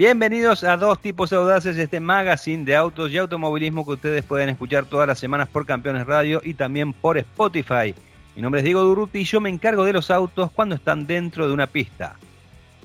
Bienvenidos 0.00 0.64
a 0.64 0.78
Dos 0.78 0.98
Tipos 0.98 1.30
Audaces, 1.30 1.76
este 1.76 2.00
magazine 2.00 2.64
de 2.64 2.74
autos 2.74 3.10
y 3.10 3.18
automovilismo 3.18 3.84
que 3.84 3.92
ustedes 3.92 4.24
pueden 4.24 4.48
escuchar 4.48 4.86
todas 4.86 5.06
las 5.06 5.18
semanas 5.18 5.46
por 5.46 5.66
Campeones 5.66 6.06
Radio 6.06 6.40
y 6.42 6.54
también 6.54 6.94
por 6.94 7.18
Spotify. 7.18 7.94
Mi 8.34 8.40
nombre 8.40 8.60
es 8.60 8.64
Diego 8.64 8.80
Duruti 8.80 9.18
y 9.18 9.24
yo 9.24 9.42
me 9.42 9.50
encargo 9.50 9.84
de 9.84 9.92
los 9.92 10.10
autos 10.10 10.50
cuando 10.52 10.74
están 10.74 11.06
dentro 11.06 11.46
de 11.46 11.52
una 11.52 11.66
pista. 11.66 12.16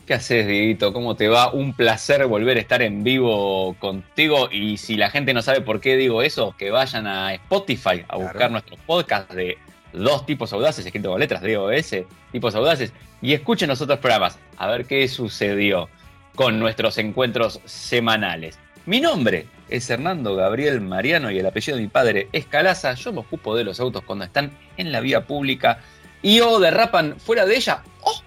¿Qué 0.05 0.15
haces, 0.15 0.45
Dieguito? 0.45 0.91
¿Cómo 0.91 1.15
te 1.15 1.29
va? 1.29 1.53
Un 1.53 1.71
placer 1.71 2.27
volver 2.27 2.57
a 2.57 2.59
estar 2.59 2.81
en 2.81 3.01
vivo 3.01 3.77
contigo. 3.79 4.49
Y 4.51 4.75
si 4.75 4.97
la 4.97 5.09
gente 5.09 5.33
no 5.33 5.41
sabe 5.41 5.61
por 5.61 5.79
qué 5.79 5.95
digo 5.95 6.21
eso, 6.21 6.53
que 6.57 6.69
vayan 6.69 7.07
a 7.07 7.33
Spotify 7.35 8.03
a 8.09 8.17
buscar 8.17 8.51
nuestro 8.51 8.75
podcast 8.85 9.31
de 9.31 9.57
dos 9.93 10.25
tipos 10.25 10.51
audaces, 10.51 10.85
escrito 10.85 11.11
con 11.11 11.21
letras, 11.21 11.41
Diego 11.41 11.71
S, 11.71 12.05
tipos 12.33 12.53
audaces, 12.55 12.91
y 13.21 13.31
escuchen 13.31 13.69
los 13.69 13.79
otros 13.79 13.99
programas, 13.99 14.37
a 14.57 14.67
ver 14.67 14.83
qué 14.83 15.07
sucedió 15.07 15.87
con 16.35 16.59
nuestros 16.59 16.97
encuentros 16.97 17.61
semanales. 17.65 18.59
Mi 18.85 19.01
nombre 19.01 19.47
es 19.67 19.89
Hernando 19.89 20.35
Gabriel 20.35 20.79
Mariano 20.81 21.31
y 21.31 21.39
el 21.39 21.45
apellido 21.45 21.77
de 21.77 21.83
mi 21.83 21.89
padre 21.89 22.29
es 22.31 22.45
Calaza. 22.45 22.93
Yo 22.93 23.11
me 23.13 23.21
ocupo 23.21 23.55
de 23.55 23.63
los 23.63 23.79
autos 23.79 24.03
cuando 24.03 24.25
están 24.25 24.51
en 24.77 24.91
la 24.91 24.99
vía 24.99 25.25
pública 25.25 25.79
y 26.21 26.39
o 26.41 26.59
derrapan 26.59 27.19
fuera 27.19 27.45
de 27.45 27.55
ella 27.55 27.81
o 28.01 28.21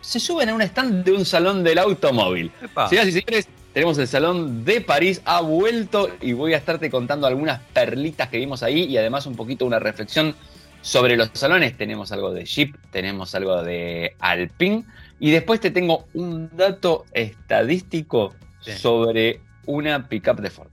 se 0.00 0.18
suben 0.18 0.48
a 0.48 0.54
un 0.54 0.62
stand 0.62 1.04
de 1.04 1.12
un 1.12 1.24
salón 1.24 1.62
del 1.62 1.78
automóvil. 1.78 2.50
Señoras 2.88 3.08
y 3.08 3.12
señores, 3.12 3.48
tenemos 3.72 3.96
el 3.98 4.08
salón 4.08 4.64
de 4.64 4.80
París, 4.80 5.22
ha 5.24 5.40
vuelto 5.40 6.10
y 6.20 6.32
voy 6.32 6.54
a 6.54 6.56
estarte 6.56 6.90
contando 6.90 7.26
algunas 7.26 7.60
perlitas 7.72 8.28
que 8.28 8.38
vimos 8.38 8.62
ahí 8.62 8.84
y 8.84 8.96
además 8.96 9.26
un 9.26 9.36
poquito 9.36 9.64
una 9.64 9.78
reflexión 9.78 10.34
sobre 10.80 11.16
los 11.16 11.30
salones. 11.34 11.76
Tenemos 11.76 12.10
algo 12.10 12.32
de 12.32 12.44
Jeep, 12.44 12.74
tenemos 12.90 13.34
algo 13.36 13.62
de 13.62 14.16
Alpine 14.18 14.84
y 15.22 15.30
después 15.30 15.60
te 15.60 15.70
tengo 15.70 16.08
un 16.14 16.50
dato 16.56 17.04
estadístico 17.12 18.34
sobre 18.58 19.38
una 19.66 20.08
pickup 20.08 20.40
de 20.40 20.50
Ford, 20.50 20.66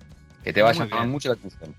que 0.44 0.52
te 0.52 0.64
va 0.64 0.72
a 0.72 0.74
llamar 0.74 1.08
mucho 1.08 1.30
la 1.30 1.36
atención. 1.36 1.76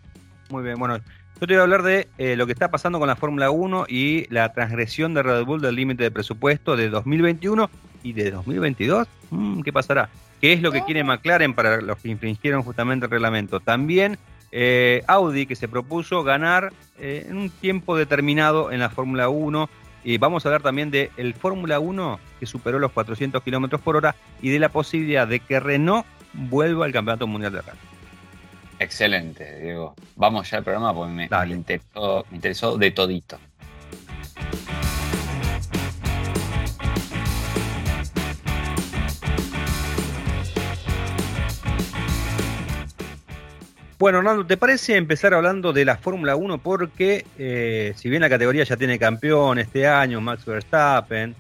Muy 0.51 0.63
bien, 0.63 0.79
bueno, 0.79 0.99
yo 0.99 1.47
te 1.49 1.55
voy 1.55 1.57
a 1.57 1.63
hablar 1.63 1.83
de 1.83 2.07
eh, 2.17 2.37
lo 2.37 2.47
que 2.47 2.53
está 2.53 2.71
pasando 2.71 3.01
con 3.01 3.09
la 3.09 3.17
Fórmula 3.17 3.51
1 3.51 3.87
y 3.89 4.33
la 4.33 4.53
transgresión 4.53 5.15
de 5.15 5.25
Red 5.25 5.47
Bull 5.47 5.61
del 5.61 5.75
límite 5.75 6.05
de 6.05 6.13
presupuesto 6.13 6.77
de 6.77 6.91
2021 6.91 7.69
y 8.05 8.13
de 8.13 8.31
2022. 8.31 9.09
Mm, 9.31 9.63
¿Qué 9.63 9.73
pasará? 9.73 10.09
¿Qué 10.41 10.53
es 10.53 10.63
lo 10.63 10.71
que 10.71 10.85
quiere 10.85 11.03
McLaren 11.03 11.55
para 11.55 11.81
los 11.81 11.99
que 11.99 12.09
infringieron 12.09 12.63
justamente 12.63 13.07
el 13.07 13.11
reglamento? 13.11 13.59
También 13.59 14.17
eh, 14.53 15.03
Audi, 15.09 15.47
que 15.47 15.57
se 15.57 15.67
propuso 15.67 16.23
ganar 16.23 16.73
eh, 17.01 17.27
en 17.29 17.37
un 17.37 17.51
tiempo 17.51 17.97
determinado 17.97 18.71
en 18.71 18.79
la 18.79 18.91
Fórmula 18.91 19.29
1 19.29 19.69
y 20.05 20.19
vamos 20.19 20.45
a 20.45 20.49
hablar 20.49 20.63
también 20.63 20.91
del 20.91 21.11
el 21.17 21.35
Fórmula 21.35 21.81
1 21.81 22.21
que 22.39 22.47
superó 22.47 22.79
los 22.79 22.93
400 22.93 23.43
kilómetros 23.43 23.81
por 23.81 23.97
hora 23.97 24.15
y 24.41 24.51
de 24.51 24.59
la 24.59 24.69
posibilidad 24.69 25.27
de 25.27 25.41
que 25.41 25.61
Renault 25.61 26.07
vuelva 26.33 26.87
al 26.87 26.93
Campeonato 26.93 27.27
Mundial 27.27 27.53
de 27.53 27.63
Rally. 27.63 27.79
Excelente, 28.79 29.61
Diego. 29.61 29.95
Vamos 30.17 30.51
ya 30.51 30.59
al 30.59 30.65
programa 30.65 30.95
porque 30.95 31.13
me, 31.13 31.29
me 31.29 32.37
interesó 32.37 32.79
de 32.79 32.91
todito. 32.93 33.39
Bueno, 44.01 44.17
Hernando, 44.17 44.47
¿te 44.47 44.57
parece 44.57 44.97
empezar 44.97 45.35
hablando 45.35 45.75
de 45.75 45.85
la 45.85 45.99
Fórmula 45.99 46.35
1? 46.35 46.57
Porque 46.63 47.27
eh, 47.37 47.93
si 47.97 48.09
bien 48.09 48.23
la 48.23 48.31
categoría 48.31 48.65
ya 48.65 48.79
tiene 48.79 48.99
campeón 48.99 49.59
este 49.59 49.87
año, 49.87 50.23
Max 50.23 50.47
Verstappen, 50.47 51.35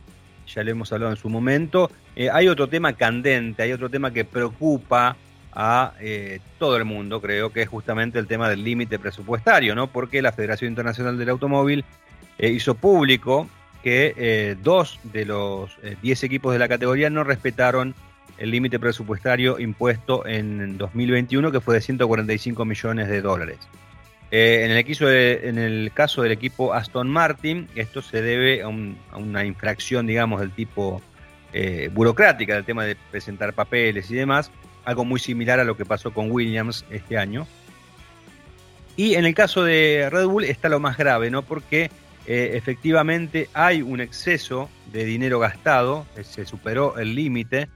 ya 0.47 0.62
lo 0.62 0.70
hemos 0.70 0.93
hablado 0.93 1.10
en 1.10 1.16
su 1.16 1.31
momento, 1.31 1.91
eh, 2.15 2.28
hay 2.31 2.49
otro 2.49 2.69
tema 2.69 2.93
candente, 2.93 3.62
hay 3.62 3.72
otro 3.72 3.88
tema 3.88 4.12
que 4.12 4.26
preocupa 4.26 5.16
a 5.54 5.94
eh, 6.00 6.41
todo 6.59 6.76
el 6.76 6.84
mundo, 6.84 7.22
creo 7.22 7.50
que 7.50 7.62
es 7.62 7.69
justamente 7.70 8.19
el 8.19 8.26
tema 8.26 8.50
del 8.50 8.62
límite 8.62 8.99
presupuestario, 8.99 9.75
¿no? 9.75 9.87
Porque 9.87 10.20
la 10.20 10.32
Federación 10.32 10.69
Internacional 10.69 11.16
del 11.16 11.31
Automóvil 11.31 11.82
hizo 12.38 12.75
público 12.75 13.49
que 13.82 14.54
dos 14.62 15.00
de 15.04 15.25
los 15.25 15.78
diez 16.03 16.22
equipos 16.25 16.53
de 16.53 16.59
la 16.59 16.69
categoría 16.69 17.09
no 17.09 17.25
respetaron 17.25 17.94
el 18.41 18.51
límite 18.51 18.81
presupuestario 18.81 19.61
impuesto 19.61 20.27
en 20.27 20.78
2021, 20.78 21.53
que 21.53 21.61
fue 21.61 21.75
de 21.75 21.83
145 21.83 22.65
millones 22.65 23.09
de 23.09 23.21
dólares. 23.21 23.59
Eh, 24.31 24.65
en, 24.65 25.59
el 25.59 25.93
caso 25.93 26.23
del 26.23 26.33
equipo 26.33 26.73
Aston 26.73 27.09
Martin, 27.09 27.69
esto 27.75 28.00
se 28.00 28.23
debe 28.23 28.62
a, 28.62 28.69
una 28.69 29.45
infracción, 29.45 30.06
digamos, 30.06 30.41
del 30.41 30.53
tipo 30.53 31.03
eh, 31.53 31.91
burocrática, 31.93 32.55
del 32.55 32.65
tema 32.65 32.84
de 32.84 32.97
presentar 33.11 33.53
papeles 33.53 34.11
y 34.11 34.15
demás, 34.15 34.50
algo 34.84 35.05
muy 35.05 35.21
similar 35.21 35.61
a 35.61 35.65
lo 35.65 35.77
que 35.77 35.84
pasó 35.84 36.12
con 36.12 36.31
Williams 36.31 36.87
este 36.91 37.19
año. 37.19 37.47
Y 38.97 39.15
en 39.15 39.27
el 39.27 39.34
caso 39.34 39.65
de 39.65 40.09
Red 40.11 40.27
Bull 40.27 40.45
está 40.45 40.69
lo 40.69 40.81
más 40.81 40.97
grave, 40.97 41.31
¿no? 41.31 41.43
Porque 41.43 41.91
eh, 42.27 42.53
efectivamente 42.55 43.49
hay 43.53 43.83
un 43.83 44.00
exceso 44.00 44.71
de 44.93 45.05
dinero 45.05 45.39
gastado, 45.41 46.06
se 46.23 46.47
superó 46.47 46.99
el 46.99 47.15
límite 47.15 47.69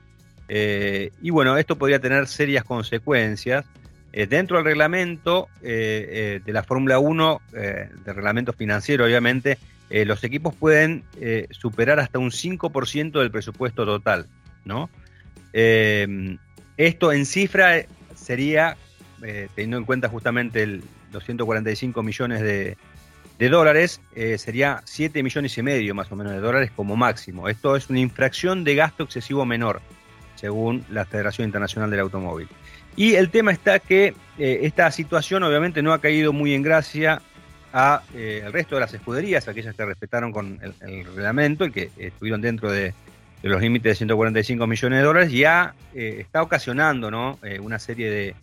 eh, 0.49 1.11
y 1.23 1.31
bueno, 1.31 1.57
esto 1.57 1.77
podría 1.77 1.99
tener 1.99 2.27
serias 2.27 2.65
consecuencias. 2.65 3.65
Eh, 4.13 4.27
dentro 4.27 4.57
del 4.57 4.67
reglamento 4.67 5.49
eh, 5.63 6.41
de 6.45 6.53
la 6.53 6.63
Fórmula 6.63 6.99
1, 6.99 7.41
del 7.53 8.15
reglamento 8.15 8.53
financiero 8.53 9.05
obviamente, 9.05 9.59
los 9.91 10.25
equipos 10.25 10.55
pueden 10.55 11.05
superar 11.51 12.01
hasta 12.01 12.19
un 12.19 12.31
5% 12.31 13.13
del 13.21 13.31
presupuesto 13.31 13.85
total. 13.85 14.27
¿no? 14.65 14.89
esto 15.53 17.13
en 17.13 17.27
cifra 17.27 17.85
sería, 18.17 18.77
teniendo 19.55 19.77
en 19.77 19.85
cuenta 19.85 20.09
justamente 20.09 20.81
los 21.13 21.25
145 21.25 22.03
millones 22.03 22.41
de, 22.41 22.77
de 23.39 23.49
dólares, 23.49 24.01
sería 24.37 24.83
7 24.85 25.23
millones 25.23 25.57
y 25.59 25.63
medio 25.63 25.95
más 25.95 26.11
o 26.11 26.17
menos 26.17 26.33
de 26.33 26.41
dólares 26.41 26.73
como 26.75 26.97
máximo. 26.97 27.49
Esto 27.49 27.77
es 27.77 27.89
una 27.89 28.01
infracción 28.01 28.65
de 28.65 28.75
gasto 28.75 29.05
excesivo 29.05 29.45
menor 29.45 29.81
según 30.45 30.85
la 30.91 31.07
Federación 31.07 31.47
Internacional 31.47 31.91
del 31.91 32.01
Automóvil. 32.01 32.49
Y 32.97 33.15
el 33.15 33.31
tema 33.31 33.51
está 33.51 33.79
que 33.79 34.09
eh, 34.37 34.59
esta 34.65 34.91
situación 34.91 35.43
obviamente 35.43 35.81
no 35.83 35.95
ha 35.95 36.03
caído 36.03 36.35
muy 36.35 36.53
en 36.53 36.61
gracia 36.61 37.23
al 37.73 38.03
eh, 38.15 38.47
resto 38.53 38.75
de 38.75 38.83
las 38.83 38.93
escuderías, 38.93 39.49
aquellas 39.49 39.75
que 39.75 39.87
respetaron 39.87 40.33
con 40.33 40.61
el, 40.61 41.07
reglamento, 41.07 41.65
el 41.65 41.73
que 41.73 41.91
estuvieron 41.97 42.43
dentro 42.43 42.71
de, 42.71 42.93
los 43.43 43.59
límites 43.63 43.93
de 43.93 43.95
145 43.95 44.67
millones 44.67 44.99
de 44.99 45.03
dólares, 45.03 45.33
ya 45.33 45.75
eh, 45.95 46.17
está 46.21 46.43
ocasionando 46.43 47.11
¿no? 47.11 47.39
una 47.61 47.79
serie 47.79 48.35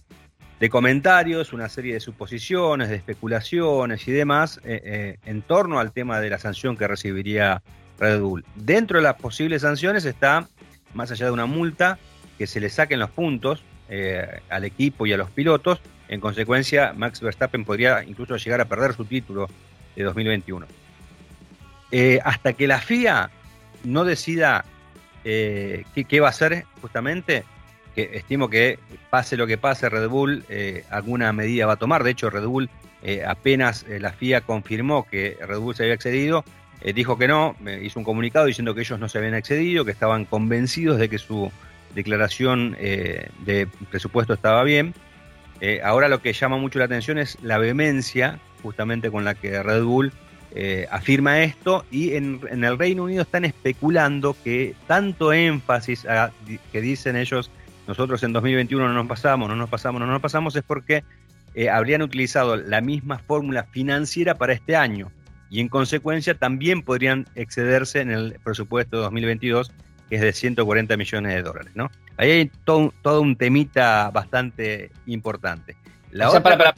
de, 0.59 0.69
comentarios, 0.72 1.53
una 1.53 1.69
serie 1.69 1.94
de 1.94 2.00
suposiciones, 2.00 2.89
de 2.89 2.95
especulaciones 2.95 4.07
y 4.07 4.12
demás 4.12 4.59
en 4.63 5.41
torno 5.44 5.79
al 5.79 5.91
tema 5.91 6.19
de 6.19 6.29
la 6.31 6.39
sanción 6.39 6.78
que 6.78 6.88
recibiría 6.88 7.62
Red 8.00 8.22
Bull. 8.22 8.45
Dentro 8.56 8.97
de 8.97 9.03
las 9.03 9.16
posibles 9.16 9.62
sanciones 9.62 10.06
está 10.06 10.47
más 10.94 11.12
allá 11.12 11.25
de 11.25 11.31
una 11.31 11.46
multa, 11.46 11.97
que 12.38 12.47
se 12.47 12.59
le 12.59 12.69
saquen 12.69 13.00
los 13.00 13.09
puntos 13.12 13.63
eh, 13.90 14.40
al 14.50 14.63
equipo 14.63 15.06
y 15.06 15.13
a 15.13 15.18
los 15.18 15.29
pilotos. 15.29 15.79
En 16.07 16.19
consecuencia, 16.19 16.94
Max 16.94 17.22
Verstappen 17.22 17.66
podría 17.66 18.03
incluso 18.03 18.35
llegar 18.38 18.62
a 18.62 18.66
perder 18.66 18.94
su 18.94 19.06
título 19.06 19.50
de 19.96 20.03
2021. 20.03 20.66
Eh, 21.91 22.19
hasta 22.24 22.53
que 22.53 22.68
la 22.68 22.80
FIA 22.80 23.30
no 23.84 24.06
decida 24.06 24.66
eh, 25.24 25.84
qué, 25.94 26.19
va 26.19 26.28
a 26.28 26.30
hacer 26.30 26.66
justamente, 26.81 27.44
que 27.94 28.12
estimo 28.13 28.50
que 28.50 28.80
pase 29.10 29.36
lo 29.36 29.45
que 29.45 29.57
pase, 29.57 29.89
Red 29.89 30.07
Bull 30.07 30.45
alguna 30.89 31.33
medida 31.33 31.66
va 31.66 31.74
a 31.74 31.77
tomar. 31.77 32.04
De 32.04 32.12
hecho, 32.12 32.30
Red 32.30 32.45
Bull 32.45 32.69
apenas 33.27 33.86
la 33.88 34.13
FIA 34.13 34.42
confirmó 34.42 35.06
que 35.06 35.38
Red 35.45 35.60
Bull 35.60 35.75
se 35.75 35.83
había 35.83 35.95
excedido, 35.95 36.45
eh, 36.81 36.94
dijo 36.94 37.18
que 37.18 37.28
no, 37.28 37.56
hizo 37.81 38.00
un 38.00 38.06
comunicado 38.06 38.48
diciendo 38.48 38.74
que 38.74 38.81
ellos 38.81 39.00
no 39.00 39.07
se 39.07 39.18
habían 39.19 39.36
excedido, 39.36 39.86
que 39.86 39.92
estaban 39.92 40.25
convencidos 40.25 40.98
de 40.98 41.10
que 41.10 41.19
su 41.19 41.51
declaración 41.94 42.75
eh, 42.80 43.30
de 43.45 43.68
presupuesto 43.89 44.33
estaba 44.33 44.63
bien. 44.63 44.94
Eh, 45.60 45.81
ahora 45.83 46.07
lo 46.07 46.22
que 46.22 46.33
llama 46.33 46.57
mucho 46.57 46.80
la 46.80 46.86
atención 46.86 47.19
es 47.19 47.38
la 47.44 47.60
vehemencia 47.60 48.39
justamente 48.63 49.12
con 49.12 49.24
la 49.25 49.36
que 49.36 49.62
Red 49.62 49.83
Bull 49.83 50.12
afirma 50.89 51.44
esto 51.44 51.86
y 51.92 52.16
en, 52.16 52.42
el 52.50 52.78
Reino 52.78 53.04
Unido 53.04 53.22
están 53.22 53.45
especulando 53.45 54.36
que 54.44 54.75
tanto 54.86 55.31
énfasis 55.31 56.06
que 56.74 56.81
dicen 56.81 57.16
ellos 57.16 57.50
nosotros 57.88 58.22
en 58.24 58.33
2021 58.33 58.86
no 58.86 58.94
nos 58.94 59.07
pasamos, 59.07 59.48
no 59.48 59.56
nos 59.56 59.69
pasamos, 59.69 60.01
no 60.01 60.07
nos 60.07 60.22
pasamos 60.22 60.54
es 60.57 60.63
porque 60.63 61.06
habrían 61.72 62.01
utilizado 62.01 62.57
la 62.57 62.81
misma 62.81 63.19
fórmula 63.19 63.63
financiera 63.72 64.36
para 64.36 64.51
este 64.51 64.75
año 64.75 65.10
y 65.51 65.59
en 65.59 65.68
consecuencia 65.68 66.33
también 66.33 66.81
podrían 66.81 67.27
excederse 67.36 68.00
en 68.00 68.09
el 68.09 68.39
presupuesto 68.42 68.95
de 68.95 69.03
2022, 69.03 69.71
que 70.09 70.15
es 70.15 70.21
de 70.21 70.31
140 70.31 70.95
millones 70.95 71.36
de 71.36 71.44
dólares. 71.44 71.74
¿no? 71.75 71.92
Ahí 72.15 72.31
hay 72.31 72.51
todo, 72.63 73.21
un 73.21 73.36
temita 73.36 74.09
bastante 74.12 74.92
importante. 75.07 75.75
La 76.12 76.30
otra 76.30 76.42
para, 76.42 76.74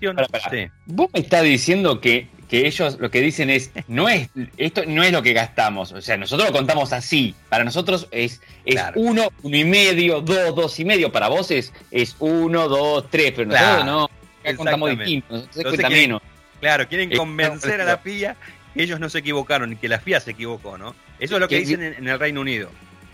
Vos 0.88 1.10
me 1.14 1.20
estás 1.20 1.44
diciendo 1.44 2.02
que, 2.02 2.30
que 2.50 2.66
ellos 2.66 2.98
lo 3.00 3.12
que 3.12 3.22
dicen 3.22 3.52
es, 3.52 3.72
no 3.88 4.10
es, 4.10 4.30
esto 4.58 4.82
no 4.88 5.04
es 5.04 5.12
lo 5.12 5.22
que 5.22 5.34
gastamos, 5.34 5.92
o 5.92 6.02
sea, 6.02 6.18
nosotros 6.18 6.50
lo 6.50 6.56
contamos 6.56 6.94
así, 6.94 7.34
para 7.50 7.64
nosotros 7.64 8.08
es, 8.12 8.42
es 8.66 8.80
uno, 8.96 9.30
uno 9.42 9.58
y 9.58 9.66
medio, 9.66 10.22
dos, 10.22 10.56
dos 10.56 10.80
y 10.80 10.86
medio, 10.86 11.12
para 11.12 11.30
vos 11.30 11.50
es, 11.50 11.74
es 11.90 12.16
uno, 12.20 12.68
dos, 12.68 13.10
tres, 13.10 13.34
pero 13.36 13.50
nosotros 13.50 13.86
no, 13.86 14.04
acá 14.06 14.56
contamos 14.56 14.90
distinto, 14.92 15.36
nosotros 15.36 15.64
cuenta 15.64 15.90
menos. 15.90 16.22
Claro, 16.60 16.88
quieren 16.88 17.12
convencer 17.12 17.82
a 17.82 17.86
la 17.86 18.02
que 18.02 18.36
ellos 18.82 19.00
no 19.00 19.10
se 19.10 19.20
equivocaron 19.20 19.74
y 19.74 19.76
que 19.76 19.88
la 19.88 20.00
FIA 20.00 20.20
se 20.20 20.32
equivocó, 20.32 20.78
¿no? 20.78 20.96
Eso 21.20 21.36
es 21.36 21.42
lo 21.42 21.48
que, 21.48 21.60
dicen 21.60 21.82
en, 21.82 22.08
el 22.08 22.20
Reino 22.20 22.42
Unido. 22.42 22.70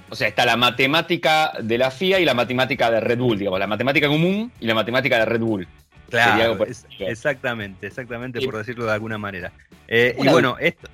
O 0.10 0.16
sea, 0.16 0.28
está 0.28 0.46
la 0.46 0.56
matemática 0.56 1.54
de 1.62 1.78
la 1.78 1.92
FIA 1.92 2.20
y 2.20 2.26
la 2.26 2.34
matemática 2.34 2.90
de 2.90 3.00
Red 3.00 3.20
Bull, 3.20 3.38
digamos, 3.38 3.60
la 3.60 3.68
matemática 3.68 4.08
común 4.08 4.52
y 4.60 4.66
la 4.66 4.74
matemática 4.74 5.20
de 5.20 5.26
Red 5.26 5.42
Bull. 5.42 5.68
Claro, 6.10 6.58
exactamente, 7.00 7.88
exactamente, 7.88 8.42
por 8.42 8.58
decirlo 8.58 8.86
de 8.86 8.94
alguna 8.94 9.18
manera. 9.18 9.52
Eh, 9.88 10.16
y 10.18 10.28
bueno, 10.28 10.58
esto. 10.60 10.90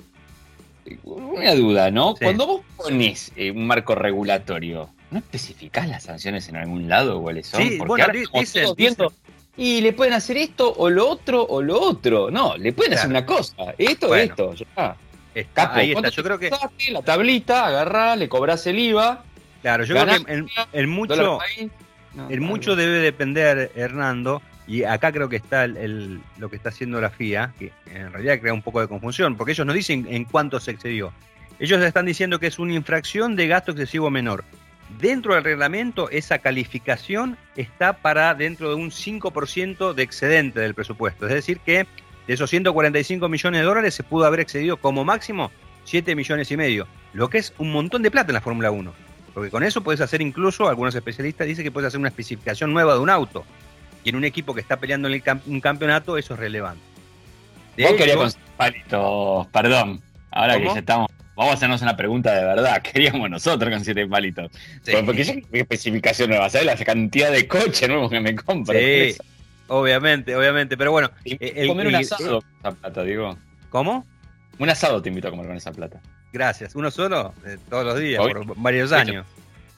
Una 1.03 1.56
duda, 1.56 1.89
¿no? 1.89 2.15
Cuando 2.15 2.45
vos 2.45 2.61
pones 2.77 3.31
eh, 3.35 3.50
un 3.51 3.65
marco 3.65 3.95
regulatorio, 3.95 4.89
¿no 5.09 5.19
especificás 5.19 5.88
las 5.88 6.03
sanciones 6.03 6.47
en 6.50 6.57
algún 6.57 6.88
lado 6.88 7.21
cuáles 7.21 7.47
son? 7.47 7.61
Sí, 7.61 7.77
bueno, 7.79 8.06
dicen, 8.11 8.68
y 9.57 9.81
le 9.81 9.94
pueden 9.94 10.13
hacer 10.13 10.38
esto 10.38 10.74
o 10.74 10.90
lo 10.90 11.07
otro 11.10 11.44
o 11.44 11.62
lo 11.62 11.80
otro. 11.80 12.30
No, 12.30 12.57
le 12.57 12.74
pueden 12.74 12.94
hacer 12.94 13.10
una 13.10 13.25
cosa, 13.25 13.74
esto 13.78 14.10
o 14.10 14.16
esto. 14.16 14.54
Ya. 14.54 14.96
Está, 15.34 15.75
ahí 15.75 15.92
está, 15.92 16.10
yo 16.10 16.24
creo 16.24 16.40
que. 16.40 16.52
La 16.92 17.02
tablita, 17.02 17.68
agarrá, 17.68 18.16
le 18.16 18.30
cobras 18.30 18.66
el 18.68 18.80
IVA. 18.80 19.24
Claro, 19.62 19.84
yo 19.84 19.96
creo 19.96 20.24
que 20.24 20.46
el, 20.74 20.88
mucho, 20.88 21.40
el 22.30 22.42
mucho 22.42 22.75
debe 22.75 23.00
depender, 23.00 23.72
Hernando, 23.75 24.42
y 24.68 24.84
acá 24.84 25.12
creo 25.12 25.28
que 25.28 25.36
está 25.38 25.66
el, 25.66 26.22
lo 26.38 26.50
que 26.50 26.56
está 26.56 26.69
haciendo 26.69 27.02
la 27.02 27.10
FIA, 27.10 27.54
que 27.57 27.74
en 27.88 28.13
realidad 28.13 28.40
crea 28.40 28.54
un 28.54 28.62
poco 28.62 28.80
de 28.80 28.88
confusión, 28.88 29.36
porque 29.36 29.52
ellos 29.52 29.66
no 29.66 29.74
dicen 29.74 30.07
en 30.10 30.25
cuánto 30.25 30.60
se 30.60 30.72
excedió. 30.72 31.12
Ellos 31.60 31.81
están 31.84 32.06
diciendo 32.06 32.40
que 32.40 32.48
es 32.48 32.60
una 32.60 32.74
infracción 32.74 33.36
de 33.36 33.48
gasto 33.48 33.72
excesivo 33.72 34.10
menor. 34.10 34.44
Dentro 35.00 35.36
del 35.36 35.44
reglamento, 35.44 36.09
esa 36.09 36.39
calificación 36.39 37.38
está 37.56 37.94
para 37.94 38.33
dentro 38.33 38.69
de 38.69 38.75
un 38.75 38.92
5% 38.92 39.94
de 39.94 40.03
excedente 40.03 40.59
del 40.62 40.74
presupuesto. 40.74 41.27
Es 41.27 41.33
decir, 41.33 41.59
que 41.59 41.86
de 42.27 42.33
esos 42.33 42.50
145 42.50 43.27
millones 43.27 43.62
de 43.62 43.65
dólares 43.65 43.94
se 43.94 44.03
pudo 44.03 44.25
haber 44.25 44.39
excedido 44.39 44.77
como 44.77 45.03
máximo 45.03 45.51
7 45.83 46.15
millones 46.15 46.50
y 46.51 46.57
medio, 46.57 46.88
lo 47.13 47.30
que 47.30 47.38
es 47.38 47.53
un 47.57 47.71
montón 47.71 48.01
de 48.01 48.12
plata 48.12 48.31
en 48.31 48.36
la 48.36 48.42
Fórmula 48.42 48.71
1. 48.71 48.94
Porque 49.33 49.51
con 49.51 49.63
eso 49.63 49.81
puedes 49.81 50.01
hacer 50.01 50.21
incluso, 50.21 50.69
algunos 50.69 50.95
especialistas 50.95 51.45
dicen 51.45 51.63
que 51.63 51.71
puedes 51.71 51.89
hacer 51.89 52.00
una 52.00 52.09
especificación 52.09 52.74
nueva 52.74 52.94
de 52.94 53.00
un 53.00 53.09
auto 53.09 53.44
y 54.03 54.09
en 54.09 54.15
un 54.15 54.24
equipo 54.24 54.53
que 54.53 54.62
está 54.62 54.77
peleando 54.77 55.09
en 55.09 55.21
un 55.45 55.62
campeonato, 55.62 56.18
eso 56.18 56.36
es 56.36 56.39
relevante. 56.39 56.81
Vos 57.77 57.94
querías 57.94 58.15
con 58.15 58.31
palitos, 58.56 59.47
perdón. 59.47 60.01
Ahora 60.31 60.57
que 60.57 60.65
ya 60.65 60.80
estamos, 60.80 61.12
vamos 61.35 61.53
a 61.53 61.55
hacernos 61.55 61.81
una 61.81 61.95
pregunta 61.95 62.33
de 62.33 62.43
verdad. 62.43 62.81
Queríamos 62.93 63.29
nosotros 63.29 63.71
con 63.71 63.83
siete 63.83 64.07
palitos. 64.07 64.51
Porque 65.05 65.23
yo 65.23 65.33
qué 65.51 65.59
especificación 65.59 66.29
nueva, 66.29 66.49
¿sabes? 66.49 66.67
La 66.67 66.75
cantidad 66.77 67.31
de 67.31 67.47
coches 67.47 67.87
nuevos 67.87 68.09
que 68.09 68.19
me 68.19 68.35
compro. 68.35 68.77
Sí, 68.77 69.15
obviamente, 69.67 70.35
obviamente. 70.35 70.77
Pero 70.77 70.91
bueno. 70.91 71.11
Eh, 71.25 71.67
comer 71.67 71.87
un 71.87 71.95
asado 71.95 72.41
con 72.41 72.51
esa 72.59 72.71
plata, 72.71 73.03
digo. 73.03 73.37
¿Cómo? 73.69 74.05
Un 74.57 74.69
asado 74.69 75.01
te 75.01 75.09
invito 75.09 75.27
a 75.27 75.31
comer 75.31 75.47
con 75.47 75.57
esa 75.57 75.71
plata. 75.71 76.01
Gracias. 76.31 76.75
¿Uno 76.75 76.91
solo? 76.91 77.33
Eh, 77.45 77.57
todos 77.69 77.85
los 77.85 77.99
días, 77.99 78.21
por 78.21 78.55
varios 78.57 78.91
años. 78.91 79.25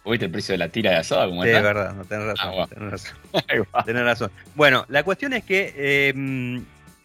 ¿Viste 0.10 0.26
el 0.26 0.32
precio 0.32 0.54
de 0.54 0.60
la 0.60 0.70
tira 0.70 0.92
de 0.92 0.98
asado? 0.98 1.32
sí, 1.44 1.50
es 1.50 1.62
verdad, 1.62 1.94
no, 1.94 2.06
tenés 2.06 2.28
razón. 2.28 2.54
Ah, 2.58 2.68
tenés, 2.68 2.92
razón. 2.92 3.18
tenés 3.86 4.04
razón. 4.04 4.32
Bueno, 4.56 4.86
la 4.88 5.04
cuestión 5.04 5.34
es 5.34 5.44
que 5.44 5.74
eh, 5.76 6.14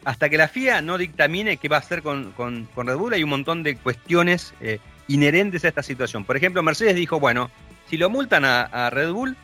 hasta 0.04 0.28
que 0.28 0.37
la 0.37 0.49
FIA 0.49 0.82
no 0.82 0.99
dictamine 0.99 1.56
qué 1.56 1.69
va 1.69 1.76
a 1.76 1.81
hacer 1.81 2.02
con, 2.02 2.34
Red 2.76 2.96
Bull, 2.96 3.12
hay 3.12 3.22
un 3.22 3.31
montón 3.31 3.62
de 3.62 3.76
cuestiones 3.76 4.54
eh, 4.60 4.78
inherentes 5.08 5.64
a 5.64 5.69
esta 5.69 5.82
situación. 5.82 6.25
Por 6.25 6.37
ejemplo, 6.37 6.62
Mercedes 6.62 6.96
dijo, 6.96 7.20
bueno, 7.20 7.50
si 7.88 7.96
lo 7.96 8.10
multan 8.10 8.44
a, 8.44 8.90
Red 8.90 9.12
Bull, 9.12 9.37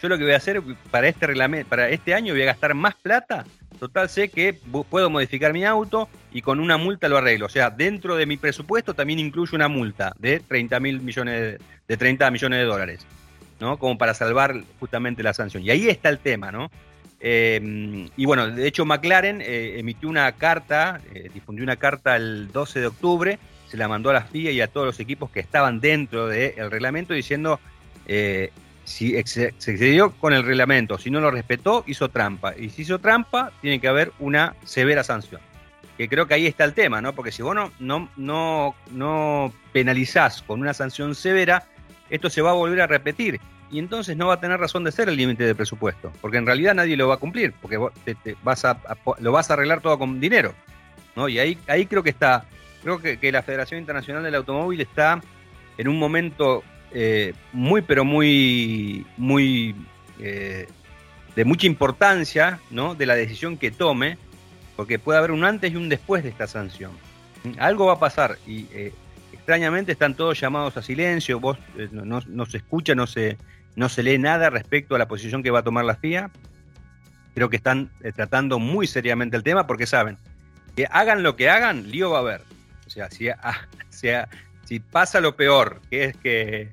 yo 0.00 0.08
lo 0.08 0.18
que 0.18 0.24
voy 0.24 0.34
a 0.34 0.36
hacer 0.36 0.62
para 0.90 1.08
este, 1.08 1.26
reglamento, 1.26 1.68
para 1.68 1.88
este 1.88 2.14
año 2.14 2.34
voy 2.34 2.42
a 2.42 2.46
gastar 2.46 2.74
más 2.74 2.94
plata. 2.94 3.44
Total, 3.78 4.08
sé 4.08 4.28
que 4.28 4.54
puedo 4.88 5.10
modificar 5.10 5.52
mi 5.52 5.64
auto 5.64 6.08
y 6.32 6.42
con 6.42 6.60
una 6.60 6.76
multa 6.76 7.08
lo 7.08 7.16
arreglo. 7.16 7.46
O 7.46 7.48
sea, 7.48 7.70
dentro 7.70 8.16
de 8.16 8.24
mi 8.24 8.36
presupuesto 8.36 8.94
también 8.94 9.18
incluye 9.18 9.56
una 9.56 9.68
multa 9.68 10.14
de 10.18 10.40
30 10.40 10.80
mil 10.80 11.00
millones, 11.00 11.58
de 11.88 11.96
30 11.96 12.30
millones 12.30 12.60
de 12.60 12.64
dólares, 12.64 13.06
¿no? 13.60 13.76
Como 13.76 13.98
para 13.98 14.14
salvar 14.14 14.54
justamente 14.78 15.22
la 15.22 15.34
sanción. 15.34 15.64
Y 15.64 15.70
ahí 15.70 15.88
está 15.88 16.08
el 16.08 16.18
tema, 16.18 16.52
¿no? 16.52 16.70
Eh, 17.26 18.06
y 18.18 18.26
bueno, 18.26 18.50
de 18.50 18.68
hecho 18.68 18.84
McLaren 18.84 19.40
eh, 19.40 19.76
emitió 19.78 20.10
una 20.10 20.30
carta, 20.32 21.00
eh, 21.14 21.30
difundió 21.32 21.64
una 21.64 21.76
carta 21.76 22.16
el 22.16 22.52
12 22.52 22.80
de 22.80 22.86
octubre, 22.86 23.38
se 23.66 23.78
la 23.78 23.88
mandó 23.88 24.10
a 24.10 24.12
la 24.12 24.24
FIA 24.24 24.50
y 24.50 24.60
a 24.60 24.66
todos 24.66 24.86
los 24.86 25.00
equipos 25.00 25.30
que 25.30 25.40
estaban 25.40 25.80
dentro 25.80 26.28
del 26.28 26.70
reglamento 26.70 27.14
diciendo 27.14 27.58
si 28.84 29.22
se 29.24 29.46
excedió 29.46 30.12
con 30.12 30.34
el 30.34 30.44
reglamento, 30.44 30.98
si 30.98 31.10
no 31.10 31.18
lo 31.18 31.30
respetó, 31.30 31.82
hizo 31.86 32.10
trampa. 32.10 32.54
Y 32.58 32.68
si 32.68 32.82
hizo 32.82 32.98
trampa, 32.98 33.52
tiene 33.62 33.80
que 33.80 33.88
haber 33.88 34.12
una 34.18 34.54
severa 34.64 35.02
sanción 35.02 35.40
que 35.96 36.08
creo 36.08 36.26
que 36.26 36.34
ahí 36.34 36.46
está 36.46 36.64
el 36.64 36.74
tema, 36.74 37.00
¿no? 37.00 37.14
Porque 37.14 37.32
si 37.32 37.42
vos 37.42 37.54
no, 37.54 37.72
no, 37.78 38.10
no, 38.16 38.74
no 38.90 39.52
penalizás 39.72 40.42
con 40.42 40.60
una 40.60 40.74
sanción 40.74 41.14
severa, 41.14 41.68
esto 42.10 42.28
se 42.28 42.42
va 42.42 42.50
a 42.50 42.54
volver 42.54 42.80
a 42.80 42.86
repetir. 42.86 43.40
Y 43.74 43.80
entonces 43.80 44.16
no 44.16 44.28
va 44.28 44.34
a 44.34 44.40
tener 44.40 44.60
razón 44.60 44.84
de 44.84 44.92
ser 44.92 45.08
el 45.08 45.16
límite 45.16 45.42
de 45.42 45.52
presupuesto, 45.52 46.12
porque 46.20 46.36
en 46.36 46.46
realidad 46.46 46.76
nadie 46.76 46.96
lo 46.96 47.08
va 47.08 47.14
a 47.14 47.16
cumplir, 47.16 47.52
porque 47.60 47.76
vas 48.44 48.64
a, 48.64 48.78
lo 49.18 49.32
vas 49.32 49.50
a 49.50 49.54
arreglar 49.54 49.80
todo 49.80 49.98
con 49.98 50.20
dinero. 50.20 50.54
¿no? 51.16 51.28
Y 51.28 51.40
ahí, 51.40 51.58
ahí 51.66 51.86
creo 51.86 52.04
que 52.04 52.10
está, 52.10 52.44
creo 52.84 53.00
que, 53.00 53.32
la 53.32 53.42
Federación 53.42 53.80
Internacional 53.80 54.22
del 54.22 54.36
Automóvil 54.36 54.80
está 54.80 55.20
en 55.76 55.88
un 55.88 55.98
momento 55.98 56.62
eh, 56.92 57.32
muy, 57.52 57.82
pero 57.82 58.04
muy, 58.04 59.04
muy 59.16 59.74
eh, 60.20 60.68
de 61.34 61.44
mucha 61.44 61.66
importancia, 61.66 62.60
¿no? 62.70 62.94
De 62.94 63.06
la 63.06 63.16
decisión 63.16 63.56
que 63.58 63.72
tome, 63.72 64.18
porque 64.76 65.00
puede 65.00 65.18
haber 65.18 65.32
un 65.32 65.42
antes 65.42 65.72
y 65.72 65.74
un 65.74 65.88
después 65.88 66.22
de 66.22 66.28
esta 66.28 66.46
sanción. 66.46 66.92
Algo 67.58 67.86
va 67.86 67.94
a 67.94 67.98
pasar 67.98 68.38
y 68.46 68.68
eh, 68.72 68.92
extrañamente 69.44 69.92
están 69.92 70.14
todos 70.14 70.40
llamados 70.40 70.74
a 70.78 70.82
silencio, 70.82 71.38
vos 71.38 71.58
no, 71.90 72.46
se 72.46 72.56
escucha, 72.56 72.94
no 72.94 73.06
se, 73.06 73.36
no 73.76 73.88
se 73.88 74.02
lee 74.02 74.18
nada 74.18 74.50
respecto 74.50 74.94
a 74.94 74.98
la 74.98 75.08
posición 75.08 75.42
que 75.42 75.50
va 75.50 75.60
a 75.60 75.64
tomar 75.64 75.84
la 75.84 75.96
FIA. 75.96 76.30
Creo 77.34 77.50
que 77.50 77.56
están 77.56 77.90
eh, 78.02 78.12
tratando 78.12 78.58
muy 78.58 78.86
seriamente 78.86 79.36
el 79.36 79.42
tema 79.42 79.66
porque 79.66 79.86
saben 79.86 80.18
que 80.76 80.86
hagan 80.90 81.22
lo 81.22 81.36
que 81.36 81.50
hagan, 81.50 81.90
lío 81.90 82.10
va 82.10 82.18
a 82.18 82.20
haber. 82.20 82.40
O 82.86 82.90
sea, 82.90 83.10
si, 83.10 83.28
ah, 83.28 83.68
si 84.64 84.80
pasa 84.80 85.20
lo 85.20 85.36
peor, 85.36 85.80
que 85.90 86.04
es 86.04 86.16
que, 86.16 86.70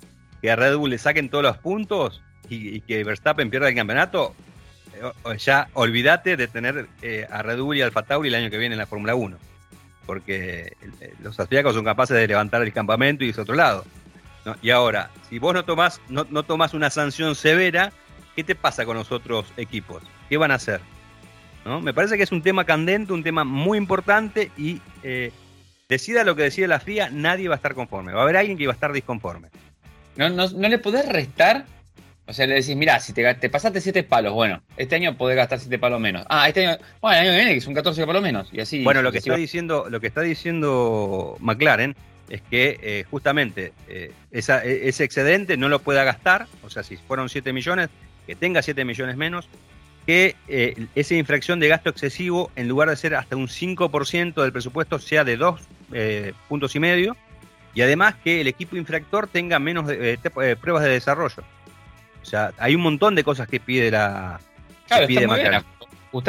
a 0.50 0.56
Red 0.56 0.76
Bull 0.78 0.90
le 0.90 0.98
saquen 0.98 1.30
todos 1.30 1.44
los 1.44 1.58
puntos 1.58 2.22
y, 2.50 2.82
que 2.82 3.04
Verstappen 3.04 3.50
pierda 3.50 3.70
el 3.70 3.76
campeonato, 3.76 4.36
ya 5.38 5.68
olvídate 5.74 6.36
de 6.36 6.48
tener 6.48 6.88
eh, 7.02 7.28
a 7.30 7.42
Red 7.42 7.60
Bull 7.60 7.78
y 7.78 7.82
Alfa 7.82 8.04
Tauri 8.04 8.30
el 8.30 8.36
año 8.36 8.50
que 8.50 8.58
viene 8.58 8.74
en 8.74 8.80
la 8.80 8.88
Fórmula 8.88 9.16
1. 9.16 9.38
Porque 10.06 10.74
eh, 11.00 11.14
los 11.22 11.40
austríacos 11.40 11.76
son 11.76 11.86
capaces 11.86 12.18
de 12.18 12.28
levantar 12.28 12.62
el 12.62 12.74
campamento 12.74 13.24
y 13.24 13.30
irse 13.30 13.42
a 13.42 13.44
otro 13.44 13.56
lado. 13.56 13.86
Y 14.62 14.70
ahora, 14.72 15.12
si 15.30 15.40
vos 15.40 15.54
no 15.54 15.64
tomás, 15.64 16.02
no, 16.10 16.26
no 16.30 16.44
tomás 16.44 16.74
una 16.74 16.90
sanción 16.90 17.36
severa, 17.36 17.92
¿qué 18.36 18.44
te 18.44 18.56
pasa 18.56 18.86
con 18.86 18.98
los 18.98 19.12
otros 19.12 19.46
equipos? 19.58 20.04
¿Qué 20.30 20.38
van 20.38 20.52
a 20.52 20.56
hacer? 20.56 20.82
¿No? 21.66 21.80
Me 21.80 21.94
parece 21.94 22.18
que 22.18 22.24
es 22.24 22.32
un 22.32 22.42
tema 22.42 22.66
candente, 22.66 23.14
un 23.14 23.24
tema 23.24 23.44
muy 23.44 23.78
importante 23.78 24.52
y 24.58 24.82
eh, 25.04 25.32
decida 25.88 26.24
lo 26.24 26.36
que 26.36 26.44
decida 26.44 26.68
la 26.68 26.80
FIA, 26.80 27.10
nadie 27.12 27.48
va 27.48 27.56
a 27.56 27.58
estar 27.58 27.76
conforme. 27.76 28.14
Va 28.14 28.22
a 28.22 28.24
haber 28.24 28.38
alguien 28.38 28.58
que 28.58 28.66
va 28.66 28.74
a 28.74 28.76
estar 28.76 28.92
disconforme. 28.92 29.50
No, 30.16 30.30
no, 30.30 30.50
no 30.50 30.68
le 30.68 30.80
podés 30.80 31.08
restar 31.08 31.66
o 32.32 32.34
sea, 32.34 32.48
le 32.48 32.56
decís, 32.56 32.78
mira, 32.78 32.98
si 33.02 33.12
te, 33.12 33.50
pasaste 33.50 33.82
7 33.82 34.04
palos, 34.04 34.34
bueno, 34.34 34.62
este 34.78 34.96
año 34.96 35.18
podés 35.18 35.36
gastar 35.36 35.60
7 35.60 35.78
palos 35.80 36.00
menos. 36.00 36.26
Ah, 36.30 36.48
este 36.48 36.66
año, 36.66 36.78
bueno, 37.02 37.18
el 37.18 37.24
año 37.24 37.32
que 37.32 37.36
viene 37.36 37.54
que 37.56 37.60
son 37.60 37.74
14 37.74 38.06
palos 38.06 38.22
menos. 38.22 38.48
Y 38.54 38.62
así. 38.62 38.86
Bueno, 38.86 39.02
lo 39.02 39.12
que, 39.12 39.18
está 39.18 39.36
diciendo, 39.36 39.88
lo 39.90 40.00
que 40.00 40.08
está 40.08 40.22
diciendo 40.22 41.36
McLaren 41.42 41.94
es 42.32 42.42
que 42.42 42.80
eh, 42.82 43.06
justamente 43.12 43.74
eh, 43.90 44.14
esa, 44.32 44.64
e, 44.64 44.88
ese 44.88 45.04
excedente 45.04 45.58
no 45.58 45.68
lo 45.68 45.80
pueda 45.80 46.06
gastar, 46.06 46.48
o 46.64 46.70
sea, 46.70 46.82
si 46.82 46.96
fueron 46.96 47.28
7 47.28 47.52
millones, 47.52 47.90
que 48.26 48.36
tenga 48.36 48.62
7 48.62 48.86
millones 48.86 49.18
menos, 49.18 49.50
que 50.06 50.38
eh, 50.48 50.88
esa 50.96 51.16
infracción 51.16 51.60
de 51.60 51.68
gasto 51.68 51.90
excesivo, 51.90 52.50
en 52.56 52.70
lugar 52.70 52.90
de 52.90 52.96
ser 52.96 53.16
hasta 53.16 53.36
un 53.36 53.50
5% 53.50 54.42
del 54.42 54.54
presupuesto, 54.54 54.98
sea 54.98 55.26
de 55.26 55.36
2 55.36 55.62
puntos 56.48 56.74
y 56.74 56.80
medio, 56.80 57.18
y 57.74 57.82
además 57.82 58.16
que 58.24 58.40
el 58.40 58.48
equipo 58.48 58.78
infractor 58.78 59.28
tenga 59.28 59.60
menos 59.60 59.92
pruebas 60.62 60.84
de 60.84 60.90
desarrollo. 60.90 61.44
O 62.22 62.26
sea, 62.26 62.54
hay 62.58 62.76
un 62.76 62.82
montón 62.82 63.14
de 63.14 63.26
cosas 63.26 63.50
que 63.50 63.60
pide 63.60 63.92
la. 63.92 64.40
Claro, 64.88 65.08
que 65.08 65.16
pide 65.16 65.28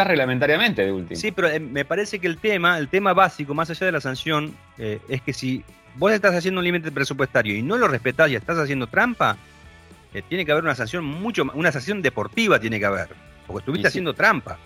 reglamentariamente 0.04 0.84
de 0.84 0.92
último. 0.92 1.20
Sí, 1.20 1.32
pero 1.32 1.48
eh, 1.48 1.60
me 1.60 1.84
parece 1.84 2.18
que 2.18 2.26
el 2.26 2.38
tema, 2.38 2.78
el 2.78 2.88
tema 2.88 3.12
básico, 3.12 3.54
más 3.54 3.68
allá 3.70 3.86
de 3.86 3.92
la 3.92 4.00
sanción, 4.00 4.56
eh, 4.78 5.00
es 5.08 5.22
que 5.22 5.32
si 5.32 5.64
vos 5.96 6.12
estás 6.12 6.34
haciendo 6.34 6.60
un 6.60 6.64
límite 6.64 6.90
presupuestario 6.90 7.56
y 7.56 7.62
no 7.62 7.76
lo 7.76 7.88
respetás 7.88 8.30
y 8.30 8.36
estás 8.36 8.58
haciendo 8.58 8.86
trampa, 8.86 9.36
eh, 10.14 10.22
tiene 10.28 10.44
que 10.44 10.52
haber 10.52 10.64
una 10.64 10.74
sanción 10.74 11.04
mucho 11.04 11.44
una 11.54 11.72
sanción 11.72 12.02
deportiva 12.02 12.60
tiene 12.60 12.78
que 12.78 12.86
haber, 12.86 13.08
porque 13.46 13.60
estuviste 13.60 13.88
haciendo 13.88 14.14
trampa. 14.14 14.58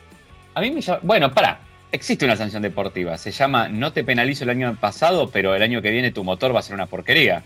A 0.55 0.61
mí 0.61 0.71
me 0.71 0.81
llama, 0.81 1.01
bueno, 1.03 1.33
para, 1.33 1.61
existe 1.93 2.25
una 2.25 2.37
sanción 2.37 2.63
deportiva. 2.63 3.17
Se 3.17 3.31
llama 3.31 3.69
no 3.69 3.93
te 3.93 4.05
penalizo 4.05 4.45
el 4.45 4.51
año 4.51 4.77
pasado, 4.79 5.31
pero 5.31 5.55
el 5.55 5.63
año 5.63 5.81
que 5.83 5.91
viene 5.91 6.13
tu 6.13 6.25
motor 6.25 6.55
va 6.55 6.61
a 6.61 6.63
ser 6.63 6.75
una 6.75 6.87
porquería. 6.87 7.43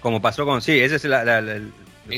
Como 0.00 0.20
pasó 0.20 0.44
con, 0.44 0.60
sí, 0.62 0.80
ese 0.80 0.96
es 0.96 1.04
la, 1.04 1.42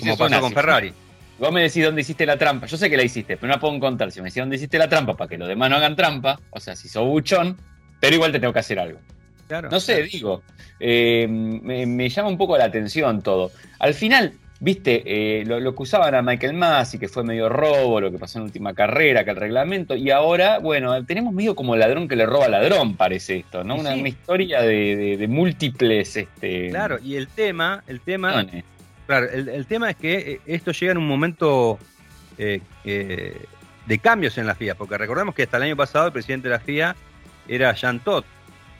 como 0.01 0.17
pasó 0.17 0.41
con 0.41 0.53
Ferrari. 0.53 0.93
Vos 1.39 1.53
me 1.53 1.63
decís 1.63 1.85
dónde 1.85 2.03
hiciste 2.03 2.27
la 2.27 2.37
trampa. 2.37 2.67
Yo 2.67 2.77
sé 2.77 2.89
que 2.89 2.97
la 2.97 3.03
hiciste, 3.03 3.37
pero 3.37 3.49
no 3.49 3.55
la 3.55 3.61
puedo 3.61 3.75
encontrar. 3.75 4.11
Si 4.13 4.21
me 4.21 4.27
decís 4.27 4.41
dónde 4.41 4.57
hiciste 4.57 4.79
la 4.79 4.89
trampa 4.89 5.17
para 5.17 5.29
que 5.29 5.39
los 5.39 5.49
demás 5.49 5.69
no 5.71 5.77
hagan 5.77 5.97
trampa, 5.97 6.39
o 6.51 6.61
sea, 6.61 6.77
si 6.77 6.89
sos 6.89 7.07
buchón, 7.07 7.57
pero 8.01 8.15
igual 8.15 8.33
te 8.33 8.41
tengo 8.41 8.53
que 8.53 8.61
hacer 8.61 8.79
algo. 8.79 8.99
Claro, 9.49 9.69
no 9.71 9.79
sé, 9.79 10.03
digo, 10.05 10.43
eh, 10.81 11.27
me, 11.29 12.09
llama 12.09 12.29
un 12.29 12.39
poco 12.39 12.57
la 12.57 12.65
atención 12.65 13.21
todo. 13.21 13.51
Al 13.79 13.93
final, 13.93 14.33
viste, 14.61 15.03
eh, 15.05 15.45
lo, 15.45 15.61
lo, 15.61 15.75
que 15.75 15.83
usaban 15.83 16.15
a 16.15 16.23
Michael 16.23 16.55
Massey, 16.55 16.99
que 16.99 17.09
fue 17.09 17.25
medio 17.25 17.51
robo, 17.51 18.01
lo 18.01 18.11
que 18.11 18.19
pasó 18.19 18.39
en 18.39 18.45
la 18.45 18.47
última 18.47 18.73
carrera, 18.73 19.23
que 19.25 19.31
el 19.31 19.37
reglamento, 19.37 19.95
y 19.97 20.11
ahora, 20.11 20.61
bueno, 20.61 21.05
tenemos 21.05 21.35
medio 21.35 21.55
como 21.55 21.77
ladrón 21.77 22.09
que 22.09 22.17
le 22.17 22.25
roba 22.25 22.49
ladrón, 22.49 22.97
parece 22.97 23.37
esto, 23.37 23.65
¿no? 23.65 23.77
Una, 23.77 23.95
historia 23.97 24.63
de, 24.63 25.27
múltiples. 25.29 26.17
Este, 26.17 26.71
claro, 26.71 26.99
y 27.03 27.17
el 27.17 27.29
tema, 27.29 27.85
el 27.87 28.01
tema. 28.01 28.47
Claro, 29.07 29.29
el, 29.31 29.67
tema 29.67 29.91
es 29.91 29.97
que 29.97 30.15
eh, 30.15 30.41
esto 30.47 30.73
llega 30.73 30.93
en 30.93 30.99
un 30.99 31.07
momento 31.07 31.79
de 32.37 33.99
cambios 34.01 34.39
en 34.39 34.47
la 34.47 34.55
FIA, 34.55 34.75
porque 34.75 34.99
recordemos 34.99 35.35
que 35.35 35.45
hasta 35.45 35.59
el 35.59 35.65
año 35.65 35.77
pasado 35.77 36.07
el 36.07 36.13
presidente 36.13 36.49
de 36.49 36.55
la 36.55 36.61
FIA 36.61 36.97
era 37.47 37.73
Jean 37.75 38.01
Todt, 38.01 38.25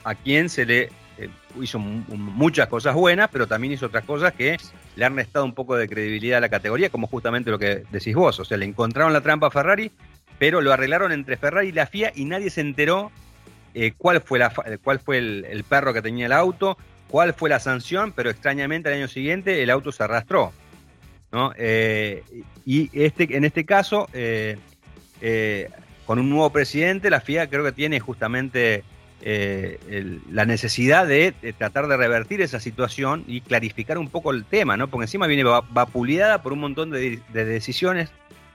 a 0.03 0.15
quien 0.15 0.49
se 0.49 0.65
le 0.65 0.89
eh, 1.17 1.29
hizo 1.61 1.79
muchas 1.79 2.67
cosas 2.67 2.93
buenas, 2.93 3.29
pero 3.31 3.47
también 3.47 3.73
hizo 3.73 3.85
otras 3.85 4.03
cosas 4.03 4.33
que 4.33 4.57
le 4.95 5.05
han 5.05 5.15
restado 5.15 5.45
un 5.45 5.53
poco 5.53 5.75
de 5.75 5.87
credibilidad 5.87 6.39
a 6.39 6.41
la 6.41 6.49
categoría, 6.49 6.89
como 6.89 7.07
justamente 7.07 7.51
lo 7.51 7.59
que 7.59 7.83
decís 7.91 8.15
vos. 8.15 8.39
O 8.39 8.45
sea, 8.45 8.57
le 8.57 8.65
encontraron 8.65 9.13
la 9.13 9.21
trampa 9.21 9.47
a 9.47 9.51
Ferrari, 9.51 9.91
pero 10.39 10.61
lo 10.61 10.73
arreglaron 10.73 11.11
entre 11.11 11.37
Ferrari 11.37 11.69
y 11.69 11.71
la 11.71 11.87
FIA 11.87 12.11
y 12.15 12.25
nadie 12.25 12.49
se 12.49 12.61
enteró 12.61 13.11
eh, 13.73 13.93
cuál 13.97 14.21
fue, 14.21 14.39
la, 14.39 14.53
cuál 14.83 14.99
fue 14.99 15.17
el, 15.17 15.63
perro 15.67 15.93
que 15.93 16.01
tenía 16.01 16.25
el 16.25 16.33
auto, 16.33 16.77
cuál 17.15 17.33
fue 17.33 17.49
la 17.49 17.61
sanción, 17.61 18.11
pero 18.11 18.29
extrañamente 18.29 18.89
al 18.89 18.95
año 18.95 19.07
siguiente 19.07 19.63
el 19.63 19.69
auto 19.69 19.93
se 19.93 20.03
arrastró. 20.03 20.51
¿no? 21.31 21.53
Eh, 21.57 22.25
y 22.65 22.89
este, 22.91 23.37
en 23.37 23.45
este 23.45 23.63
caso, 23.63 24.09
con 26.05 26.19
un 26.19 26.29
nuevo 26.29 26.49
presidente, 26.49 27.09
la 27.09 27.21
FIA 27.21 27.47
creo 27.47 27.63
que 27.63 27.71
tiene 27.71 28.01
justamente 28.01 28.83
eh, 29.21 30.19
la 30.29 30.45
necesidad 30.45 31.07
de, 31.07 31.33
tratar 31.57 31.87
de 31.87 31.95
revertir 31.95 32.41
esa 32.41 32.59
situación 32.59 33.23
y 33.27 33.39
clarificar 33.39 33.97
un 33.97 34.09
poco 34.09 34.31
el 34.31 34.43
tema, 34.43 34.75
¿no? 34.75 34.89
Porque 34.89 35.05
encima 35.05 35.25
viene 35.25 35.45
vapuleada 35.45 36.41
por 36.41 36.51
un 36.51 36.59
montón 36.59 36.91
de, 36.91 37.21
decisiones, 37.31 38.09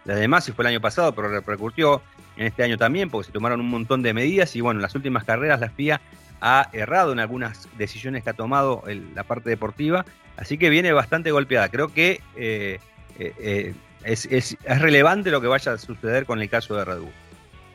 además 0.05 0.45
si 0.45 0.53
fue 0.53 0.65
el 0.65 0.69
año 0.69 0.83
pasado, 0.83 1.15
pero 1.15 1.31
repercutió 1.31 2.03
en 2.37 2.49
este 2.49 2.63
año 2.63 2.77
también, 2.77 3.09
porque 3.09 3.29
se 3.29 3.33
tomaron 3.33 3.59
un 3.61 3.71
montón 3.71 4.03
de 4.03 4.13
medidas 4.13 4.55
y 4.55 4.61
bueno, 4.61 4.81
en 4.81 4.83
las 4.83 4.95
últimas 4.95 5.25
carreras 5.25 5.61
la 5.61 5.71
FIA 5.71 6.03
ha 6.41 6.71
errado 6.73 7.13
en 7.13 7.21
algunas 7.21 7.69
decisiones 7.77 8.25
que 8.25 8.31
ha 8.31 8.35
tomado 8.35 8.83
la 9.15 9.25
parte 9.25 9.51
deportiva, 9.51 10.05
así 10.37 10.59
que 10.59 10.71
viene 10.71 10.93
bastante 10.93 11.31
golpeada. 11.31 11.69
Creo 11.69 11.93
que 11.93 12.21
eh, 12.37 12.79
eh, 13.19 13.75
es, 14.05 14.27
es 14.27 14.57
relevante 14.65 15.31
lo 15.31 15.41
que 15.41 15.47
vaya 15.47 15.73
a 15.73 15.79
suceder 15.79 16.25
con 16.25 16.41
el 16.41 16.49
caso 16.49 16.77
de 16.77 16.85
Red 16.85 17.01
Bull. 17.01 17.13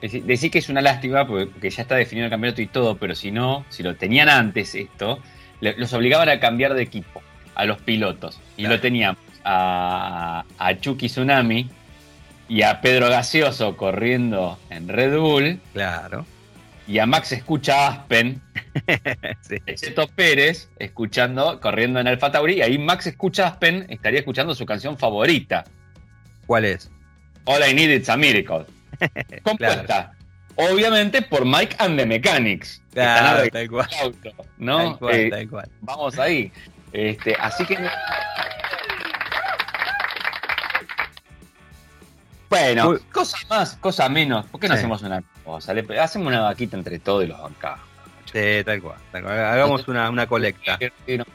Decir 0.02 0.52
que 0.52 0.60
es 0.60 0.70
una 0.70 0.82
lástima 0.82 1.26
porque 1.26 1.70
ya 1.70 1.82
está 1.82 1.96
definido 1.96 2.26
el 2.26 2.32
campeonato 2.32 2.62
y 2.62 2.68
todo, 2.68 2.98
pero 2.98 3.16
si 3.16 3.32
no, 3.32 3.66
si 3.70 3.82
lo 3.82 3.96
tenían 3.96 4.30
antes 4.30 4.76
esto, 4.76 5.20
los 5.62 5.94
obligaban 5.94 6.30
a 6.30 6.40
cambiar 6.40 6.74
de 6.74 6.84
equipo 6.84 7.24
a 7.56 7.66
los 7.66 7.80
pilotos. 7.82 8.40
Y 8.58 8.68
lo 8.68 8.80
teníamos 8.80 9.20
a, 9.44 10.44
a 10.60 10.80
Chucky 10.80 11.08
Tsunami 11.08 11.70
y 12.48 12.62
a 12.62 12.82
Pedro 12.82 13.10
Gaseoso 13.10 13.76
corriendo 13.78 14.60
en 14.70 14.88
Red 14.88 15.18
Bull. 15.18 15.60
Claro. 15.74 16.26
Y 16.88 17.00
a 17.00 17.06
Max 17.06 17.32
Escucha 17.32 17.88
Aspen, 17.88 18.42
sí. 19.42 19.58
Pérez, 20.16 20.70
escuchando, 20.78 21.60
corriendo 21.60 22.00
en 22.00 22.08
Alfa 22.08 22.32
Tauri. 22.32 22.58
Y 22.58 22.62
ahí 22.62 22.78
Max 22.78 23.08
Escucha 23.08 23.48
Aspen 23.48 23.88
estaría 23.90 24.20
escuchando 24.20 24.54
su 24.54 24.66
canción 24.66 24.98
favorita. 24.98 25.64
¿Cuál 26.46 26.66
es? 26.66 26.92
All 27.46 27.68
I 27.68 27.74
Need 27.74 28.02
Is 28.02 28.10
a 28.10 28.18
Miracle. 28.18 28.66
compuesta. 29.44 30.14
Obviamente 30.56 31.22
por 31.22 31.44
Mike 31.44 31.76
and 31.80 31.98
the 31.98 32.06
Mechanics. 32.06 32.82
Claro, 32.94 33.50
tal 33.50 33.70
cual. 33.70 33.90
¿no? 34.58 34.98
Eh, 35.12 35.48
vamos 35.82 36.20
ahí. 36.20 36.52
Este, 36.94 37.36
así 37.40 37.66
que. 37.66 37.78
Bueno, 42.50 42.98
cosa 43.12 43.38
más, 43.50 43.76
cosa 43.78 44.08
menos. 44.08 44.46
¿Por 44.46 44.62
qué 44.62 44.68
no 44.70 44.76
hacemos 44.76 45.02
una 45.02 45.22
cosa? 45.46 45.74
hacemos 46.02 46.28
una 46.28 46.42
vaquita 46.42 46.76
entre 46.76 47.00
todos 47.00 47.24
y 47.24 47.28
los 47.28 47.40
bancajos. 47.40 47.88
Sí, 48.32 48.64
tal 48.66 48.82
cual, 48.82 48.98
Hagamos 49.14 49.88
una, 49.88 50.10
una 50.10 50.28
colecta. 50.28 50.78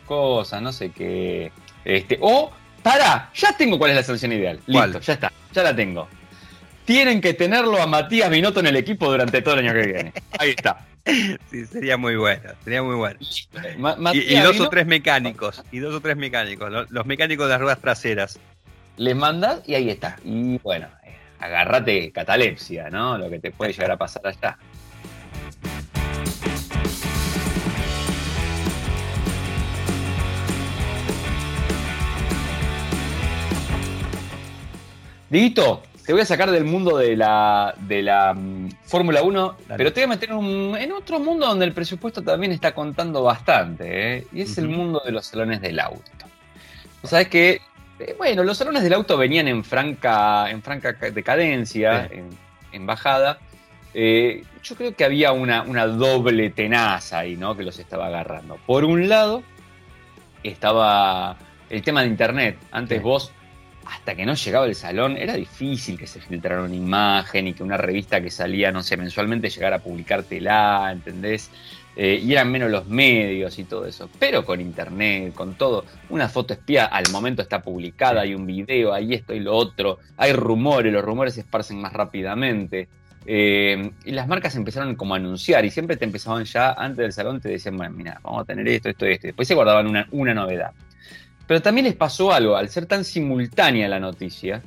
Cosa, 0.04 0.60
no 0.60 0.72
sé 0.72 0.90
qué. 0.90 1.50
Este, 1.84 2.18
o, 2.20 2.50
para, 2.82 3.30
ya 3.34 3.56
tengo 3.56 3.78
cuál 3.78 3.92
es 3.92 3.96
la 3.96 4.02
sanción 4.02 4.32
ideal. 4.32 4.60
Listo, 4.66 5.00
ya 5.00 5.14
está, 5.14 5.32
ya 5.52 5.62
la 5.62 5.74
tengo 5.74 6.08
tienen 6.90 7.20
que 7.20 7.34
tenerlo 7.34 7.80
a 7.80 7.86
Matías 7.86 8.28
Binotto 8.28 8.58
en 8.58 8.66
el 8.66 8.74
equipo 8.74 9.08
durante 9.08 9.42
todo 9.42 9.54
el 9.54 9.60
año 9.60 9.80
que 9.80 9.86
viene. 9.86 10.12
Ahí 10.38 10.50
está. 10.50 10.86
Sí, 11.50 11.64
sería 11.64 11.96
muy 11.96 12.14
bueno, 12.16 12.50
sería 12.62 12.82
muy 12.82 12.94
bueno. 12.94 13.18
y, 14.12 14.36
dos 14.36 14.60
o 14.60 14.68
tres 14.68 14.86
mecánicos, 14.86 15.64
y 15.72 15.78
dos 15.78 15.94
o 15.94 16.00
tres 16.00 16.14
mecánicos, 16.16 16.70
los, 16.90 17.06
mecánicos 17.06 17.46
de 17.46 17.52
las 17.52 17.60
ruedas 17.60 17.80
traseras. 17.80 18.38
Les 18.98 19.16
mandas 19.16 19.62
y 19.66 19.74
ahí 19.74 19.88
está. 19.88 20.18
Y 20.24 20.58
bueno, 20.58 20.88
agárrate 21.40 22.12
catalepsia, 22.12 22.90
¿no? 22.90 23.18
Lo 23.18 23.30
que 23.30 23.38
te 23.38 23.50
puede 23.50 23.72
llegar 23.72 23.90
a 23.90 23.96
pasar 23.96 24.26
allá. 24.26 24.58
Dito, 35.30 35.82
te 36.04 36.12
voy 36.12 36.22
a 36.22 36.26
sacar 36.26 36.50
del 36.50 36.64
mundo 36.64 36.98
de 36.98 37.16
la, 37.16 37.72
de 37.78 38.02
la 38.02 38.34
mm, 38.34 38.70
Fórmula 38.82 39.22
1, 39.22 39.56
pero 39.76 39.92
te 39.92 40.00
voy 40.00 40.04
a 40.04 40.08
meter 40.08 40.30
en, 40.30 40.92
otro 40.92 41.20
mundo 41.20 41.46
donde 41.46 41.64
el 41.64 41.72
presupuesto 41.72 42.20
también 42.20 42.50
está 42.50 42.74
contando 42.74 43.22
bastante, 43.22 44.16
¿eh? 44.16 44.26
y 44.32 44.42
es 44.42 44.58
el 44.58 44.68
mundo 44.68 45.00
de 45.04 45.12
los 45.12 45.26
salones 45.26 45.60
del 45.60 45.78
auto. 45.78 46.10
Sabes 47.04 47.28
que, 47.28 47.50
eh, 47.52 47.60
bueno, 48.16 48.44
los 48.44 48.56
salones 48.56 48.82
del 48.82 48.92
auto 48.92 49.16
venían 49.16 49.48
en 49.48 49.64
franca, 49.64 50.50
en 50.50 50.62
franca 50.62 50.92
decadencia, 50.92 52.08
en, 52.72 52.86
bajada. 52.86 53.38
Eh, 53.92 54.44
yo 54.62 54.76
creo 54.76 54.94
que 54.94 55.04
había 55.04 55.32
una, 55.32 55.62
una 55.62 55.86
doble 55.86 56.50
tenaza 56.50 57.20
ahí, 57.20 57.36
¿no? 57.36 57.56
Que 57.56 57.64
los 57.64 57.78
estaba 57.78 58.06
agarrando. 58.06 58.58
Por 58.66 58.84
un 58.84 59.08
lado, 59.08 59.42
estaba 60.42 61.36
el 61.68 61.82
tema 61.82 62.02
de 62.02 62.08
Internet. 62.08 62.58
Antes 62.70 63.02
vos 63.02 63.32
hasta 63.86 64.14
que 64.14 64.24
no 64.24 64.34
llegaba 64.34 64.66
el 64.66 64.74
salón, 64.74 65.16
era 65.16 65.34
difícil 65.34 65.98
que 65.98 66.06
se 66.06 66.20
filtrara 66.20 66.62
una 66.62 66.74
imagen 66.74 67.48
y 67.48 67.54
que 67.54 67.62
una 67.62 67.76
revista 67.76 68.20
que 68.20 68.30
salía, 68.30 68.70
no 68.70 68.82
sé, 68.82 68.96
mensualmente 68.96 69.50
llegara 69.50 69.76
a 69.76 69.78
publicártela, 69.80 70.90
¿entendés? 70.92 71.50
Eh, 71.96 72.20
y 72.22 72.32
eran 72.32 72.50
menos 72.50 72.70
los 72.70 72.86
medios 72.86 73.58
y 73.58 73.64
todo 73.64 73.86
eso. 73.86 74.08
Pero 74.18 74.44
con 74.44 74.60
internet, 74.60 75.34
con 75.34 75.54
todo, 75.54 75.84
una 76.08 76.28
foto 76.28 76.54
espía 76.54 76.86
al 76.86 77.10
momento 77.10 77.42
está 77.42 77.62
publicada, 77.62 78.22
hay 78.22 78.34
un 78.34 78.46
video, 78.46 78.92
hay 78.92 79.14
esto 79.14 79.34
y 79.34 79.40
lo 79.40 79.54
otro, 79.54 79.98
hay 80.16 80.32
rumores, 80.32 80.92
los 80.92 81.04
rumores 81.04 81.34
se 81.34 81.40
esparcen 81.40 81.80
más 81.80 81.92
rápidamente. 81.92 82.88
Eh, 83.26 83.90
y 84.04 84.12
las 84.12 84.26
marcas 84.28 84.54
empezaron 84.56 84.94
como 84.94 85.14
a 85.14 85.18
anunciar 85.18 85.64
y 85.64 85.70
siempre 85.70 85.96
te 85.96 86.04
empezaban 86.04 86.44
ya 86.44 86.72
antes 86.72 86.98
del 86.98 87.12
salón, 87.12 87.40
te 87.40 87.48
decían, 87.48 87.76
bueno, 87.76 87.94
mira, 87.94 88.18
vamos 88.22 88.42
a 88.42 88.44
tener 88.44 88.66
esto, 88.68 88.88
esto, 88.88 89.06
esto. 89.06 89.26
Después 89.26 89.46
se 89.46 89.54
guardaban 89.54 89.86
una, 89.86 90.06
una 90.12 90.32
novedad. 90.32 90.72
Pero 91.46 91.60
también 91.60 91.86
les 91.86 91.96
pasó 91.96 92.32
algo, 92.32 92.56
al 92.56 92.68
ser 92.68 92.86
tan 92.86 93.04
simultánea 93.04 93.88
la 93.88 93.98
noticia, 93.98 94.62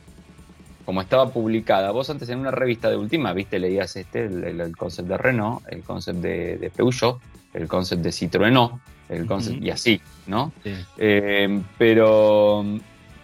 como 0.85 1.01
estaba 1.01 1.29
publicada, 1.29 1.91
vos 1.91 2.09
antes 2.09 2.29
en 2.29 2.39
una 2.39 2.51
revista 2.51 2.89
de 2.89 2.97
última, 2.97 3.33
viste, 3.33 3.59
leías 3.59 3.95
este, 3.95 4.25
el, 4.25 4.75
concept 4.75 5.09
de 5.09 5.17
Renault, 5.17 5.61
el 5.69 5.81
concept 5.83 6.19
de, 6.19 6.71
Peugeot, 6.75 7.19
el 7.53 7.67
concept 7.67 8.01
de 8.01 8.09
Citroën, 8.09 8.79
el 9.09 9.25
concept, 9.25 9.61
y 9.61 9.69
así, 9.69 10.01
¿no? 10.27 10.51
Eh, 10.97 11.61
pero 11.77 12.65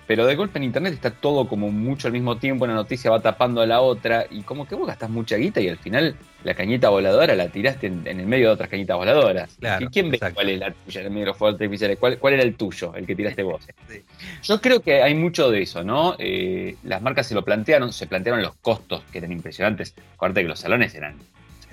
pero 0.10 0.26
de 0.26 0.36
golpe 0.36 0.58
en 0.58 0.64
internet 0.64 0.96
está 0.96 1.12
todo 1.12 1.48
como 1.48 1.70
mucho 1.70 2.08
al 2.08 2.14
mismo 2.14 2.36
tiempo, 2.40 2.66
una 2.66 2.74
noticia 2.74 3.12
va 3.12 3.20
tapando 3.20 3.62
a 3.62 3.68
la 3.68 3.82
otra, 3.82 4.26
y 4.32 4.42
como 4.42 4.68
que 4.68 4.74
vos 4.74 4.88
gastás 4.88 5.08
mucha 5.08 5.36
guita 5.36 5.62
y 5.62 5.70
al 5.70 5.78
final 5.78 6.16
la 6.44 6.56
cañita 6.56 6.90
voladora 6.90 7.36
la 7.36 7.50
tiraste 7.50 7.86
en, 7.86 8.08
el 8.08 8.26
medio 8.26 8.48
de 8.48 8.54
otras 8.54 8.70
cañitas 8.70 8.98
voladoras. 8.98 9.56
¿Y 9.80 9.86
quién 9.90 10.10
ve 10.10 10.20
cuál 10.34 10.50
es 10.50 10.58
la 10.58 10.74
tuya 10.74 11.02
en 11.02 11.06
el 11.06 11.14
medio 11.14 11.36
artificiales? 11.40 12.00
¿Cuál, 12.00 12.18
¿Cuál 12.18 12.34
era 12.34 12.42
el 12.42 12.56
tuyo, 12.56 12.92
el 12.96 13.06
que 13.06 13.16
tiraste 13.16 13.44
vos? 13.44 13.68
Yo 14.42 14.60
creo 14.60 14.80
que 14.80 15.04
hay 15.04 15.14
mucho 15.14 15.52
de 15.52 15.62
eso, 15.62 15.84
¿no? 15.84 16.16
Eh, 16.18 16.76
las 16.86 17.04
marcas 17.04 17.28
se 17.28 17.36
lo 17.36 17.46
plantearon, 17.46 17.94
se 17.94 18.08
plantearon 18.08 18.42
los 18.42 18.56
costos 18.56 19.04
que 19.12 19.20
eran 19.20 19.32
impresionantes. 19.32 19.94
Acuérdate 20.16 20.42
que 20.42 20.48
los 20.48 20.60
salones 20.60 20.96
eran 20.96 21.18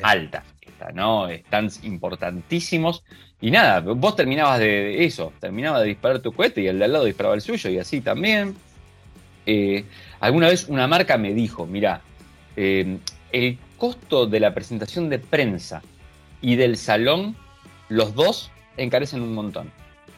altas, 0.03 0.45
¿no? 0.95 1.29
Están 1.29 1.71
importantísimos 1.83 3.03
y 3.41 3.51
nada, 3.51 3.81
vos 3.81 4.17
terminabas 4.17 4.59
de 4.59 5.05
eso, 5.05 5.33
terminabas 5.41 5.83
de 5.83 5.89
disparar 5.89 6.21
tu 6.21 6.33
cohete 6.33 6.63
y 6.63 6.69
el 6.69 6.79
de 6.79 6.87
al 6.87 6.93
lado 6.93 7.05
disparaba 7.05 7.35
el 7.35 7.43
suyo 7.43 7.69
y 7.71 7.79
así 7.79 8.01
también. 8.01 8.57
Eh, 9.45 9.85
alguna 10.21 10.49
vez 10.49 10.69
una 10.69 10.87
marca 10.87 11.19
me 11.19 11.35
dijo, 11.35 11.67
mira, 11.67 12.01
eh, 12.57 12.99
el 13.33 13.59
costo 13.77 14.27
de 14.27 14.41
la 14.41 14.55
presentación 14.55 15.11
de 15.11 15.19
prensa 15.19 15.83
y 16.41 16.57
del 16.57 16.77
salón, 16.77 17.37
los 17.89 18.15
dos 18.15 18.51
encarecen 18.77 19.21
un 19.21 19.35
montón. 19.35 19.71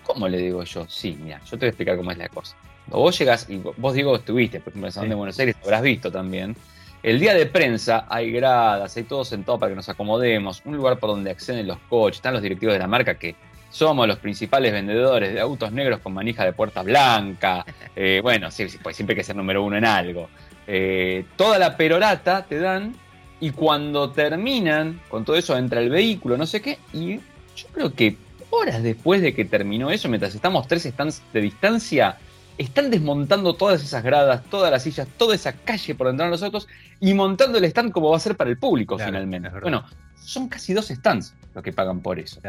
¿Cómo 0.04 0.28
le 0.28 0.38
digo 0.38 0.62
yo? 0.62 0.86
Sí, 0.88 1.18
mira, 1.20 1.40
yo 1.44 1.50
te 1.50 1.56
voy 1.56 1.66
a 1.66 1.68
explicar 1.70 1.96
cómo 1.96 2.12
es 2.12 2.18
la 2.18 2.28
cosa. 2.28 2.56
vos 2.86 3.18
llegas, 3.18 3.50
y 3.50 3.56
vos 3.56 3.94
digo 3.94 4.16
estuviste, 4.16 4.60
por 4.60 4.70
ejemplo, 4.70 4.86
en 4.86 4.88
el 4.88 4.92
Salón 4.92 5.08
de 5.10 5.14
Buenos 5.16 5.38
Aires, 5.38 5.56
lo 5.60 5.64
habrás 5.64 5.82
visto 5.82 6.10
también. 6.10 6.56
El 7.02 7.20
día 7.20 7.34
de 7.34 7.46
prensa 7.46 8.06
hay 8.08 8.32
gradas, 8.32 8.96
hay 8.96 9.04
todo 9.04 9.24
sentado 9.24 9.58
para 9.58 9.70
que 9.70 9.76
nos 9.76 9.88
acomodemos, 9.88 10.62
un 10.64 10.76
lugar 10.76 10.98
por 10.98 11.10
donde 11.10 11.30
acceden 11.30 11.66
los 11.66 11.78
coches, 11.88 12.18
están 12.18 12.32
los 12.32 12.42
directivos 12.42 12.74
de 12.74 12.80
la 12.80 12.88
marca 12.88 13.14
que 13.14 13.36
somos 13.70 14.08
los 14.08 14.18
principales 14.18 14.72
vendedores 14.72 15.32
de 15.32 15.40
autos 15.40 15.70
negros 15.72 16.00
con 16.00 16.14
manija 16.14 16.44
de 16.44 16.52
puerta 16.52 16.82
blanca. 16.82 17.64
Eh, 18.00 18.20
bueno, 18.22 18.48
sí, 18.52 18.64
pues 18.80 18.94
siempre 18.94 19.14
hay 19.14 19.16
que 19.16 19.24
ser 19.24 19.34
número 19.34 19.64
uno 19.64 19.76
en 19.76 19.84
algo. 19.84 20.28
Eh, 20.68 21.24
toda 21.34 21.58
la 21.58 21.76
perorata 21.76 22.44
te 22.44 22.60
dan 22.60 22.94
y 23.40 23.50
cuando 23.50 24.10
terminan 24.10 25.00
con 25.08 25.24
todo 25.24 25.34
eso 25.34 25.56
entra 25.58 25.80
el 25.80 25.90
vehículo, 25.90 26.36
no 26.36 26.46
sé 26.46 26.62
qué, 26.62 26.78
y 26.92 27.16
yo 27.56 27.66
creo 27.72 27.92
que 27.92 28.16
horas 28.50 28.84
después 28.84 29.20
de 29.20 29.34
que 29.34 29.44
terminó 29.44 29.90
eso, 29.90 30.08
mientras 30.08 30.32
estamos 30.32 30.68
tres 30.68 30.84
stands 30.84 31.22
de 31.32 31.40
distancia, 31.40 32.18
están 32.58 32.90
desmontando 32.90 33.54
todas 33.54 33.82
esas 33.82 34.02
gradas, 34.02 34.44
todas 34.50 34.70
las 34.70 34.82
sillas, 34.82 35.06
toda 35.16 35.34
esa 35.34 35.52
calle 35.52 35.94
por 35.94 36.08
entrar 36.08 36.26
en 36.26 36.32
los 36.32 36.42
autos 36.42 36.68
y 37.00 37.14
montando 37.14 37.58
el 37.58 37.64
stand 37.64 37.92
como 37.92 38.10
va 38.10 38.16
a 38.16 38.20
ser 38.20 38.36
para 38.36 38.50
el 38.50 38.58
público 38.58 38.98
finalmente. 38.98 39.48
Bueno, 39.62 39.84
son 40.16 40.48
casi 40.48 40.74
dos 40.74 40.88
stands 40.88 41.34
los 41.54 41.62
que 41.62 41.72
pagan 41.72 42.00
por 42.00 42.18
eso. 42.18 42.40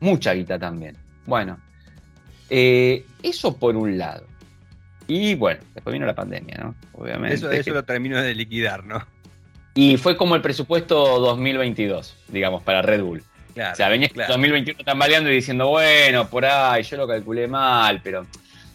Mucha 0.00 0.32
guita 0.32 0.58
también. 0.58 0.96
Bueno, 1.26 1.58
eh, 2.48 3.04
eso 3.22 3.56
por 3.56 3.76
un 3.76 3.98
lado. 3.98 4.26
Y 5.06 5.34
bueno, 5.34 5.60
después 5.74 5.92
vino 5.92 6.06
la 6.06 6.14
pandemia, 6.14 6.56
¿no? 6.58 6.74
Obviamente. 6.92 7.34
Eso, 7.34 7.50
eso 7.50 7.74
lo 7.74 7.84
terminó 7.84 8.20
de 8.22 8.34
liquidar, 8.34 8.84
¿no? 8.84 9.04
Y 9.74 9.96
fue 9.98 10.16
como 10.16 10.34
el 10.34 10.42
presupuesto 10.42 11.20
2022, 11.20 12.16
digamos, 12.28 12.62
para 12.62 12.80
Red 12.82 13.02
Bull. 13.02 13.22
o 13.50 13.74
sea, 13.74 13.88
venía 13.88 14.08
claro. 14.08 14.32
2021 14.32 14.84
tambaleando 14.84 15.30
y 15.30 15.34
diciendo, 15.34 15.68
bueno, 15.68 16.28
por 16.28 16.44
ahí, 16.44 16.82
yo 16.82 16.96
lo 16.96 17.06
calculé 17.06 17.46
mal, 17.46 18.00
pero 18.02 18.26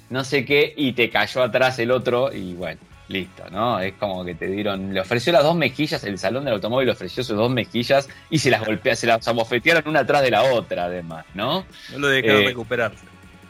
no 0.09 0.23
sé 0.23 0.45
qué, 0.45 0.73
y 0.75 0.93
te 0.93 1.09
cayó 1.09 1.43
atrás 1.43 1.79
el 1.79 1.91
otro, 1.91 2.33
y 2.33 2.53
bueno, 2.53 2.79
listo, 3.07 3.43
¿no? 3.51 3.79
Es 3.79 3.93
como 3.93 4.23
que 4.25 4.35
te 4.35 4.47
dieron, 4.47 4.93
le 4.93 5.01
ofreció 5.01 5.31
las 5.33 5.43
dos 5.43 5.55
mejillas, 5.55 6.03
el 6.03 6.17
salón 6.17 6.45
del 6.45 6.55
automóvil 6.55 6.87
le 6.87 6.93
ofreció 6.93 7.23
sus 7.23 7.37
dos 7.37 7.51
mejillas 7.51 8.09
y 8.29 8.39
se 8.39 8.49
las 8.49 8.65
golpea, 8.65 8.95
se 8.95 9.07
las 9.07 9.27
abofetearon 9.27 9.87
una 9.87 10.01
atrás 10.01 10.21
de 10.21 10.31
la 10.31 10.43
otra, 10.43 10.85
además, 10.85 11.25
¿no? 11.33 11.65
No 11.91 11.99
lo 11.99 12.07
dejaron 12.07 12.43
eh, 12.43 12.45
recuperarse. 12.45 13.05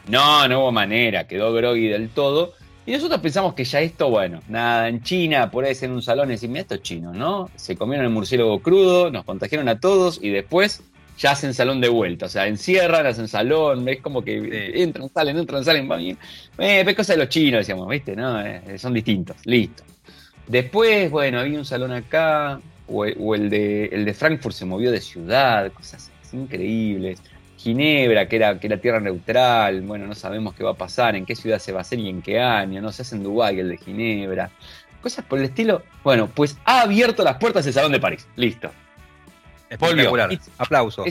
No, 0.08 0.46
no 0.48 0.60
hubo 0.60 0.72
manera, 0.72 1.26
quedó 1.26 1.52
groggy 1.52 1.88
del 1.88 2.10
todo. 2.10 2.54
Y 2.84 2.92
nosotros 2.92 3.20
pensamos 3.20 3.54
que 3.54 3.64
ya 3.64 3.80
esto, 3.80 4.08
bueno, 4.10 4.40
nada, 4.48 4.88
en 4.88 5.02
China, 5.02 5.50
por 5.50 5.64
ahí 5.64 5.74
en 5.80 5.90
un 5.90 6.02
salón 6.02 6.28
y 6.28 6.32
decir, 6.32 6.56
esto 6.56 6.76
es 6.76 6.82
chino, 6.82 7.12
¿no? 7.12 7.50
Se 7.56 7.76
comieron 7.76 8.06
el 8.06 8.12
murciélago 8.12 8.60
crudo, 8.60 9.10
nos 9.10 9.24
contagiaron 9.24 9.68
a 9.68 9.80
todos 9.80 10.20
y 10.22 10.30
después 10.30 10.84
ya 11.18 11.32
hacen 11.32 11.54
salón 11.54 11.80
de 11.80 11.88
vuelta. 11.88 12.26
O 12.26 12.28
sea, 12.28 12.46
encierran, 12.46 13.06
hacen 13.06 13.28
salón, 13.28 13.88
es 13.88 14.00
como 14.00 14.22
que 14.22 14.72
entran, 14.74 15.08
salen, 15.12 15.38
entran, 15.38 15.64
salen, 15.64 15.88
van 15.88 16.00
bien. 16.00 16.18
Eh, 16.58 16.82
ves 16.84 16.94
cosas 16.94 17.16
de 17.16 17.24
los 17.24 17.28
chinos, 17.28 17.60
decíamos, 17.60 17.88
¿viste? 17.88 18.14
¿No? 18.14 18.40
Eh, 18.40 18.78
son 18.78 18.94
distintos, 18.94 19.36
listo. 19.44 19.82
Después, 20.46 21.10
bueno, 21.10 21.40
había 21.40 21.58
un 21.58 21.64
salón 21.64 21.92
acá, 21.92 22.60
o, 22.88 23.04
el, 23.04 23.50
de, 23.50 23.86
el 23.86 24.04
de 24.04 24.14
Frankfurt 24.14 24.54
se 24.54 24.64
movió 24.64 24.92
de 24.92 25.00
ciudad, 25.00 25.72
cosas 25.72 26.10
increíbles. 26.32 27.20
Ginebra, 27.56 28.28
que 28.28 28.36
era, 28.36 28.60
que 28.60 28.66
era 28.68 28.76
tierra 28.76 29.00
neutral, 29.00 29.80
bueno, 29.82 30.06
no 30.06 30.14
sabemos 30.14 30.54
qué 30.54 30.62
va 30.62 30.72
a 30.72 30.74
pasar, 30.74 31.16
en 31.16 31.26
qué 31.26 31.34
ciudad 31.34 31.58
se 31.58 31.72
va 31.72 31.78
a 31.78 31.80
hacer 31.80 31.98
y 31.98 32.08
en 32.08 32.22
qué 32.22 32.38
año, 32.38 32.80
no 32.80 32.92
se 32.92 33.02
hace 33.02 33.16
en 33.16 33.24
Dubái 33.24 33.58
el 33.58 33.70
de 33.70 33.78
Ginebra, 33.78 34.50
cosas 35.00 35.24
por 35.24 35.38
el 35.38 35.46
estilo. 35.46 35.82
Bueno, 36.04 36.28
pues 36.32 36.56
ha 36.64 36.82
abierto 36.82 37.24
las 37.24 37.38
puertas 37.38 37.64
del 37.64 37.74
Salón 37.74 37.92
de 37.92 37.98
París, 37.98 38.28
listo. 38.36 38.70
Espectacular. 39.68 40.30
Aplauso. 40.58 41.04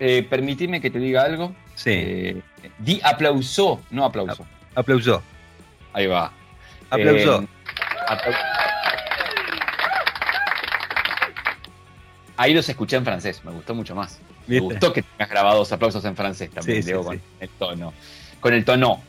Eh, 0.00 0.26
permitime 0.28 0.80
que 0.80 0.90
te 0.90 0.98
diga 0.98 1.22
algo. 1.22 1.54
Sí. 1.74 1.90
Eh, 1.92 2.42
di 2.78 3.00
aplausó, 3.02 3.80
no 3.90 4.04
aplauso. 4.04 4.46
Aplausó. 4.74 5.22
Ahí 5.92 6.06
va. 6.06 6.32
Aplausó. 6.90 7.42
Eh, 7.42 7.48
Ahí 12.36 12.54
los 12.54 12.68
escuché 12.68 12.94
en 12.96 13.04
francés, 13.04 13.44
me 13.44 13.50
gustó 13.50 13.74
mucho 13.74 13.96
más. 13.96 14.20
Me 14.46 14.60
gustó 14.60 14.92
que 14.92 15.02
tengas 15.02 15.28
grabados 15.28 15.72
aplausos 15.72 16.04
en 16.04 16.14
francés 16.14 16.50
también, 16.50 16.84
Diego, 16.84 17.04
con 17.04 17.20
el 17.40 17.48
tono. 17.48 17.92
Con 18.38 18.54
el 18.54 18.64
tono. 18.64 19.02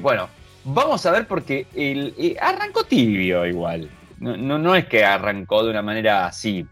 Bueno, 0.00 0.28
vamos 0.64 1.04
a 1.06 1.10
ver 1.10 1.26
porque 1.26 1.66
el, 1.74 2.14
eh, 2.18 2.36
arrancó 2.40 2.84
tibio 2.84 3.46
igual. 3.46 3.90
No, 4.18 4.36
no, 4.36 4.76
es 4.76 4.86
que 4.86 5.04
arrancó 5.04 5.64
de 5.64 5.70
una 5.70 5.82
manera 5.82 6.26
así, 6.26 6.64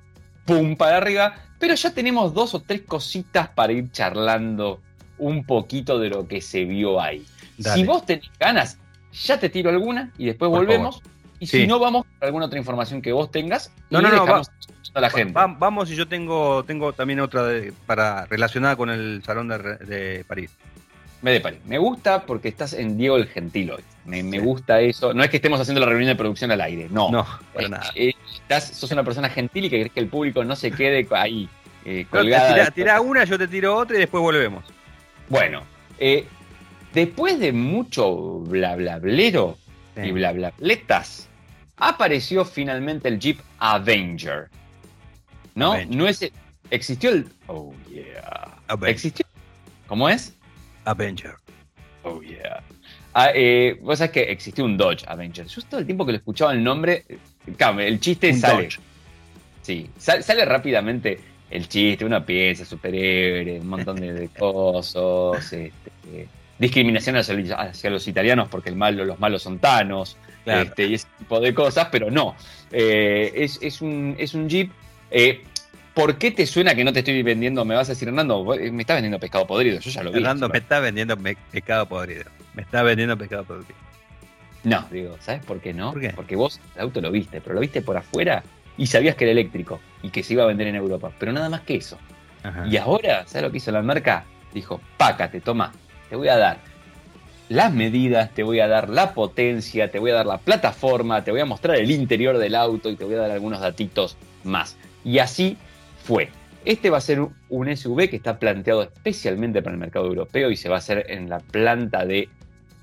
pum, 0.44 0.76
para 0.76 0.98
arriba, 0.98 1.34
pero 1.58 1.74
ya 1.74 1.92
tenemos 1.92 2.32
dos 2.32 2.54
o 2.54 2.60
tres 2.60 2.82
cositas 2.82 3.48
para 3.48 3.72
ir 3.72 3.90
charlando 3.90 4.80
un 5.18 5.44
poquito 5.44 5.98
de 5.98 6.10
lo 6.10 6.28
que 6.28 6.40
se 6.40 6.64
vio 6.64 7.00
ahí. 7.00 7.24
Si 7.58 7.84
vos 7.84 8.06
tenés 8.06 8.30
ganas, 8.38 8.78
ya 9.12 9.38
te 9.38 9.48
tiro 9.48 9.70
alguna 9.70 10.12
y 10.16 10.26
después 10.26 10.50
volvemos. 10.50 11.02
Y 11.40 11.46
si 11.46 11.66
no, 11.66 11.78
vamos 11.78 12.06
a 12.20 12.26
alguna 12.26 12.46
otra 12.46 12.58
información 12.58 13.02
que 13.02 13.12
vos 13.12 13.30
tengas. 13.30 13.72
No, 13.90 14.00
no, 14.00 14.10
no, 14.10 14.42
a 14.94 15.00
la 15.00 15.10
gente. 15.10 15.32
vamos 15.34 15.90
y 15.90 15.96
yo 15.96 16.06
tengo, 16.08 16.64
tengo 16.64 16.92
también 16.92 17.20
otra 17.20 17.48
para 17.86 18.26
relacionada 18.26 18.76
con 18.76 18.90
el 18.90 19.22
Salón 19.24 19.48
de, 19.48 20.24
París. 20.26 20.50
Me 21.22 21.32
de 21.32 21.40
París. 21.40 21.60
Me 21.66 21.78
gusta 21.78 22.24
porque 22.24 22.48
estás 22.48 22.72
en 22.72 22.96
Diego 22.96 23.16
el 23.16 23.26
Gentil 23.26 23.72
hoy. 23.72 23.84
Me, 24.04 24.38
gusta 24.38 24.80
eso. 24.80 25.12
No 25.12 25.22
es 25.22 25.30
que 25.30 25.36
estemos 25.36 25.60
haciendo 25.60 25.80
la 25.80 25.86
reunión 25.86 26.08
de 26.08 26.16
producción 26.16 26.50
al 26.50 26.60
aire, 26.60 26.88
no. 26.90 27.10
No, 27.10 27.26
para 27.54 27.68
nada. 27.68 27.90
Eh, 27.94 28.14
estás, 28.34 28.64
sos 28.68 28.90
una 28.90 29.04
persona 29.04 29.28
gentil 29.28 29.66
y 29.66 29.70
que 29.70 29.76
querés 29.78 29.92
que 29.92 30.00
el 30.00 30.08
público 30.08 30.42
no 30.42 30.56
se 30.56 30.70
quede 30.70 31.06
ahí 31.10 31.48
eh, 31.84 32.06
colgada. 32.10 32.70
Tira, 32.70 33.00
una, 33.00 33.24
yo 33.24 33.38
te 33.38 33.46
tiro 33.46 33.76
otra 33.76 33.96
y 33.96 34.00
después 34.00 34.22
volvemos. 34.22 34.64
Bueno, 35.28 35.62
eh, 35.98 36.26
después 36.94 37.38
de 37.38 37.52
mucho 37.52 38.40
bla 38.40 38.74
bla 38.76 38.98
y 38.98 40.12
bla 40.12 40.32
bla 40.32 40.52
apareció 41.76 42.44
finalmente 42.44 43.08
el 43.08 43.18
Jeep 43.18 43.40
Avenger. 43.58 44.48
¿No? 45.54 45.74
No 45.86 46.08
es. 46.08 46.30
Existió 46.70 47.10
el. 47.10 47.28
Oh, 47.48 47.74
yeah. 47.90 48.48
¿Existió? 48.86 49.26
¿Cómo 49.88 50.08
es? 50.08 50.34
Avenger. 50.84 51.34
Oh, 52.02 52.20
yeah. 52.22 52.62
Ah, 53.12 53.30
eh, 53.34 53.78
vos 53.82 53.98
sabés 53.98 54.12
que 54.12 54.22
existió 54.22 54.64
un 54.64 54.76
Dodge 54.76 55.04
Avenger. 55.06 55.46
Yo 55.46 55.62
todo 55.62 55.80
el 55.80 55.86
tiempo 55.86 56.06
que 56.06 56.12
lo 56.12 56.18
escuchaba 56.18 56.52
el 56.52 56.62
nombre, 56.62 57.04
el 57.46 58.00
chiste 58.00 58.32
sale. 58.34 58.68
Sí, 59.62 59.90
sale, 59.98 60.44
rápidamente 60.44 61.20
el 61.50 61.68
chiste, 61.68 62.04
una 62.04 62.24
pieza, 62.24 62.64
superhéroe, 62.64 63.60
un 63.60 63.68
montón 63.68 63.96
de, 63.96 64.28
cosas, 64.38 65.52
este, 65.52 66.28
discriminación 66.58 67.16
hacia, 67.16 67.90
los 67.90 68.06
italianos 68.06 68.48
porque 68.48 68.70
el 68.70 68.76
malo, 68.76 69.04
los 69.04 69.18
malos 69.18 69.42
son 69.42 69.58
tanos, 69.58 70.16
este, 70.46 70.86
y 70.86 70.94
ese 70.94 71.08
tipo 71.18 71.40
de 71.40 71.52
cosas, 71.52 71.88
pero 71.90 72.10
no. 72.10 72.36
Eh, 72.70 73.32
es, 73.34 73.82
un, 73.82 74.14
es 74.18 74.34
un 74.34 74.48
Jeep. 74.48 74.70
Eh, 75.10 75.42
¿Por 75.94 76.18
qué 76.18 76.30
te 76.30 76.46
suena 76.46 76.74
que 76.74 76.84
no 76.84 76.92
te 76.92 77.00
estoy 77.00 77.22
vendiendo? 77.22 77.64
Me 77.64 77.74
vas 77.74 77.88
a 77.88 77.92
decir, 77.92 78.08
Hernando, 78.08 78.44
me 78.44 78.80
estás 78.80 78.96
vendiendo 78.96 79.18
pescado 79.18 79.46
podrido. 79.46 79.80
Yo 79.80 79.90
ya 79.90 80.02
lo 80.02 80.10
vi. 80.12 80.18
Hernando, 80.18 80.48
me 80.48 80.58
está 80.58 80.80
vendiendo 80.80 81.16
pescado 81.16 81.86
podrido. 81.86 82.24
Me 82.54 82.62
está 82.62 82.82
vendiendo 82.82 83.16
pescado 83.16 83.44
podrido. 83.44 83.74
No, 84.62 84.86
digo, 84.90 85.16
¿sabes 85.20 85.44
por 85.44 85.60
qué 85.60 85.72
no? 85.72 85.94
Porque 86.14 86.36
vos 86.36 86.60
el 86.74 86.82
auto 86.82 87.00
lo 87.00 87.10
viste, 87.10 87.40
pero 87.40 87.54
lo 87.54 87.60
viste 87.60 87.82
por 87.82 87.96
afuera 87.96 88.42
y 88.76 88.86
sabías 88.86 89.16
que 89.16 89.24
era 89.24 89.32
eléctrico 89.32 89.80
y 90.02 90.10
que 90.10 90.22
se 90.22 90.34
iba 90.34 90.44
a 90.44 90.46
vender 90.46 90.66
en 90.66 90.76
Europa. 90.76 91.10
Pero 91.18 91.32
nada 91.32 91.48
más 91.48 91.62
que 91.62 91.76
eso. 91.76 91.98
Y 92.68 92.76
ahora, 92.76 93.26
¿sabes 93.26 93.42
lo 93.42 93.50
que 93.50 93.58
hizo 93.58 93.70
la 93.72 93.82
marca? 93.82 94.24
Dijo, 94.54 94.80
pácate, 94.96 95.40
toma, 95.40 95.72
te 96.08 96.16
voy 96.16 96.28
a 96.28 96.36
dar 96.36 96.58
las 97.50 97.72
medidas, 97.72 98.30
te 98.30 98.42
voy 98.42 98.60
a 98.60 98.68
dar 98.68 98.88
la 98.88 99.12
potencia, 99.12 99.90
te 99.90 99.98
voy 99.98 100.12
a 100.12 100.14
dar 100.14 100.26
la 100.26 100.38
plataforma, 100.38 101.24
te 101.24 101.30
voy 101.30 101.40
a 101.40 101.44
mostrar 101.44 101.76
el 101.76 101.90
interior 101.90 102.38
del 102.38 102.54
auto 102.54 102.90
y 102.90 102.96
te 102.96 103.04
voy 103.04 103.14
a 103.14 103.18
dar 103.18 103.30
algunos 103.30 103.60
datitos 103.60 104.16
más. 104.44 104.76
Y 105.04 105.18
así 105.18 105.58
fue. 106.02 106.28
Este 106.64 106.90
va 106.90 106.98
a 106.98 107.00
ser 107.00 107.20
un 107.48 107.76
SUV 107.76 108.10
que 108.10 108.16
está 108.16 108.38
planteado 108.38 108.82
especialmente 108.82 109.62
para 109.62 109.74
el 109.74 109.80
mercado 109.80 110.06
europeo 110.06 110.50
y 110.50 110.56
se 110.56 110.68
va 110.68 110.76
a 110.76 110.78
hacer 110.78 111.06
en 111.08 111.28
la 111.28 111.38
planta 111.38 112.04
de 112.04 112.28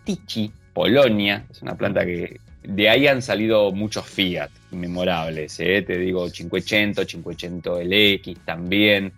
Tichy, 0.03 0.51
Polonia. 0.73 1.45
Es 1.51 1.61
una 1.61 1.75
planta 1.75 2.05
que 2.05 2.39
de 2.63 2.89
ahí 2.89 3.07
han 3.07 3.21
salido 3.21 3.71
muchos 3.71 4.05
Fiat 4.05 4.49
memorables. 4.71 5.59
¿eh? 5.59 5.83
Te 5.83 5.97
digo 5.97 6.29
580, 6.29 7.05
580 7.05 7.83
LX 7.83 8.39
también. 8.45 9.13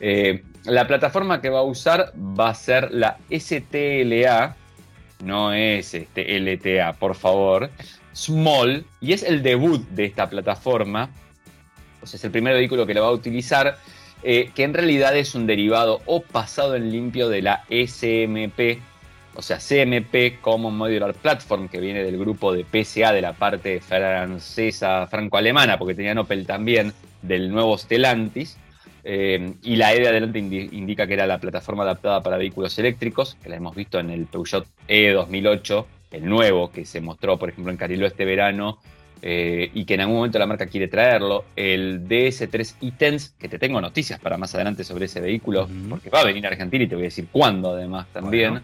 Eh, 0.00 0.42
la 0.64 0.86
plataforma 0.86 1.40
que 1.40 1.50
va 1.50 1.60
a 1.60 1.64
usar 1.64 2.12
va 2.16 2.50
a 2.50 2.54
ser 2.54 2.92
la 2.92 3.18
STLA, 3.30 4.56
no 5.22 5.52
es 5.52 5.94
este 5.94 6.38
LTA, 6.38 6.94
por 6.94 7.14
favor, 7.14 7.70
Small, 8.14 8.84
y 9.00 9.12
es 9.12 9.22
el 9.22 9.42
debut 9.42 9.86
de 9.90 10.06
esta 10.06 10.28
plataforma. 10.28 11.10
Pues 12.04 12.12
es 12.12 12.24
el 12.24 12.30
primer 12.30 12.52
vehículo 12.52 12.84
que 12.84 12.92
lo 12.92 13.00
va 13.00 13.08
a 13.08 13.12
utilizar, 13.12 13.78
eh, 14.22 14.50
que 14.54 14.62
en 14.62 14.74
realidad 14.74 15.16
es 15.16 15.34
un 15.34 15.46
derivado 15.46 16.02
o 16.04 16.20
pasado 16.20 16.76
en 16.76 16.92
limpio 16.92 17.30
de 17.30 17.40
la 17.40 17.64
SMP 17.70 18.78
o 19.36 19.40
sea, 19.40 19.58
CMP 19.58 20.38
Common 20.42 20.76
Modular 20.76 21.14
Platform, 21.14 21.68
que 21.68 21.80
viene 21.80 22.04
del 22.04 22.18
grupo 22.18 22.52
de 22.52 22.64
PSA 22.64 23.14
de 23.14 23.22
la 23.22 23.32
parte 23.32 23.80
francesa, 23.80 25.06
franco-alemana, 25.06 25.78
porque 25.78 25.94
tenían 25.94 26.18
Opel 26.18 26.46
también, 26.46 26.92
del 27.22 27.50
nuevo 27.50 27.78
Stellantis. 27.78 28.58
Eh, 29.02 29.54
y 29.62 29.76
la 29.76 29.94
E 29.94 30.00
de 30.00 30.08
adelante 30.08 30.38
indica 30.38 31.06
que 31.06 31.14
era 31.14 31.26
la 31.26 31.38
plataforma 31.38 31.84
adaptada 31.84 32.22
para 32.22 32.36
vehículos 32.36 32.78
eléctricos, 32.78 33.38
que 33.42 33.48
la 33.48 33.56
hemos 33.56 33.74
visto 33.74 33.98
en 33.98 34.10
el 34.10 34.26
Peugeot 34.26 34.66
E 34.88 35.10
2008, 35.10 35.86
el 36.10 36.26
nuevo, 36.26 36.70
que 36.70 36.84
se 36.84 37.00
mostró, 37.00 37.38
por 37.38 37.48
ejemplo, 37.48 37.72
en 37.72 37.78
Cariló 37.78 38.06
este 38.06 38.26
verano, 38.26 38.78
eh, 39.26 39.70
y 39.72 39.86
que 39.86 39.94
en 39.94 40.02
algún 40.02 40.16
momento 40.16 40.38
la 40.38 40.44
marca 40.44 40.66
quiere 40.66 40.86
traerlo. 40.86 41.46
El 41.56 42.06
DS3 42.06 42.74
e-Tense, 42.82 43.30
que 43.38 43.48
te 43.48 43.58
tengo 43.58 43.80
noticias 43.80 44.20
para 44.20 44.36
más 44.36 44.54
adelante 44.54 44.84
sobre 44.84 45.06
ese 45.06 45.18
vehículo, 45.18 45.66
porque 45.88 46.10
va 46.10 46.20
a 46.20 46.24
venir 46.24 46.44
a 46.44 46.50
Argentina 46.50 46.84
y 46.84 46.88
te 46.88 46.94
voy 46.94 47.04
a 47.04 47.06
decir 47.06 47.28
cuándo 47.32 47.70
además 47.70 48.06
también. 48.12 48.60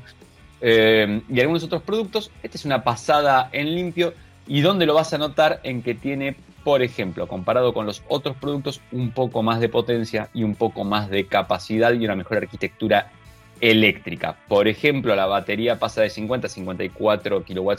Eh, 0.61 1.23
y 1.31 1.41
algunos 1.41 1.65
otros 1.65 1.81
productos. 1.81 2.31
Esta 2.43 2.59
es 2.59 2.67
una 2.67 2.85
pasada 2.85 3.49
en 3.53 3.75
limpio. 3.75 4.13
¿Y 4.47 4.61
dónde 4.61 4.85
lo 4.85 4.93
vas 4.93 5.15
a 5.15 5.19
notar? 5.19 5.61
En 5.63 5.81
que 5.81 5.95
tiene, 5.95 6.37
por 6.63 6.83
ejemplo, 6.83 7.27
comparado 7.27 7.73
con 7.73 7.87
los 7.87 8.03
otros 8.07 8.37
productos, 8.37 8.83
un 8.93 9.13
poco 9.13 9.43
más 9.43 9.61
de 9.61 9.71
potencia 9.71 10.29
y 10.35 10.43
un 10.43 10.57
poco 10.57 10.85
más 10.85 11.09
de 11.09 11.25
capacidad 11.25 11.95
y 11.95 12.05
una 12.05 12.17
mejor 12.17 12.37
arquitectura 12.37 13.11
eléctrica. 13.61 14.37
Por 14.49 14.69
ejemplo, 14.69 15.15
la 15.15 15.27
batería 15.27 15.79
pasa 15.79 16.03
de 16.03 16.11
50 16.11 16.47
a 16.47 16.51
54 16.51 17.45
kWh, 17.45 17.75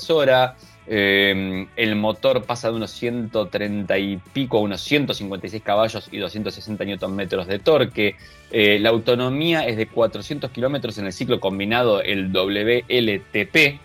eh, 0.87 1.67
el 1.75 1.95
motor 1.95 2.43
pasa 2.43 2.69
de 2.69 2.75
unos 2.75 2.91
130 2.91 3.97
y 3.97 4.17
pico 4.33 4.57
a 4.57 4.61
unos 4.61 4.81
156 4.81 5.63
caballos 5.63 6.09
y 6.11 6.17
260 6.17 6.83
Nm 6.83 7.27
de 7.27 7.59
torque. 7.59 8.15
Eh, 8.51 8.79
la 8.79 8.89
autonomía 8.89 9.65
es 9.67 9.77
de 9.77 9.87
400 9.87 10.51
kilómetros 10.51 10.97
en 10.97 11.05
el 11.05 11.13
ciclo 11.13 11.39
combinado, 11.39 12.01
el 12.01 12.31
WLTP. 12.31 13.79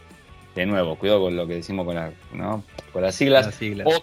De 0.55 0.67
nuevo, 0.67 0.97
cuidado 0.97 1.21
con 1.21 1.37
lo 1.37 1.47
que 1.47 1.55
decimos 1.57 1.85
con, 1.85 1.97
con 2.93 3.03
las 3.03 3.15
siglas. 3.15 3.47
O 3.85 4.03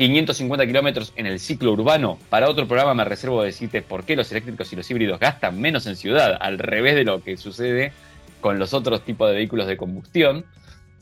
550 0.00 0.66
kilómetros 0.66 1.12
en 1.16 1.26
el 1.26 1.38
ciclo 1.38 1.72
urbano. 1.72 2.18
Para 2.30 2.48
otro 2.48 2.66
programa 2.66 2.94
me 2.94 3.04
reservo 3.04 3.42
decirte 3.42 3.82
por 3.82 4.04
qué 4.04 4.16
los 4.16 4.30
eléctricos 4.30 4.72
y 4.72 4.76
los 4.76 4.90
híbridos 4.90 5.20
gastan 5.20 5.60
menos 5.60 5.86
en 5.86 5.94
ciudad, 5.94 6.38
al 6.40 6.58
revés 6.58 6.94
de 6.94 7.04
lo 7.04 7.22
que 7.22 7.36
sucede 7.36 7.92
con 8.40 8.58
los 8.58 8.72
otros 8.72 9.04
tipos 9.04 9.28
de 9.28 9.36
vehículos 9.36 9.66
de 9.66 9.76
combustión. 9.76 10.46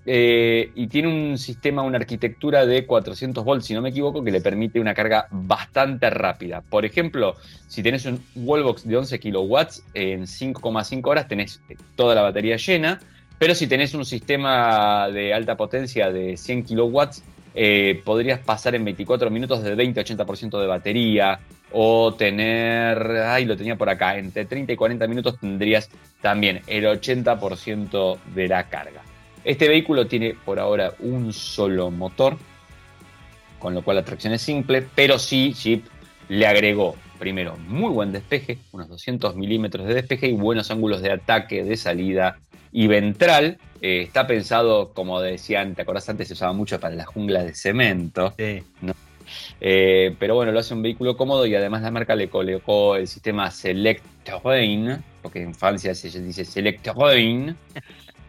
Eh, 0.05 0.73
y 0.75 0.89
tiene 0.89 1.07
un 1.07 1.39
sistema, 1.39 1.83
una 1.83 1.99
arquitectura 1.99 2.67
de 2.67 2.87
400 2.87 3.45
volts, 3.45 3.67
si 3.67 3.75
no 3.75 3.83
me 3.83 3.91
equivoco, 3.91 4.25
que 4.25 4.33
le 4.33 4.41
permite 4.41 4.81
una 4.81 4.95
carga 4.95 5.29
bastante 5.31 6.11
rápida. 6.11 6.63
Por 6.63 6.85
ejemplo, 6.85 7.37
si 7.69 7.85
tenés 7.85 8.05
un 8.05 8.21
wallbox 8.35 8.85
de 8.85 8.97
11 8.97 9.21
kilowatts, 9.21 9.85
en 9.95 10.23
5,5 10.23 11.09
horas 11.09 11.29
tenés 11.29 11.61
toda 11.95 12.17
la 12.17 12.23
batería 12.23 12.57
llena, 12.57 12.99
pero 13.39 13.55
si 13.55 13.69
tenés 13.69 13.95
un 13.95 14.05
sistema 14.05 15.09
de 15.09 15.33
alta 15.33 15.57
potencia 15.57 16.11
de 16.11 16.37
100 16.37 16.65
kilowatts, 16.65 17.23
eh, 17.55 18.01
podrías 18.05 18.41
pasar 18.41 18.75
en 18.75 18.85
24 18.85 19.31
minutos 19.31 19.63
de 19.63 19.75
20 19.75 20.01
a 20.01 20.05
80% 20.05 20.61
de 20.61 20.67
batería, 20.67 21.41
o 21.73 22.15
tener, 22.15 22.99
ay, 23.27 23.45
lo 23.45 23.57
tenía 23.57 23.77
por 23.77 23.89
acá, 23.89 24.17
entre 24.17 24.47
30 24.47 24.73
y 24.73 24.77
40 24.77 25.07
minutos 25.07 25.39
tendrías 25.39 25.91
también 26.21 26.63
el 26.67 26.85
80% 26.85 28.19
de 28.35 28.49
la 28.49 28.69
carga. 28.69 29.03
Este 29.45 29.69
vehículo 29.69 30.07
tiene 30.07 30.35
por 30.45 30.59
ahora 30.59 30.95
un 31.01 31.33
solo 31.33 31.91
motor, 31.91 32.37
con 33.59 33.75
lo 33.75 33.83
cual 33.83 33.97
la 33.97 34.05
tracción 34.05 34.33
es 34.33 34.43
simple, 34.43 34.87
pero 34.95 35.19
sí 35.19 35.53
Jeep 35.53 35.85
le 36.29 36.47
agregó 36.47 36.97
primero 37.19 37.57
muy 37.69 37.91
buen 37.91 38.13
despeje, 38.13 38.59
unos 38.73 38.89
200 38.89 39.37
milímetros 39.37 39.87
de 39.87 39.95
despeje 39.95 40.29
y 40.29 40.33
buenos 40.33 40.71
ángulos 40.71 41.03
de 41.03 41.13
ataque, 41.13 41.65
de 41.65 41.77
salida 41.77 42.39
y 42.73 42.87
ventral. 42.87 43.59
Eh, 43.81 44.03
está 44.03 44.27
pensado, 44.27 44.93
como 44.93 45.21
decían, 45.21 45.75
¿te 45.75 45.83
acordás 45.83 46.09
antes? 46.09 46.29
Se 46.29 46.35
usaba 46.35 46.53
mucho 46.53 46.81
para 46.81 46.95
la 46.95 47.05
jungla 47.05 47.45
de 47.45 47.55
cemento. 47.55 48.35
Sí. 48.37 48.63
Eh, 49.61 50.15
pero 50.19 50.35
bueno, 50.35 50.53
lo 50.53 50.61
hace 50.61 50.75
un 50.75 50.83
vehículo 50.83 51.17
cómodo 51.17 51.47
y 51.47 51.55
además 51.55 51.83
la 51.83 51.91
marca 51.91 52.15
le 52.15 52.29
colocó 52.29 52.97
el 52.97 53.07
sistema 53.07 53.51
Select 53.51 54.05
Terrain, 54.25 55.03
porque 55.23 55.43
en 55.43 55.55
Francia 55.55 55.95
se 55.95 56.09
dice 56.23 56.45
Select 56.45 56.83
Terrain, 56.83 57.55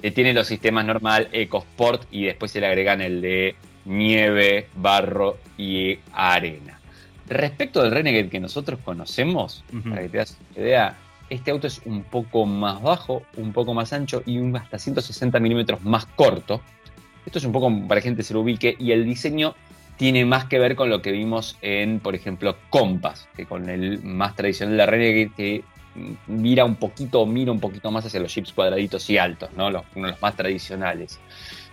eh, 0.02 0.12
tiene 0.12 0.34
los 0.34 0.48
sistemas 0.48 0.86
normal, 0.86 1.30
EcoSport 1.32 2.04
y 2.12 2.26
después 2.26 2.52
se 2.52 2.60
le 2.60 2.68
agregan 2.68 3.02
el 3.02 3.22
de 3.22 3.56
nieve, 3.86 4.68
barro 4.76 5.38
y 5.58 5.98
arena. 6.14 6.79
Respecto 7.30 7.84
del 7.84 7.92
Renegade 7.92 8.30
que 8.30 8.40
nosotros 8.40 8.80
conocemos, 8.84 9.64
para 9.88 10.02
que 10.02 10.10
te 10.10 10.18
das 10.18 10.38
una 10.56 10.66
idea, 10.66 10.98
este 11.30 11.52
auto 11.52 11.68
es 11.68 11.82
un 11.86 12.04
poco 12.04 12.48
más 12.48 12.82
bajo, 12.82 13.22
un 13.38 13.54
poco 13.54 13.76
más 13.76 13.94
ancho 13.94 14.24
y 14.26 14.40
un 14.40 14.56
hasta 14.58 14.80
160 14.80 15.40
milímetros 15.40 15.84
más 15.84 16.08
corto. 16.08 16.62
Esto 17.26 17.38
es 17.38 17.46
un 17.46 17.52
poco 17.52 17.72
para 17.88 18.02
que 18.02 18.08
gente 18.08 18.24
se 18.24 18.34
lo 18.34 18.42
ubique 18.42 18.76
y 18.80 18.92
el 18.92 19.06
diseño 19.06 19.54
tiene 19.98 20.26
más 20.26 20.46
que 20.46 20.58
ver 20.58 20.76
con 20.76 20.90
lo 20.90 21.02
que 21.02 21.12
vimos 21.12 21.58
en, 21.62 22.00
por 22.00 22.16
ejemplo, 22.16 22.56
Compass, 22.72 23.28
que 23.36 23.46
con 23.46 23.70
el 23.70 24.02
más 24.02 24.36
tradicional 24.36 24.78
de 24.78 24.86
Renegade 24.86 25.32
que 25.36 25.64
mira 26.28 26.66
un 26.66 26.78
poquito, 26.78 27.26
mira 27.26 27.52
un 27.52 27.60
poquito 27.60 27.92
más 27.92 28.06
hacia 28.06 28.20
los 28.20 28.34
jeeps 28.34 28.54
cuadraditos 28.54 29.10
y 29.10 29.18
altos, 29.18 29.50
¿no? 29.56 29.70
Los, 29.70 29.84
uno 29.96 30.08
de 30.08 30.14
los 30.14 30.22
más 30.22 30.36
tradicionales. 30.36 31.20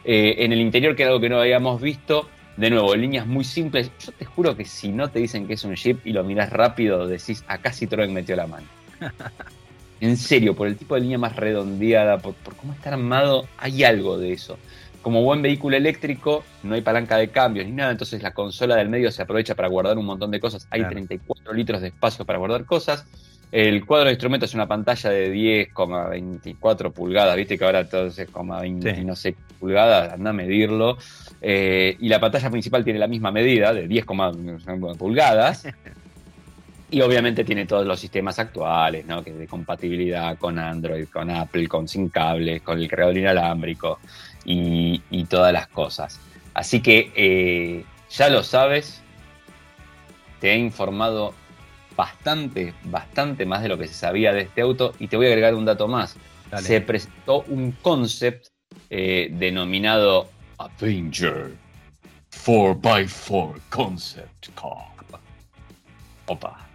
Eh, 0.05 0.37
en 0.39 0.53
el 0.53 0.61
interior, 0.61 0.95
que 0.97 1.03
era 1.03 1.11
algo 1.11 1.21
que 1.21 1.29
no 1.29 1.41
habíamos 1.41 1.81
visto, 1.81 2.29
de 2.57 2.71
nuevo, 2.71 2.95
líneas 2.95 3.27
muy 3.27 3.45
simples. 3.45 3.91
Yo 4.05 4.13
te 4.13 4.25
juro 4.25 4.57
que 4.57 4.65
si 4.65 4.89
no 4.89 5.09
te 5.09 5.19
dicen 5.19 5.47
que 5.47 5.55
es 5.55 5.65
un 5.65 5.75
jeep 5.75 6.07
y 6.07 6.13
lo 6.13 6.25
miras 6.25 6.51
rápido, 6.51 7.07
decís, 7.07 7.45
acá 7.49 7.71
Citroën 7.71 8.11
metió 8.11 8.35
la 8.37 8.47
mano. 8.47 8.67
en 10.01 10.17
serio, 10.17 10.55
por 10.55 10.67
el 10.67 10.77
tipo 10.77 10.95
de 10.95 11.03
línea 11.03 11.19
más 11.19 11.37
redondeada, 11.37 12.19
por, 12.19 12.35
cómo 12.57 12.73
está 12.73 12.91
armado, 12.91 13.47
hay 13.59 13.85
algo 13.85 14.19
de 14.19 14.33
eso. 14.33 14.59
Como 15.03 15.23
buen 15.23 15.43
vehículo 15.43 15.77
eléctrico, 15.77 16.45
no 16.63 16.75
hay 16.75 16.81
palanca 16.81 17.17
de 17.17 17.29
cambios 17.29 17.67
ni 17.67 17.73
nada, 17.73 17.93
entonces 17.93 18.23
la 18.23 18.33
consola 18.33 18.77
del 18.77 18.89
medio 18.89 19.13
se 19.13 19.23
aprovecha 19.23 19.55
para 19.55 19.69
guardar 19.69 19.97
un 19.99 20.07
montón 20.07 20.31
de 20.31 20.41
cosas. 20.41 20.67
Hay 20.71 20.83
34 20.85 21.53
litros 21.53 21.81
de 21.81 21.89
espacio 21.89 22.25
para 22.25 22.39
guardar 22.39 22.65
cosas. 22.65 23.07
El 23.53 23.87
cuadro 23.87 24.07
de 24.07 24.13
instrumentos 24.13 24.51
es 24.51 24.55
una 24.55 24.67
pantalla 24.67 25.11
de 25.11 25.33
10,24 25.33 26.93
pulgadas, 26.93 27.37
viste 27.37 27.57
que 27.57 27.65
ahora 27.65 27.89
todo 27.89 28.07
es 28.07 28.17
20 28.17 29.05
no 29.05 29.15
sé 29.15 29.37
pulgadas, 29.61 30.13
anda 30.13 30.31
a 30.31 30.33
medirlo. 30.33 30.99
Eh, 31.41 31.97
y 32.01 32.09
la 32.09 32.19
pantalla 32.21 32.51
principal 32.51 32.85
tiene 32.85 32.99
la 32.99 33.09
misma 33.09 33.31
medida, 33.31 33.73
de 33.73 33.87
10, 33.89 34.05
pulgadas. 34.99 35.67
y 36.91 37.01
obviamente 37.01 37.45
tiene 37.45 37.67
todos 37.67 37.87
los 37.87 37.99
sistemas 37.99 38.39
actuales, 38.39 39.07
¿no? 39.07 39.23
Que 39.23 39.33
de 39.33 39.47
compatibilidad 39.47 40.39
con 40.39 40.59
Android, 40.59 41.09
con 41.09 41.31
Apple, 41.31 41.67
con 41.69 41.89
sin 41.89 42.09
cables, 42.09 42.63
con 42.63 42.79
el 42.79 42.89
cargador 42.89 43.17
inalámbrico 43.17 43.99
y, 44.45 45.03
y 45.11 45.25
todas 45.25 45.53
las 45.53 45.67
cosas. 45.69 46.21
Así 46.55 46.81
que 46.81 47.13
eh, 47.17 47.85
ya 48.11 48.31
lo 48.31 48.43
sabes, 48.43 49.03
te 50.41 50.53
he 50.53 50.57
informado 50.57 51.35
bastante, 51.97 52.73
bastante 52.85 53.47
más 53.47 53.63
de 53.63 53.69
lo 53.69 53.79
que 53.79 53.89
se 53.89 53.95
sabía 53.95 54.33
de 54.33 54.43
este 54.43 54.63
auto. 54.63 54.93
Y 54.99 55.09
te 55.09 55.17
voy 55.17 55.27
a 55.27 55.31
agregar 55.31 55.55
un 55.55 55.65
dato 55.65 55.89
más. 55.89 56.17
Se 56.63 56.81
presentó 56.81 57.43
un 57.49 57.73
concept 57.73 58.47
eh, 58.89 59.29
denominado 59.33 60.31
Avenger 60.59 61.53
4x4 62.31 63.61
Concept 63.71 64.49
Car. 64.55 64.97
Opa. 66.27 66.69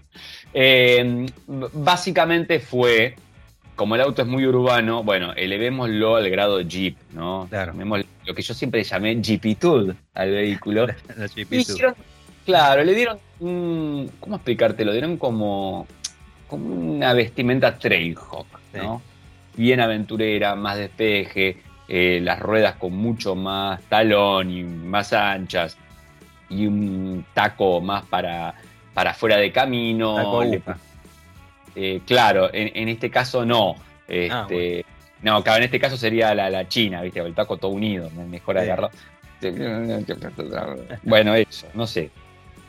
Eh, 0.54 1.26
básicamente 1.48 2.60
fue, 2.60 3.16
como 3.76 3.96
el 3.96 4.02
auto 4.02 4.22
es 4.22 4.28
muy 4.28 4.46
urbano, 4.46 5.04
bueno, 5.04 5.34
elevémoslo 5.34 6.16
al 6.16 6.30
grado 6.30 6.62
Jeep, 6.62 6.98
¿no? 7.14 7.48
Claro. 7.50 7.74
Lo 8.26 8.36
que 8.36 8.42
yo 8.42 8.54
siempre 8.54 8.84
llamé 8.84 9.22
Jeepitude 9.22 9.96
al 10.14 10.32
vehículo. 10.32 10.88
La, 11.18 11.96
Claro, 12.46 12.84
le 12.84 12.96
dieron 12.96 13.20
un. 13.40 14.12
¿Cómo 14.20 14.38
explicarte? 14.38 14.84
Lo 14.84 14.92
dieron 14.92 15.18
como, 15.18 15.86
como 16.48 16.96
una 16.96 17.14
vestimenta 17.14 17.78
Trailhawk, 17.78 18.48
¿no? 18.74 19.02
Bien 19.56 19.80
aventurera, 19.80 20.56
más 20.56 20.78
despeje, 20.78 21.58
eh, 21.94 22.22
las 22.22 22.40
ruedas 22.40 22.76
con 22.76 22.96
mucho 22.96 23.36
más 23.36 23.82
talón 23.90 24.50
y 24.50 24.64
más 24.64 25.12
anchas, 25.12 25.78
y 26.50 26.66
un 26.66 27.26
taco 27.34 27.82
más 27.82 28.06
para, 28.06 28.56
para 28.94 29.14
fuera 29.14 29.36
de 29.36 29.52
camino. 29.52 30.42
Eh, 31.76 32.00
claro, 32.08 32.50
en, 32.54 32.88
este 32.88 33.10
caso 33.10 33.46
no. 33.46 33.76
Este, 34.08 34.86
ah, 34.88 35.16
No, 35.22 35.44
claro, 35.44 35.58
en 35.58 35.64
este 35.66 35.82
caso 35.82 35.98
sería 35.98 36.34
la, 36.34 36.50
la 36.50 36.66
China, 36.70 37.02
¿viste? 37.02 37.20
El 37.20 37.36
taco 37.36 37.58
todo 37.58 37.72
unido, 37.72 38.10
mejor 38.10 38.58
agarrado. 38.58 38.92
Bueno, 41.04 41.36
eso, 41.36 41.68
no 41.74 41.86
sé 41.86 42.10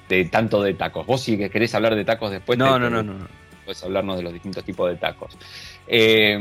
de 0.08 0.24
tanto 0.24 0.64
de 0.64 0.74
tacos. 0.74 1.06
Vos 1.06 1.20
si 1.20 1.36
querés 1.48 1.72
hablar 1.76 1.94
de 1.94 2.04
tacos 2.04 2.32
después. 2.32 2.58
No, 2.58 2.76
no, 2.76 2.90
no, 2.90 3.04
no, 3.04 3.28
Puedes 3.64 3.84
hablarnos 3.84 4.16
de 4.16 4.24
los 4.24 4.32
distintos 4.32 4.64
tipos 4.64 4.90
de 4.90 4.96
tacos. 4.96 5.38
Eh, 5.86 6.36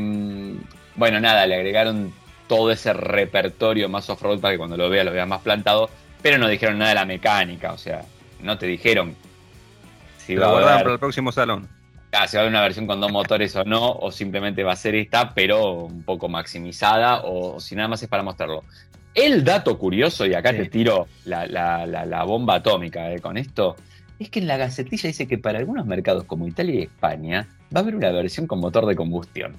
bueno, 0.95 1.19
nada, 1.19 1.45
le 1.45 1.55
agregaron 1.55 2.11
todo 2.51 2.69
ese 2.69 2.91
repertorio 2.91 3.87
más 3.87 4.09
off-road 4.09 4.41
para 4.41 4.53
que 4.53 4.57
cuando 4.57 4.75
lo 4.75 4.89
veas 4.89 5.05
lo 5.05 5.13
veas 5.13 5.25
más 5.25 5.39
plantado, 5.39 5.89
pero 6.21 6.37
no 6.37 6.49
dijeron 6.49 6.77
nada 6.77 6.89
de 6.89 6.95
la 6.95 7.05
mecánica, 7.05 7.71
o 7.71 7.77
sea, 7.77 8.03
no 8.41 8.57
te 8.57 8.65
dijeron 8.65 9.15
si 10.17 10.35
lo 10.35 10.51
guardaron 10.51 10.81
para 10.81 10.93
el 10.95 10.99
próximo 10.99 11.31
salón. 11.31 11.69
Ah, 12.11 12.27
si 12.27 12.35
va 12.35 12.41
a 12.41 12.43
haber 12.43 12.51
una 12.51 12.61
versión 12.61 12.87
con 12.87 12.99
dos 12.99 13.09
motores 13.09 13.55
o 13.55 13.63
no, 13.63 13.93
o 13.93 14.11
simplemente 14.11 14.65
va 14.65 14.73
a 14.73 14.75
ser 14.75 14.95
esta, 14.95 15.33
pero 15.33 15.85
un 15.85 16.03
poco 16.03 16.27
maximizada, 16.27 17.21
o 17.23 17.61
si 17.61 17.73
nada 17.73 17.87
más 17.87 18.03
es 18.03 18.09
para 18.09 18.21
mostrarlo. 18.21 18.65
El 19.15 19.45
dato 19.45 19.77
curioso, 19.77 20.25
y 20.25 20.33
acá 20.33 20.51
te 20.51 20.65
tiro 20.65 21.07
la, 21.23 22.23
bomba 22.27 22.55
atómica 22.55 23.13
eh, 23.13 23.21
con 23.21 23.37
esto, 23.37 23.77
es 24.19 24.29
que 24.29 24.39
en 24.39 24.47
la 24.47 24.57
gacetilla 24.57 25.07
dice 25.07 25.25
que 25.25 25.37
para 25.37 25.59
algunos 25.59 25.85
mercados 25.85 26.25
como 26.25 26.49
Italia 26.49 26.75
y 26.75 26.83
España 26.83 27.47
va 27.73 27.79
a 27.79 27.83
haber 27.83 27.95
una 27.95 28.11
versión 28.11 28.45
con 28.45 28.59
motor 28.59 28.85
de 28.87 28.95
combustión. 28.97 29.55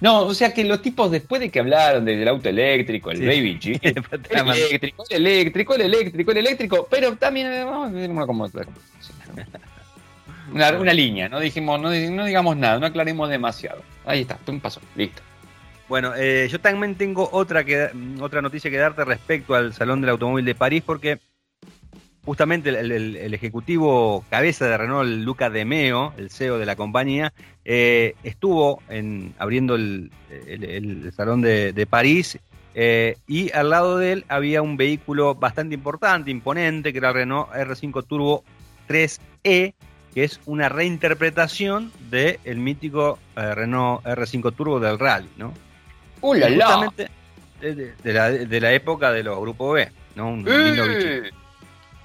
No, 0.00 0.22
o 0.22 0.34
sea 0.34 0.52
que 0.52 0.64
los 0.64 0.82
tipos 0.82 1.10
después 1.10 1.40
de 1.40 1.50
que 1.50 1.60
hablaron 1.60 2.04
del 2.04 2.26
auto 2.28 2.48
eléctrico, 2.48 3.10
el 3.10 3.20
Baby 3.20 3.58
G, 3.58 3.80
el 3.82 4.48
eléctrico, 4.48 5.04
el 5.08 5.26
eléctrico, 5.26 5.74
el 5.74 5.80
eléctrico, 5.82 6.30
el 6.30 6.36
eléctrico, 6.38 6.88
pero 6.90 7.16
también 7.16 7.52
eh, 7.52 7.64
vamos 7.64 7.88
a 7.88 7.92
tener 7.92 8.10
una, 8.10 8.26
una, 10.52 10.78
una 10.78 10.92
línea, 10.92 11.28
no 11.28 11.40
dijimos, 11.40 11.80
no, 11.80 11.90
digamos 11.90 12.56
nada, 12.56 12.78
no 12.78 12.86
aclaremos 12.86 13.28
demasiado. 13.28 13.82
Ahí 14.04 14.22
está, 14.22 14.38
un 14.46 14.60
paso, 14.60 14.80
listo. 14.96 15.22
Bueno, 15.88 16.12
eh, 16.16 16.48
yo 16.50 16.60
también 16.60 16.96
tengo 16.96 17.28
otra, 17.32 17.64
que, 17.64 17.90
otra 18.20 18.42
noticia 18.42 18.70
que 18.70 18.78
darte 18.78 19.04
respecto 19.04 19.54
al 19.54 19.74
Salón 19.74 20.00
del 20.00 20.10
Automóvil 20.10 20.44
de 20.44 20.54
París, 20.54 20.82
porque 20.84 21.18
justamente 22.24 22.70
el, 22.70 23.34
ejecutivo 23.34 24.24
cabeza 24.30 24.66
de 24.66 24.76
Renault, 24.76 25.24
Luca 25.24 25.50
De 25.50 25.64
Meo, 25.64 26.12
el 26.16 26.30
CEO 26.30 26.58
de 26.58 26.66
la 26.66 26.76
compañía, 26.76 27.32
eh, 27.64 28.14
estuvo 28.22 28.82
en, 28.88 29.34
abriendo 29.38 29.74
el, 29.74 30.10
Salón 31.16 31.42
de, 31.42 31.86
París 31.88 32.38
eh, 32.74 33.16
y 33.26 33.52
al 33.52 33.70
lado 33.70 33.98
de 33.98 34.12
él 34.12 34.24
había 34.28 34.62
un 34.62 34.76
vehículo 34.76 35.34
bastante 35.34 35.74
importante, 35.74 36.30
imponente, 36.30 36.92
que 36.92 36.98
era 36.98 37.08
el 37.08 37.14
Renault 37.14 37.50
R5 37.50 38.06
Turbo 38.06 38.44
3E, 38.88 39.74
que 40.14 40.24
es 40.24 40.40
una 40.46 40.68
reinterpretación 40.68 41.92
del 42.10 42.56
mítico 42.56 43.18
Renault 43.36 44.02
R5 44.04 44.54
Turbo 44.54 44.80
del 44.80 44.98
Rally, 44.98 45.28
¿no? 45.36 45.52
justamente 46.20 47.10
de, 47.60 48.60
la, 48.60 48.72
época 48.72 49.12
de 49.12 49.22
los 49.22 49.38
grupos 49.40 49.74
B, 49.74 49.88
¿no? 50.16 50.28
Un 50.28 50.44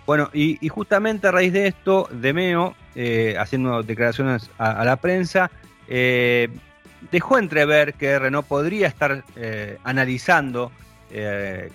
Bueno, 0.09 0.31
y, 0.33 0.67
justamente 0.69 1.27
a 1.27 1.31
raíz 1.31 1.53
de 1.53 1.67
esto, 1.67 2.09
Demeo, 2.11 2.73
eh, 2.95 3.35
haciendo 3.37 3.83
declaraciones 3.83 4.49
a, 4.57 4.83
la 4.83 4.95
prensa, 4.95 5.51
eh, 5.87 6.49
dejó 7.11 7.37
entrever 7.37 7.93
que 7.93 8.17
Renault 8.17 8.47
podría 8.47 8.87
estar 8.87 9.23
eh, 9.35 9.77
analizando 9.83 10.71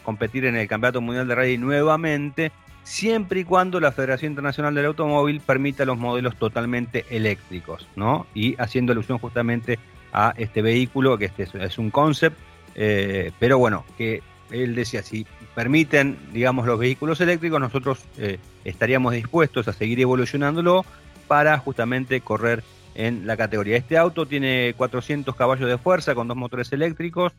competir 0.03 0.47
en 0.47 0.57
el 0.57 0.67
Campeonato 0.67 1.01
Mundial 1.01 1.29
de 1.29 1.35
Rally 1.37 1.59
nuevamente, 1.59 2.51
siempre 2.83 3.39
y 3.39 3.45
cuando 3.45 3.79
la 3.79 3.93
Federación 3.93 4.33
Internacional 4.33 4.75
del 4.75 4.87
Automóvil 4.87 5.41
permita 5.41 5.85
los 5.85 5.97
modelos 5.97 6.37
totalmente 6.37 7.05
eléctricos, 7.11 7.87
¿no? 7.95 8.27
Y 8.35 8.61
haciendo 8.61 8.91
alusión 8.91 9.19
justamente 9.19 9.79
a 10.13 10.35
este 10.37 10.61
vehículo, 10.61 11.19
que 11.19 11.27
este 11.27 11.47
es 11.61 11.79
un 11.79 11.93
concept, 11.93 12.37
eh, 12.75 13.31
pero 13.39 13.59
bueno, 13.59 13.85
que 13.97 14.25
él 14.51 14.75
decía, 14.75 15.05
si 15.05 15.25
permiten, 15.55 16.17
digamos, 16.33 16.67
los 16.67 16.79
vehículos 16.79 17.21
eléctricos, 17.21 17.61
nosotros 17.61 18.05
eh, 18.19 18.39
estaríamos 18.65 19.15
dispuestos 19.15 19.69
a 19.69 19.73
seguir 19.73 20.01
evolucionándolo 20.01 20.85
para 21.29 21.59
justamente 21.59 22.21
correr 22.21 22.63
en 22.95 23.27
la 23.27 23.37
categoría. 23.37 23.77
Este 23.77 23.97
auto 23.97 24.27
tiene 24.27 24.75
400 24.77 25.35
caballos 25.35 25.69
de 25.69 25.79
fuerza 25.79 26.15
con 26.15 26.29
dos 26.29 26.37
motores 26.37 26.73
eléctricos. 26.73 27.33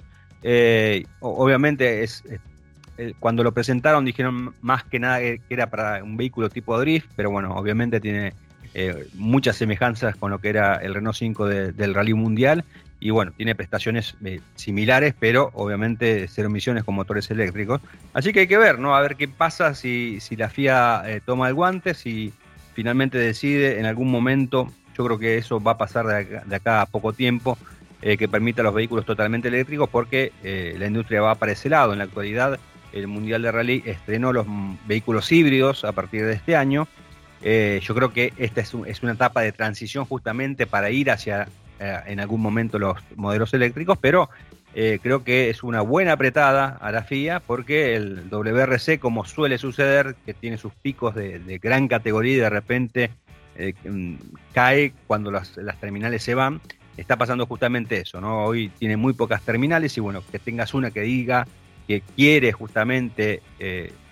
Eh, 0.44 1.06
obviamente 1.20 2.04
es, 2.04 2.24
cuando 3.20 3.44
lo 3.44 3.52
presentaron 3.52 4.06
dijeron 4.06 4.54
más 4.62 4.84
que 4.84 5.00
nada 5.00 5.20
que 5.20 5.42
era 5.50 5.70
para 5.70 6.04
un 6.04 6.18
vehículo 6.18 6.50
tipo 6.50 6.80
drift, 6.80 7.10
pero 7.16 7.32
bueno, 7.32 7.56
obviamente 7.56 8.00
tiene 8.00 8.34
muchas 9.14 9.56
semejanzas 9.56 10.18
con 10.18 10.32
lo 10.32 10.40
que 10.40 10.50
era 10.50 10.76
el 10.76 10.94
Renault 10.94 11.16
5 11.16 11.46
del 11.48 11.94
Rally 11.94 12.14
Mundial 12.14 12.66
y 13.00 13.10
bueno, 13.10 13.32
tiene 13.36 13.56
prestaciones 13.56 14.16
eh, 14.24 14.40
similares, 14.56 15.14
pero 15.20 15.52
obviamente 15.54 16.28
cero 16.28 16.48
emisiones 16.48 16.84
con 16.84 16.96
motores 16.96 17.30
eléctricos. 17.30 17.82
Así 18.14 18.32
que 18.32 18.42
hay 18.42 18.48
que 18.48 18.58
ver, 18.58 18.80
¿no? 18.80 18.96
A 18.96 19.02
ver 19.02 19.16
qué 19.16 19.28
pasa 19.28 19.76
si, 19.76 20.20
si 20.22 20.36
la 20.36 20.50
FIA 20.50 21.04
eh, 21.06 21.22
toma 21.24 21.48
el 21.48 21.54
guante, 21.54 21.94
si 21.94 22.34
finalmente 22.74 23.18
decide 23.18 23.80
en 23.80 23.86
algún 23.86 24.10
momento, 24.10 24.72
yo 24.98 25.06
creo 25.06 25.20
que 25.20 25.38
eso 25.38 25.62
va 25.62 25.72
a 25.72 25.78
pasar 25.78 26.06
de 26.46 26.56
acá, 26.56 26.82
a 26.82 26.86
poco 26.86 27.14
tiempo, 27.14 27.58
eh, 28.02 28.18
que 28.18 28.28
permita 28.28 28.64
los 28.64 28.74
vehículos 28.74 29.06
totalmente 29.06 29.50
eléctricos, 29.50 29.90
porque 29.90 30.32
la 30.78 30.88
industria 30.88 31.22
va 31.22 31.36
para 31.36 31.52
ese 31.52 31.70
lado. 31.70 31.92
En 31.94 32.00
la 32.00 32.06
actualidad, 32.06 32.60
el 32.94 33.08
Mundial 33.08 33.42
de 33.42 33.52
Rally 33.52 33.84
estrenó 33.86 34.32
los 34.32 34.46
vehículos 34.88 35.32
híbridos 35.32 35.84
a 35.84 35.92
partir 35.92 36.26
de 36.26 36.34
este 36.34 36.56
año. 36.56 36.88
yo 37.42 37.96
creo 37.96 38.14
que 38.14 38.34
esta 38.38 38.62
es, 38.62 38.74
es 38.88 39.04
una 39.04 39.14
etapa 39.14 39.42
de 39.42 39.52
transición 39.52 40.06
justamente 40.06 40.66
para 40.66 40.90
ir 40.92 41.12
hacia 41.12 41.48
eh, 41.80 42.00
en 42.08 42.20
algún 42.20 42.42
momento 42.42 42.80
los 42.80 42.98
modelos 43.16 43.54
eléctricos, 43.54 43.98
pero 44.00 44.30
eh, 44.74 45.00
creo 45.02 45.24
que 45.24 45.50
es 45.50 45.64
una 45.64 45.82
buena 45.82 46.14
apretada 46.14 46.78
a 46.82 46.92
la 46.92 47.04
FIA 47.04 47.40
porque 47.40 47.96
el 47.96 48.30
WRC, 48.30 49.00
como 49.00 49.24
suele 49.24 49.58
suceder, 49.58 50.16
que 50.26 50.34
tiene 50.34 50.58
sus 50.58 50.74
picos 50.74 51.16
de, 51.16 51.60
gran 51.62 51.88
categoría 51.88 52.34
y 52.34 52.40
de 52.40 52.50
repente 52.50 53.10
eh, 53.58 53.74
mm, 53.84 54.16
cae 54.54 54.94
cuando 55.08 55.32
las, 55.32 55.54
terminales 55.80 56.24
se 56.24 56.36
van, 56.36 56.60
está 56.98 57.16
pasando 57.16 57.46
justamente 57.46 58.02
eso, 58.02 58.20
¿no? 58.20 58.44
Hoy 58.44 58.70
tiene 58.78 58.98
muy 58.98 59.14
pocas 59.14 59.42
terminales 59.44 59.98
y 59.98 60.02
bueno, 60.02 60.22
que 60.30 60.40
tengas 60.40 60.74
una 60.74 60.92
que 60.92 61.02
diga 61.02 61.48
que 61.88 62.02
quiere 62.16 62.52
justamente 62.52 63.42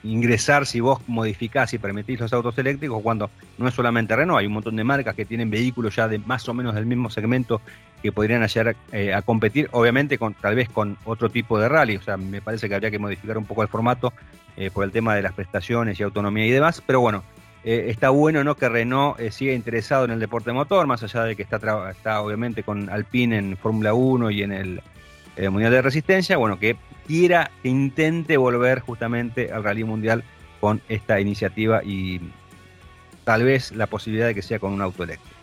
ingresar 0.04 0.66
si 0.66 0.80
vos 0.80 1.00
modificás 1.08 1.74
y 1.74 1.78
permitís 1.78 2.20
los 2.20 2.34
autos 2.34 2.58
eléctricos, 2.58 3.02
cuando 3.02 3.30
no 3.58 3.68
es 3.68 3.74
solamente 3.74 4.16
Renault, 4.16 4.40
hay 4.40 4.48
un 4.48 4.54
montón 4.54 4.76
de 4.76 4.84
marcas 4.84 5.16
que 5.16 5.26
tienen 5.26 5.50
vehículos 5.50 5.96
ya 5.96 6.08
de 6.08 6.20
más 6.20 6.48
o 6.50 6.54
menos 6.54 6.76
del 6.76 6.86
mismo 6.86 7.10
segmento 7.10 7.62
que 8.02 8.12
podrían 8.12 8.46
llegar 8.46 8.76
eh, 8.92 9.14
a 9.14 9.22
competir, 9.22 9.70
obviamente 9.72 10.18
con 10.18 10.34
tal 10.34 10.56
vez 10.56 10.68
con 10.68 10.98
otro 11.06 11.30
tipo 11.30 11.58
de 11.58 11.70
rally, 11.70 11.96
o 11.96 12.02
sea, 12.02 12.18
me 12.18 12.42
parece 12.42 12.68
que 12.68 12.76
habría 12.76 12.92
que 12.92 13.00
modificar 13.00 13.38
un 13.38 13.46
poco 13.46 13.62
el 13.62 13.70
formato 13.70 14.12
eh, 14.58 14.70
por 14.72 14.84
el 14.84 14.92
tema 14.92 15.16
de 15.16 15.22
las 15.22 15.34
prestaciones 15.34 16.00
y 16.00 16.04
autonomía 16.04 16.46
y 16.46 16.52
demás, 16.52 16.84
pero 16.86 17.00
bueno, 17.00 17.24
eh, 17.64 17.86
está 17.88 18.10
bueno 18.10 18.44
¿no? 18.44 18.56
que 18.56 18.68
Renault 18.68 19.18
siga 19.30 19.54
interesado 19.54 20.04
en 20.04 20.12
el 20.12 20.20
deporte 20.20 20.52
motor, 20.52 20.86
más 20.86 21.02
allá 21.02 21.24
de 21.24 21.38
que 21.38 21.44
está, 21.44 21.58
está 21.90 22.22
obviamente 22.22 22.64
con 22.64 22.90
Alpine 22.90 23.38
en 23.38 23.56
Fórmula 23.56 23.94
1 23.94 24.32
y 24.32 24.44
en 24.44 24.52
el 24.52 24.82
Mundial 25.50 25.72
de 25.72 25.82
Resistencia, 25.82 26.36
bueno, 26.36 26.60
que 26.60 26.76
quiera, 27.08 27.52
que 27.62 27.70
intente 27.70 28.38
volver 28.38 28.80
justamente 28.80 29.52
al 29.52 29.64
rally 29.64 29.84
mundial 29.84 30.24
con 30.60 30.82
esta 30.88 31.20
iniciativa 31.20 31.84
y 31.84 32.22
tal 33.24 33.44
vez 33.44 33.72
la 33.72 33.88
posibilidad 33.88 34.28
de 34.28 34.36
que 34.36 34.42
sea 34.42 34.60
con 34.60 34.74
un 34.74 34.82
auto 34.82 35.04
eléctrico. 35.04 35.34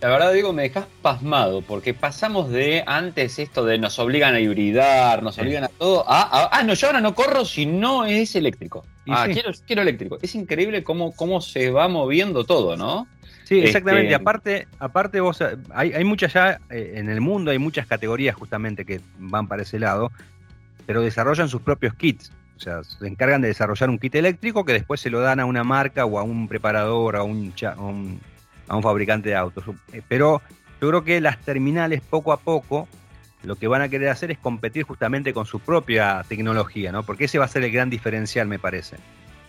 La 0.00 0.10
verdad, 0.10 0.32
digo, 0.34 0.52
me 0.52 0.62
dejas 0.62 0.86
pasmado, 1.00 1.62
porque 1.62 1.94
pasamos 1.94 2.50
de 2.50 2.84
antes 2.86 3.38
esto 3.38 3.64
de 3.64 3.78
nos 3.78 3.98
obligan 3.98 4.34
a 4.34 4.40
hibridar, 4.40 5.22
nos 5.22 5.38
obligan 5.38 5.64
a 5.64 5.68
todo, 5.68 6.04
a, 6.06 6.50
ah, 6.52 6.62
no, 6.64 6.74
yo 6.74 6.88
ahora 6.88 7.00
no 7.00 7.14
corro 7.14 7.46
si 7.46 7.64
no 7.64 8.04
es 8.04 8.36
eléctrico. 8.36 8.84
ah, 9.08 9.26
quiero, 9.32 9.50
quiero 9.66 9.82
eléctrico. 9.82 10.18
Es 10.20 10.34
increíble 10.34 10.84
cómo, 10.84 11.12
cómo 11.12 11.40
se 11.40 11.70
va 11.70 11.88
moviendo 11.88 12.44
todo, 12.44 12.76
¿no? 12.76 13.08
Sí, 13.44 13.60
exactamente. 13.60 14.08
Este, 14.08 14.14
aparte, 14.14 14.68
aparte 14.78 15.20
vos, 15.20 15.42
hay, 15.70 15.92
hay 15.92 16.04
muchas 16.04 16.32
ya, 16.34 16.60
eh, 16.68 16.92
en 16.96 17.08
el 17.08 17.22
mundo 17.22 17.50
hay 17.50 17.58
muchas 17.58 17.86
categorías 17.86 18.36
justamente 18.36 18.84
que 18.84 19.00
van 19.18 19.48
para 19.48 19.62
ese 19.62 19.78
lado 19.78 20.12
pero 20.86 21.02
desarrollan 21.02 21.48
sus 21.48 21.62
propios 21.62 21.94
kits. 21.94 22.32
O 22.56 22.60
sea, 22.60 22.82
se 22.84 23.06
encargan 23.06 23.42
de 23.42 23.48
desarrollar 23.48 23.90
un 23.90 23.98
kit 23.98 24.14
eléctrico 24.14 24.64
que 24.64 24.72
después 24.72 25.00
se 25.00 25.10
lo 25.10 25.20
dan 25.20 25.40
a 25.40 25.44
una 25.44 25.62
marca 25.62 26.06
o 26.06 26.18
a 26.18 26.22
un 26.22 26.48
preparador, 26.48 27.16
a 27.16 27.22
un, 27.22 27.52
a 27.62 27.74
un, 27.74 28.82
fabricante 28.82 29.28
de 29.28 29.36
autos. 29.36 29.64
Eh, 29.92 30.00
pero 30.08 30.40
yo 30.80 30.88
creo 30.88 31.04
que 31.04 31.20
las 31.20 31.38
terminales 31.38 32.00
poco 32.00 32.32
a 32.32 32.38
poco 32.38 32.88
lo 33.42 33.56
que 33.56 33.68
van 33.68 33.82
a 33.82 33.88
querer 33.88 34.08
hacer 34.08 34.30
es 34.30 34.38
competir 34.38 34.84
justamente 34.84 35.32
con 35.32 35.46
su 35.46 35.60
propia 35.60 36.24
tecnología, 36.28 36.92
¿no? 36.92 37.02
Porque 37.04 37.24
ese 37.24 37.38
va 37.38 37.44
a 37.44 37.48
ser 37.48 37.62
el 37.62 37.70
gran 37.70 37.90
diferencial, 37.90 38.48
me 38.48 38.58
parece, 38.58 38.96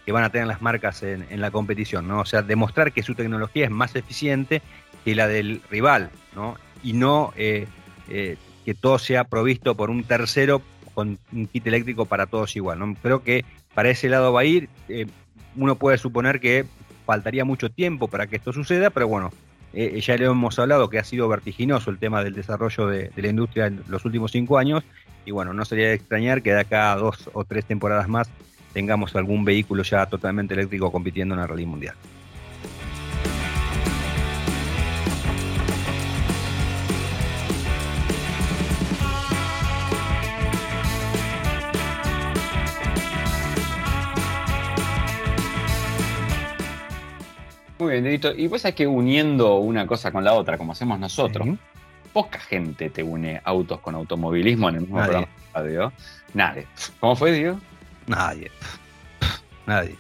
que 0.06 0.12
van 0.12 0.23
a 0.23 0.30
tener 0.30 0.47
las 0.47 0.62
marcas 0.62 1.02
en, 1.04 1.26
la 1.41 1.50
competición, 1.50 2.08
¿no? 2.08 2.19
O 2.19 2.26
sea, 2.26 2.41
demostrar 2.41 2.91
que 2.91 3.02
su 3.02 3.15
tecnología 3.15 3.65
es 3.65 3.71
más 3.71 3.95
eficiente 3.95 4.62
que 5.04 5.15
la 5.15 5.28
del 5.28 5.62
rival, 5.71 6.12
¿no? 6.36 6.56
Y 6.84 6.93
no 6.93 7.34
eh, 7.38 7.67
eh, 8.10 8.38
que 8.65 8.73
todo 8.76 9.00
sea 9.00 9.23
provisto 9.23 9.76
por 9.76 9.89
un 9.89 10.04
tercero 10.04 10.62
con 10.98 11.20
un 11.32 11.46
kit 11.46 11.68
eléctrico 11.68 12.08
para 12.08 12.26
todos 12.26 12.56
igual. 12.56 12.80
¿no? 12.80 12.96
Creo 13.04 13.22
que 13.22 13.46
para 13.76 13.92
ese 13.92 14.10
lado 14.10 14.34
va 14.34 14.42
a 14.42 14.46
ir. 14.46 14.68
Eh, 14.90 15.06
uno 15.56 15.76
puede 15.76 16.00
suponer 16.00 16.40
que 16.40 16.66
faltaría 17.06 17.46
mucho 17.46 17.70
tiempo 17.70 18.08
para 18.08 18.26
que 18.26 18.38
esto 18.38 18.52
suceda, 18.52 18.90
pero 18.90 19.08
bueno, 19.08 19.30
eh, 19.74 20.02
ya 20.02 20.18
le 20.18 20.26
hemos 20.26 20.58
hablado 20.58 20.90
que 20.90 20.98
ha 20.98 21.04
sido 21.04 21.30
vertiginoso 21.30 21.92
el 21.92 22.00
tema 22.00 22.24
del 22.24 22.34
desarrollo 22.34 22.88
de, 22.88 23.12
la 23.16 23.28
industria 23.28 23.68
en 23.68 23.84
los 23.88 24.06
últimos 24.06 24.32
cinco 24.32 24.58
años. 24.58 24.84
Y 25.24 25.30
bueno, 25.30 25.54
no 25.54 25.66
sería 25.66 25.90
de 25.90 25.94
extrañar 25.94 26.42
que 26.42 26.54
de 26.54 26.62
acá 26.62 26.94
a 26.94 26.96
dos 26.96 27.30
o 27.32 27.46
tres 27.46 27.66
temporadas 27.66 28.08
más 28.08 28.28
tengamos 28.74 29.16
algún 29.16 29.46
vehículo 29.46 29.84
ya 29.84 30.08
totalmente 30.08 30.56
eléctrico 30.56 30.92
compitiendo 30.92 31.36
en 31.36 31.42
la 31.42 31.46
rally 31.46 31.68
mundial. 31.68 31.94
Muy 47.80 47.92
bien, 47.92 48.04
Didito. 48.04 48.34
Y 48.36 48.48
pues 48.48 48.66
es 48.66 48.74
que 48.74 48.88
uniendo 48.88 49.58
una 49.58 49.86
cosa 49.86 50.12
con 50.12 50.24
la 50.24 50.34
otra, 50.34 50.58
como 50.58 50.72
hacemos 50.72 51.00
nosotros, 51.00 51.48
poca 52.12 52.40
gente 52.40 52.90
te 52.90 53.04
une 53.04 53.42
autos 53.44 53.80
con 53.80 53.96
automovilismo 53.96 54.70
en 54.70 54.76
el 54.76 54.82
mismo 54.82 54.98
programa 54.98 55.28
de 55.28 55.54
radio. 55.54 55.94
Nadie. 56.34 56.66
¿Cómo 57.00 57.16
fue, 57.16 57.32
Diego? 57.32 57.60
Nadie. 58.08 58.52
Nadie. 59.66 59.96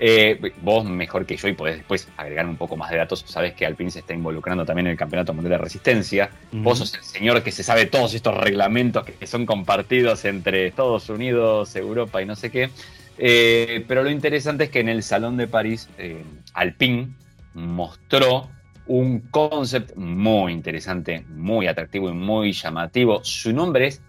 Eh, 0.00 0.52
vos 0.62 0.84
mejor 0.84 1.26
que 1.26 1.36
yo 1.36 1.48
y 1.48 1.54
podés 1.54 1.78
después 1.78 2.08
agregar 2.16 2.46
un 2.46 2.56
poco 2.56 2.76
más 2.76 2.90
de 2.90 2.98
datos. 2.98 3.24
Sabés 3.26 3.54
que 3.54 3.66
Alpine 3.66 3.90
se 3.90 4.00
está 4.00 4.14
involucrando 4.14 4.64
también 4.64 4.86
en 4.86 4.92
el 4.92 4.96
Campeonato 4.96 5.34
Mundial 5.34 5.52
de 5.52 5.58
Resistencia. 5.58 6.30
Vos 6.52 6.78
sos 6.78 6.94
el 6.94 7.02
señor 7.02 7.42
que 7.42 7.50
se 7.50 7.64
sabe 7.64 7.86
todos 7.86 8.14
estos 8.14 8.36
reglamentos 8.36 9.04
que, 9.04 9.26
son 9.26 9.44
compartidos 9.44 10.24
entre 10.24 10.68
Estados 10.68 11.08
Unidos, 11.08 11.74
Europa 11.74 12.22
y 12.22 12.26
no 12.26 12.36
sé 12.36 12.50
qué. 12.50 12.70
Eh, 13.18 13.84
pero 13.88 14.02
lo 14.02 14.10
interesante 14.10 14.64
es 14.64 14.70
que 14.70 14.80
en 14.80 14.88
el 14.88 15.02
Salón 15.02 15.36
de 15.36 15.48
París, 15.48 15.88
eh, 15.98 16.22
Alpine 16.54 17.08
mostró 17.54 18.48
un 18.86 19.20
concept 19.30 19.96
muy 19.96 20.52
interesante, 20.52 21.24
muy 21.28 21.66
atractivo 21.66 22.10
y 22.10 22.14
muy 22.14 22.52
llamativo. 22.52 23.22
Su 23.22 23.52
nombre 23.52 23.88
es 23.88 24.00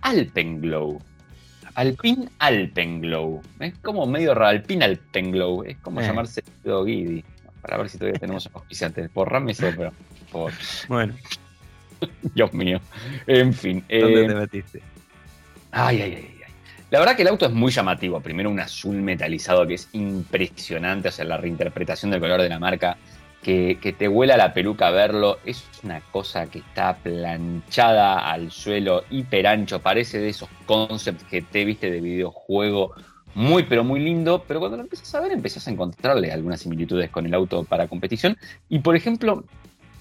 Alpenglow. 0.00 1.00
Alpin 1.74 2.28
Alpenglow. 2.40 3.40
Es 3.60 3.74
como 3.78 4.06
medio 4.06 4.34
raro, 4.34 4.48
Alpin 4.48 4.82
Alpenglow. 4.82 5.62
Es 5.62 5.76
como 5.78 6.00
eh. 6.00 6.06
llamarse 6.06 6.42
Guidi. 6.64 7.24
Para 7.62 7.76
ver 7.76 7.88
si 7.88 7.98
todavía 7.98 8.18
tenemos 8.18 8.48
auspiciantes. 8.52 9.08
Porrame 9.10 9.52
eso, 9.52 9.70
pero 9.76 9.92
por 10.32 10.52
Bueno. 10.88 11.14
Dios 12.34 12.52
mío. 12.52 12.80
En 13.26 13.52
fin. 13.52 13.84
¿Dónde 13.88 14.26
te 14.26 14.34
metiste? 14.34 14.82
Ay, 15.70 16.02
ay, 16.02 16.14
ay. 16.16 16.37
La 16.90 17.00
verdad 17.00 17.16
que 17.16 17.22
el 17.22 17.28
auto 17.28 17.46
es 17.46 17.52
muy 17.52 17.70
llamativo. 17.70 18.20
Primero 18.20 18.50
un 18.50 18.60
azul 18.60 18.96
metalizado 18.96 19.66
que 19.66 19.74
es 19.74 19.88
impresionante. 19.92 21.08
O 21.08 21.12
sea, 21.12 21.24
la 21.26 21.36
reinterpretación 21.36 22.10
del 22.10 22.20
color 22.20 22.40
de 22.40 22.48
la 22.48 22.58
marca. 22.58 22.96
Que, 23.42 23.78
que, 23.80 23.92
te 23.92 24.08
huela 24.08 24.36
la 24.36 24.54
peluca 24.54 24.90
verlo. 24.90 25.38
Es 25.44 25.64
una 25.82 26.00
cosa 26.00 26.46
que 26.46 26.58
está 26.60 26.96
planchada 26.96 28.30
al 28.30 28.50
suelo, 28.50 29.04
hiper 29.10 29.46
ancho. 29.46 29.80
Parece 29.80 30.18
de 30.18 30.30
esos 30.30 30.48
concepts 30.66 31.24
que 31.24 31.42
te 31.42 31.64
viste 31.64 31.90
de 31.90 32.00
videojuego. 32.00 32.92
Muy, 33.34 33.64
pero 33.64 33.84
muy 33.84 34.00
lindo. 34.00 34.42
Pero 34.48 34.58
cuando 34.58 34.78
lo 34.78 34.84
empiezas 34.84 35.14
a 35.14 35.20
ver, 35.20 35.32
empiezas 35.32 35.68
a 35.68 35.70
encontrarle 35.70 36.32
algunas 36.32 36.60
similitudes 36.60 37.10
con 37.10 37.26
el 37.26 37.34
auto 37.34 37.64
para 37.64 37.86
competición. 37.86 38.38
Y 38.70 38.78
por 38.78 38.96
ejemplo, 38.96 39.44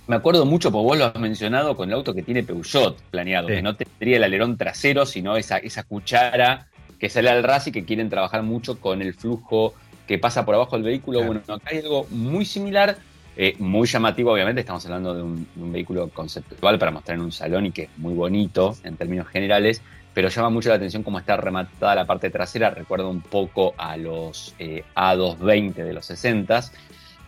me 0.07 0.15
acuerdo 0.15 0.45
mucho, 0.45 0.71
porque 0.71 0.85
vos 0.85 0.97
lo 0.97 1.05
has 1.05 1.19
mencionado, 1.19 1.75
con 1.75 1.89
el 1.89 1.95
auto 1.95 2.13
que 2.13 2.23
tiene 2.23 2.43
Peugeot 2.43 2.97
planeado, 3.11 3.47
que 3.47 3.61
no 3.61 3.75
tendría 3.75 4.17
el 4.17 4.23
alerón 4.23 4.57
trasero, 4.57 5.05
sino 5.05 5.35
esa, 5.35 5.57
esa 5.57 5.83
cuchara 5.83 6.67
que 6.99 7.09
sale 7.09 7.29
al 7.29 7.43
RAS 7.43 7.67
y 7.67 7.71
que 7.71 7.85
quieren 7.85 8.09
trabajar 8.09 8.43
mucho 8.43 8.79
con 8.79 9.01
el 9.01 9.13
flujo 9.13 9.73
que 10.07 10.17
pasa 10.17 10.45
por 10.45 10.55
abajo 10.55 10.75
del 10.75 10.85
vehículo. 10.85 11.23
Bueno, 11.23 11.41
acá 11.47 11.69
hay 11.69 11.79
algo 11.79 12.07
muy 12.09 12.45
similar, 12.45 12.97
eh, 13.35 13.55
muy 13.59 13.87
llamativo, 13.87 14.31
obviamente. 14.31 14.61
Estamos 14.61 14.85
hablando 14.85 15.13
de 15.13 15.21
un, 15.21 15.47
vehículo 15.71 16.09
conceptual 16.09 16.79
para 16.79 16.91
mostrar 16.91 17.17
en 17.17 17.23
un 17.23 17.31
salón 17.31 17.67
y 17.67 17.71
que 17.71 17.83
es 17.83 17.89
muy 17.97 18.13
bonito 18.13 18.75
en 18.83 18.95
términos 18.95 19.27
generales, 19.27 19.81
pero 20.13 20.29
llama 20.29 20.49
mucho 20.49 20.69
la 20.69 20.75
atención 20.75 21.03
cómo 21.03 21.19
está 21.19 21.37
rematada 21.37 21.93
la 21.93 22.05
parte 22.05 22.29
trasera. 22.29 22.71
Recuerda 22.71 23.07
un 23.07 23.21
poco 23.21 23.75
a 23.77 23.97
los 23.97 24.55
eh, 24.57 24.83
A220 24.95 25.73
de 25.73 25.93
los 25.93 26.05
60 26.05 26.63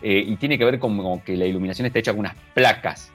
eh, 0.02 0.24
y 0.26 0.36
tiene 0.36 0.58
que 0.58 0.64
ver 0.64 0.78
con 0.78 1.20
que 1.20 1.36
la 1.36 1.44
iluminación 1.44 1.86
está 1.86 1.98
hecha 1.98 2.12
con 2.12 2.20
unas 2.20 2.34
placas 2.54 3.12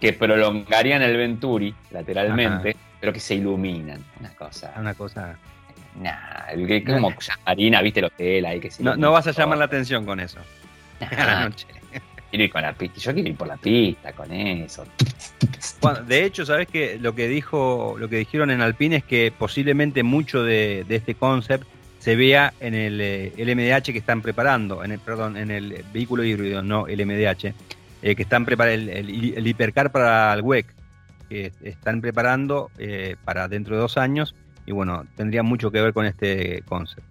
que 0.00 0.12
prolongarían 0.14 1.02
el 1.02 1.16
Venturi 1.16 1.74
lateralmente 1.90 2.76
pero 3.04 3.12
que 3.12 3.20
se 3.20 3.34
iluminan. 3.34 4.02
Una 4.18 4.30
cosa. 4.30 4.72
Una 4.78 4.94
cosa. 4.94 5.36
Nah, 6.00 6.86
como 6.86 7.12
harina, 7.44 7.82
viste 7.82 8.00
lo 8.00 8.08
que 8.08 8.38
él 8.38 8.46
ahí 8.46 8.60
que 8.60 8.70
no, 8.78 8.96
no 8.96 9.12
vas 9.12 9.26
a 9.26 9.32
llamar 9.32 9.58
la 9.58 9.66
atención 9.66 10.06
con 10.06 10.20
eso. 10.20 10.38
Quiero 12.30 12.44
ir 12.44 12.50
con 12.50 12.62
la 12.62 12.72
pista. 12.72 12.98
Yo 12.98 13.12
quiero 13.12 13.28
ir 13.28 13.36
por 13.36 13.46
la 13.46 13.58
pista 13.58 14.12
con 14.14 14.32
eso. 14.32 14.86
de 16.06 16.24
hecho, 16.24 16.46
sabes 16.46 16.66
que 16.66 16.98
lo 16.98 17.14
que 17.14 17.28
dijo, 17.28 17.94
lo 17.98 18.08
que 18.08 18.16
dijeron 18.16 18.50
en 18.50 18.62
Alpine 18.62 18.96
es 18.96 19.04
que 19.04 19.30
posiblemente 19.38 20.02
mucho 20.02 20.42
de, 20.42 20.86
este 20.88 21.14
concept 21.14 21.66
se 21.98 22.16
vea 22.16 22.54
en 22.58 22.72
el, 22.72 23.00
eh, 23.02 23.32
MDH 23.36 23.92
que 23.92 23.98
están 23.98 24.22
preparando, 24.22 24.82
en 24.82 24.92
el, 24.92 24.98
perdón, 24.98 25.36
en 25.36 25.50
el 25.50 25.84
vehículo 25.92 26.24
híbrido, 26.24 26.62
no 26.62 26.86
el 26.86 27.04
MDH, 27.04 27.52
eh, 28.02 28.16
que 28.16 28.22
están 28.22 28.46
preparando 28.46 28.90
el, 28.90 29.34
el, 29.36 29.46
hipercar 29.46 29.92
para 29.92 30.32
el 30.32 30.40
WEC 30.40 30.73
que 31.34 31.52
están 31.64 32.00
preparando 32.00 32.70
eh, 32.78 33.16
para 33.24 33.48
dentro 33.48 33.74
de 33.74 33.82
dos 33.82 33.98
años 33.98 34.36
y 34.66 34.72
bueno, 34.72 35.04
tendría 35.16 35.42
mucho 35.42 35.72
que 35.72 35.80
ver 35.80 35.92
con 35.92 36.06
este 36.06 36.62
concepto. 36.62 37.10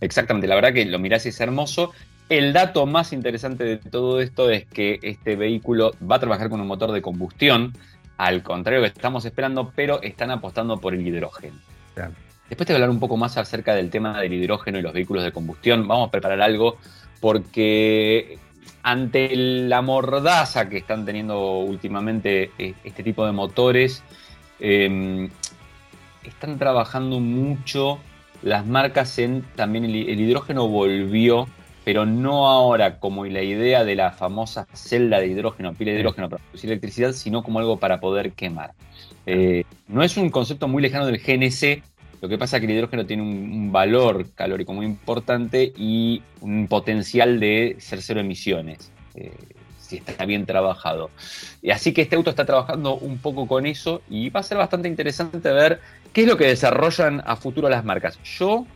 Exactamente, 0.00 0.46
la 0.46 0.54
verdad 0.54 0.74
que 0.74 0.84
lo 0.84 0.98
mirás 0.98 1.24
y 1.24 1.30
es 1.30 1.40
hermoso. 1.40 1.92
El 2.28 2.52
dato 2.52 2.86
más 2.86 3.12
interesante 3.14 3.64
de 3.64 3.76
todo 3.78 4.20
esto 4.20 4.50
es 4.50 4.66
que 4.66 4.98
este 5.02 5.36
vehículo 5.36 5.92
va 6.08 6.16
a 6.16 6.20
trabajar 6.20 6.50
con 6.50 6.60
un 6.60 6.66
motor 6.66 6.92
de 6.92 7.00
combustión, 7.00 7.72
al 8.18 8.42
contrario 8.42 8.82
que 8.82 8.88
estamos 8.88 9.24
esperando, 9.24 9.72
pero 9.74 10.02
están 10.02 10.30
apostando 10.30 10.78
por 10.78 10.92
el 10.92 11.06
hidrógeno. 11.06 11.56
Después 12.48 12.66
te 12.66 12.74
voy 12.74 12.82
a 12.82 12.84
hablar 12.84 12.90
un 12.90 13.00
poco 13.00 13.16
más 13.16 13.38
acerca 13.38 13.74
del 13.74 13.88
tema 13.88 14.20
del 14.20 14.34
hidrógeno 14.34 14.78
y 14.78 14.82
los 14.82 14.92
vehículos 14.92 15.24
de 15.24 15.32
combustión. 15.32 15.88
Vamos 15.88 16.08
a 16.08 16.10
preparar 16.10 16.42
algo 16.42 16.76
porque 17.20 18.38
ante 18.82 19.34
la 19.36 19.82
mordaza 19.82 20.68
que 20.68 20.78
están 20.78 21.04
teniendo 21.04 21.58
últimamente 21.58 22.50
eh, 22.58 22.74
este 22.84 23.02
tipo 23.02 23.24
de 23.24 23.32
motores, 23.32 24.02
em, 24.60 25.30
están 26.24 26.58
trabajando 26.58 27.20
mucho 27.20 27.98
las 28.42 28.66
marcas 28.66 29.18
en 29.18 29.42
también 29.54 29.84
el, 29.84 30.20
hidrógeno 30.20 30.68
volvió, 30.68 31.46
pero 31.84 32.06
no 32.06 32.48
ahora 32.48 32.98
como 32.98 33.24
la 33.24 33.42
idea 33.42 33.84
de 33.84 33.94
la 33.94 34.10
famosa 34.10 34.66
celda 34.72 35.20
de 35.20 35.28
hidrógeno, 35.28 35.74
pila 35.74 35.92
de 35.92 36.00
hidrógeno 36.00 36.28
para 36.28 36.42
producir 36.42 36.70
electricidad, 36.70 37.12
sino 37.12 37.42
como 37.42 37.60
algo 37.60 37.78
para 37.78 38.00
poder 38.00 38.32
quemar. 38.32 38.72
Eh, 39.26 39.64
no 39.86 40.02
es 40.02 40.16
un 40.16 40.30
concepto 40.30 40.66
muy 40.66 40.82
lejano 40.82 41.06
del 41.06 41.18
GNC, 41.18 41.82
lo 42.22 42.28
que 42.28 42.38
pasa 42.38 42.56
es 42.56 42.60
que 42.60 42.66
el 42.66 42.78
hidrógeno 42.78 43.04
tiene 43.04 43.22
un, 43.24 43.72
valor 43.72 44.30
calórico 44.36 44.72
muy 44.72 44.86
importante 44.86 45.72
y 45.76 46.22
un 46.40 46.68
potencial 46.68 47.40
de 47.40 47.76
ser 47.80 48.00
cero 48.00 48.20
emisiones, 48.20 48.92
eh, 49.16 49.32
si 49.80 49.96
está 49.96 50.24
bien 50.24 50.46
trabajado. 50.46 51.10
Y 51.62 51.72
así 51.72 51.92
que 51.92 52.02
este 52.02 52.14
auto 52.14 52.30
está 52.30 52.46
trabajando 52.46 52.94
un 52.94 53.18
poco 53.18 53.48
con 53.48 53.66
eso 53.66 54.02
y 54.08 54.30
va 54.30 54.38
a 54.38 54.44
ser 54.44 54.56
bastante 54.56 54.86
interesante 54.86 55.50
ver 55.50 55.80
qué 56.12 56.20
es 56.22 56.28
lo 56.28 56.36
que 56.36 56.46
desarrollan 56.46 57.24
a 57.26 57.34
futuro 57.34 57.68
las 57.68 57.84
marcas. 57.84 58.20
Yo 58.22 58.66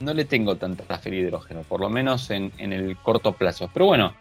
no 0.00 0.14
le 0.14 0.24
tengo 0.24 0.56
tanta 0.56 0.98
fe 0.98 1.10
al 1.10 1.16
hidrógeno, 1.16 1.64
por 1.64 1.80
lo 1.80 1.90
menos 1.90 2.30
en, 2.30 2.50
en 2.56 2.72
el 2.72 2.96
corto 2.96 3.32
plazo. 3.32 3.68
Pero 3.74 3.84
bueno, 3.84 4.14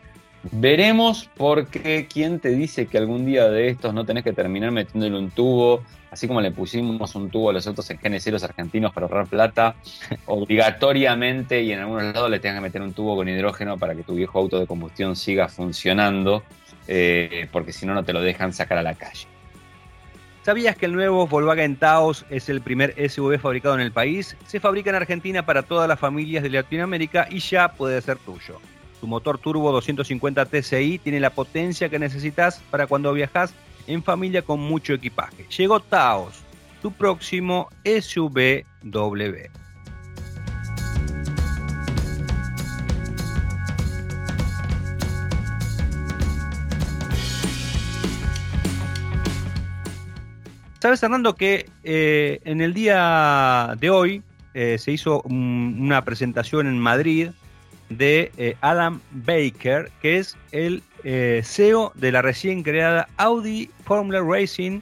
Veremos 0.51 1.29
porque 1.37 2.07
quién 2.11 2.39
te 2.39 2.49
dice 2.49 2.87
que 2.87 2.97
algún 2.97 3.25
día 3.25 3.49
de 3.49 3.69
estos 3.69 3.93
no 3.93 4.05
tenés 4.05 4.25
que 4.25 4.33
terminar 4.33 4.71
metiéndole 4.71 5.17
un 5.17 5.31
tubo, 5.31 5.83
así 6.11 6.27
como 6.27 6.41
le 6.41 6.51
pusimos 6.51 7.15
un 7.15 7.29
tubo 7.29 7.49
a 7.49 7.53
los 7.53 7.65
autos 7.65 7.89
en 7.89 7.97
GNC 7.97 8.43
argentinos 8.43 8.93
para 8.93 9.05
ahorrar 9.05 9.27
plata, 9.27 9.75
obligatoriamente 10.25 11.61
y 11.61 11.71
en 11.71 11.79
algunos 11.79 12.03
lados 12.03 12.29
le 12.29 12.39
tengas 12.39 12.57
que 12.57 12.63
meter 12.63 12.81
un 12.81 12.93
tubo 12.93 13.15
con 13.15 13.29
hidrógeno 13.29 13.77
para 13.77 13.95
que 13.95 14.03
tu 14.03 14.15
viejo 14.15 14.37
auto 14.37 14.59
de 14.59 14.67
combustión 14.67 15.15
siga 15.15 15.47
funcionando, 15.47 16.43
eh, 16.87 17.47
porque 17.53 17.71
si 17.71 17.85
no, 17.85 17.93
no 17.93 18.03
te 18.03 18.11
lo 18.11 18.21
dejan 18.21 18.51
sacar 18.51 18.77
a 18.77 18.83
la 18.83 18.95
calle. 18.95 19.27
¿Sabías 20.41 20.75
que 20.75 20.87
el 20.87 20.91
nuevo 20.91 21.25
Volkswagen 21.25 21.77
Taos 21.77 22.25
es 22.29 22.49
el 22.49 22.59
primer 22.59 22.93
SUV 23.09 23.39
fabricado 23.39 23.75
en 23.75 23.81
el 23.81 23.93
país? 23.93 24.35
Se 24.45 24.59
fabrica 24.59 24.89
en 24.89 24.97
Argentina 24.97 25.45
para 25.45 25.63
todas 25.63 25.87
las 25.87 25.97
familias 25.97 26.43
de 26.43 26.49
Latinoamérica 26.49 27.29
y 27.31 27.39
ya 27.39 27.69
puede 27.69 28.01
ser 28.01 28.17
tuyo. 28.17 28.59
Su 29.03 29.07
motor 29.07 29.37
turbo 29.37 29.69
250 29.73 30.45
TCI 30.45 30.97
tiene 30.97 31.19
la 31.19 31.31
potencia 31.31 31.89
que 31.89 31.99
necesitas 31.99 32.63
para 32.71 32.87
cuando 32.87 33.11
viajas 33.11 33.53
en 33.85 34.01
familia 34.01 34.43
con 34.43 34.61
mucho 34.61 34.93
equipaje. 34.93 35.45
Llegó 35.57 35.81
Taos, 35.81 36.41
tu 36.81 36.89
próximo 36.89 37.67
SUV 37.83 38.63
W. 38.81 39.51
Sabes, 50.79 51.01
Fernando, 51.01 51.35
que 51.35 51.69
eh, 51.83 52.39
en 52.45 52.61
el 52.61 52.73
día 52.73 53.75
de 53.77 53.89
hoy 53.89 54.23
eh, 54.53 54.77
se 54.77 54.93
hizo 54.93 55.21
una 55.23 56.05
presentación 56.05 56.67
en 56.67 56.79
Madrid 56.79 57.31
de 57.89 58.31
eh, 58.37 58.55
Adam 58.61 59.01
Baker, 59.11 59.91
que 60.01 60.17
es 60.17 60.37
el 60.51 60.83
eh, 61.03 61.41
CEO 61.43 61.91
de 61.95 62.11
la 62.11 62.21
recién 62.21 62.63
creada 62.63 63.07
Audi 63.17 63.69
Formula 63.83 64.21
Racing 64.21 64.81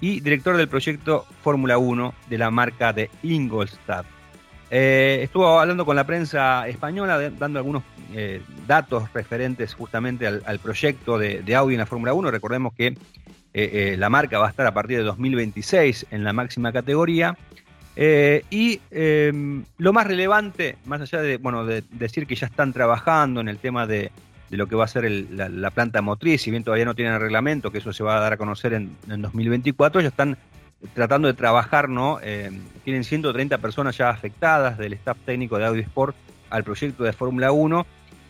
y 0.00 0.20
director 0.20 0.56
del 0.56 0.68
proyecto 0.68 1.26
Fórmula 1.42 1.78
1 1.78 2.14
de 2.28 2.38
la 2.38 2.50
marca 2.50 2.92
de 2.92 3.10
Ingolstadt. 3.22 4.06
Eh, 4.70 5.20
estuvo 5.22 5.60
hablando 5.60 5.84
con 5.84 5.96
la 5.96 6.04
prensa 6.04 6.66
española, 6.66 7.30
dando 7.30 7.58
algunos 7.58 7.82
datos 8.66 9.10
referentes 9.14 9.72
justamente 9.72 10.26
al, 10.26 10.58
proyecto 10.58 11.16
de, 11.16 11.40
de, 11.40 11.54
Audi 11.54 11.74
en 11.74 11.80
la 11.80 11.86
Fórmula 11.86 12.12
1. 12.12 12.30
Recordemos 12.30 12.74
que 12.74 12.94
la 13.54 14.10
marca 14.10 14.38
va 14.38 14.48
a 14.48 14.50
estar 14.50 14.66
a 14.66 14.74
partir 14.74 14.98
de 14.98 15.04
2026 15.04 16.08
en 16.10 16.22
la 16.22 16.34
máxima 16.34 16.72
categoría 16.72 17.38
Eh, 17.94 18.44
y 18.50 18.80
em, 18.90 19.64
lo 19.78 19.92
más 19.92 20.06
relevante, 20.06 20.76
más 20.86 21.00
allá 21.02 21.20
de, 21.20 21.36
bueno, 21.36 21.66
de 21.66 21.84
decir 21.90 22.26
que 22.26 22.34
ya 22.34 22.46
están 22.46 22.72
trabajando 22.72 23.40
en 23.40 23.48
el 23.48 23.58
tema 23.58 23.86
de, 23.86 24.10
lo 24.50 24.66
que 24.66 24.76
va 24.76 24.84
a 24.84 24.88
ser 24.88 25.10
la, 25.10 25.70
planta 25.70 26.02
motriz, 26.02 26.42
si 26.42 26.50
bien 26.50 26.64
todavía 26.64 26.84
no 26.84 26.94
tienen 26.94 27.14
el 27.14 27.20
reglamento, 27.20 27.70
que 27.70 27.78
eso 27.78 27.92
se 27.92 28.02
va 28.02 28.16
a 28.18 28.20
dar 28.20 28.34
a 28.34 28.36
conocer 28.36 28.74
en, 28.74 28.96
2024, 29.06 30.00
ya 30.00 30.08
están 30.08 30.36
tratando 30.94 31.28
de 31.28 31.34
trabajar, 31.34 31.88
¿no? 31.88 32.18
Em, 32.22 32.60
tienen 32.84 33.04
130 33.04 33.58
personas 33.58 33.96
ya 33.96 34.10
afectadas 34.10 34.78
del 34.78 34.94
staff 34.94 35.16
técnico 35.24 35.58
de 35.58 35.66
Audi 35.66 35.80
Sport 35.80 36.16
al 36.50 36.64
proyecto 36.64 37.04
de 37.04 37.12
Fórmula 37.12 37.52
1 37.52 37.86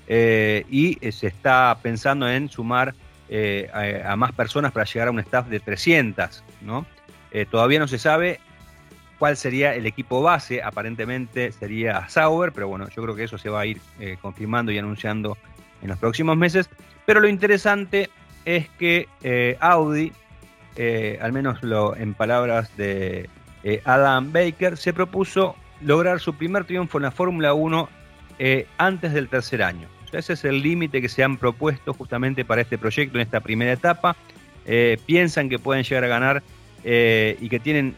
eh, 0.06 0.64
y 0.70 0.98
eh, 1.00 1.12
se 1.12 1.28
está 1.28 1.76
pensando 1.82 2.28
en 2.28 2.48
sumar 2.48 2.94
a, 3.72 4.12
a, 4.12 4.16
más 4.16 4.32
personas 4.32 4.72
para 4.72 4.84
llegar 4.84 5.08
a 5.08 5.10
un 5.10 5.18
staff 5.20 5.48
de 5.48 5.58
300, 5.58 6.44
¿no? 6.60 6.84
todavía 7.50 7.78
no 7.78 7.88
se 7.88 7.98
sabe 7.98 8.40
cuál 9.22 9.36
sería 9.36 9.72
el 9.76 9.86
equipo 9.86 10.20
base, 10.20 10.64
aparentemente 10.64 11.52
sería 11.52 12.08
Sauber, 12.08 12.50
pero 12.50 12.66
bueno, 12.66 12.88
yo 12.88 13.00
creo 13.04 13.14
que 13.14 13.22
eso 13.22 13.38
se 13.38 13.50
va 13.50 13.60
a 13.60 13.66
ir 13.66 13.80
eh, 14.00 14.16
confirmando 14.20 14.72
y 14.72 14.78
anunciando 14.78 15.38
en 15.80 15.90
los 15.90 15.98
próximos 16.00 16.36
meses. 16.36 16.68
Pero 17.06 17.20
lo 17.20 17.28
interesante 17.28 18.10
es 18.44 18.68
que 18.80 19.08
eh, 19.22 19.56
Audi, 19.60 20.12
eh, 20.74 21.20
al 21.22 21.32
menos 21.32 21.62
lo, 21.62 21.94
en 21.94 22.14
palabras 22.14 22.76
de 22.76 23.30
Adam 23.84 24.32
Baker, 24.32 24.76
se 24.76 24.92
propuso 24.92 25.54
lograr 25.82 26.18
su 26.18 26.34
primer 26.34 26.64
triunfo 26.64 26.98
en 26.98 27.04
la 27.04 27.12
Fórmula 27.12 27.54
1 27.54 27.88
antes 28.78 29.12
del 29.12 29.28
tercer 29.28 29.62
año. 29.62 29.86
ese 30.12 30.32
es 30.32 30.44
el 30.44 30.62
límite 30.62 31.00
que 31.00 31.08
se 31.08 31.22
han 31.22 31.36
propuesto 31.36 31.94
justamente 31.94 32.44
para 32.44 32.62
este 32.62 32.76
proyecto 32.76 33.18
en 33.18 33.22
esta 33.22 33.38
primera 33.38 33.70
etapa. 33.70 34.16
piensan 35.06 35.48
que 35.48 35.60
pueden 35.60 35.84
llegar 35.84 36.02
a 36.02 36.08
ganar 36.08 36.42
y 36.82 37.48
que 37.48 37.60
tienen 37.62 37.94